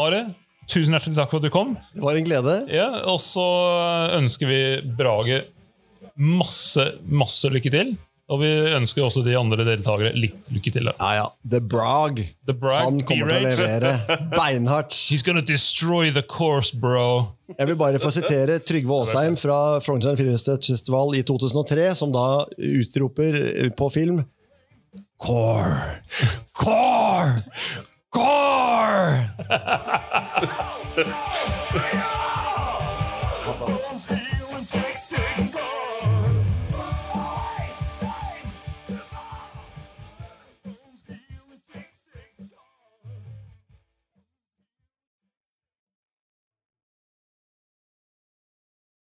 [0.00, 0.22] Are,
[0.70, 1.74] tusen hjertelig takk for at du kom.
[1.92, 2.54] Det var en glede.
[2.72, 3.44] Ja, og så
[4.16, 4.60] ønsker vi
[4.96, 5.42] Brage
[6.16, 7.92] masse, masse lykke til.
[8.28, 10.90] Og vi ønsker også de andre deltakere litt lykke til.
[10.90, 11.26] Ja, ja.
[11.48, 12.20] The Brog.
[12.44, 12.82] The Brog.
[12.84, 13.92] Han kommer til å levere
[14.36, 14.92] beinhardt.
[15.08, 17.32] He's gonna destroy the course, bro.
[17.56, 23.72] Jeg vil bare få sitere Trygve Aasheim fra Frogner Filmfestival i 2003, som da utroper
[23.78, 24.20] på film
[25.18, 25.80] Core!
[26.52, 27.42] Core!
[28.12, 29.24] Core!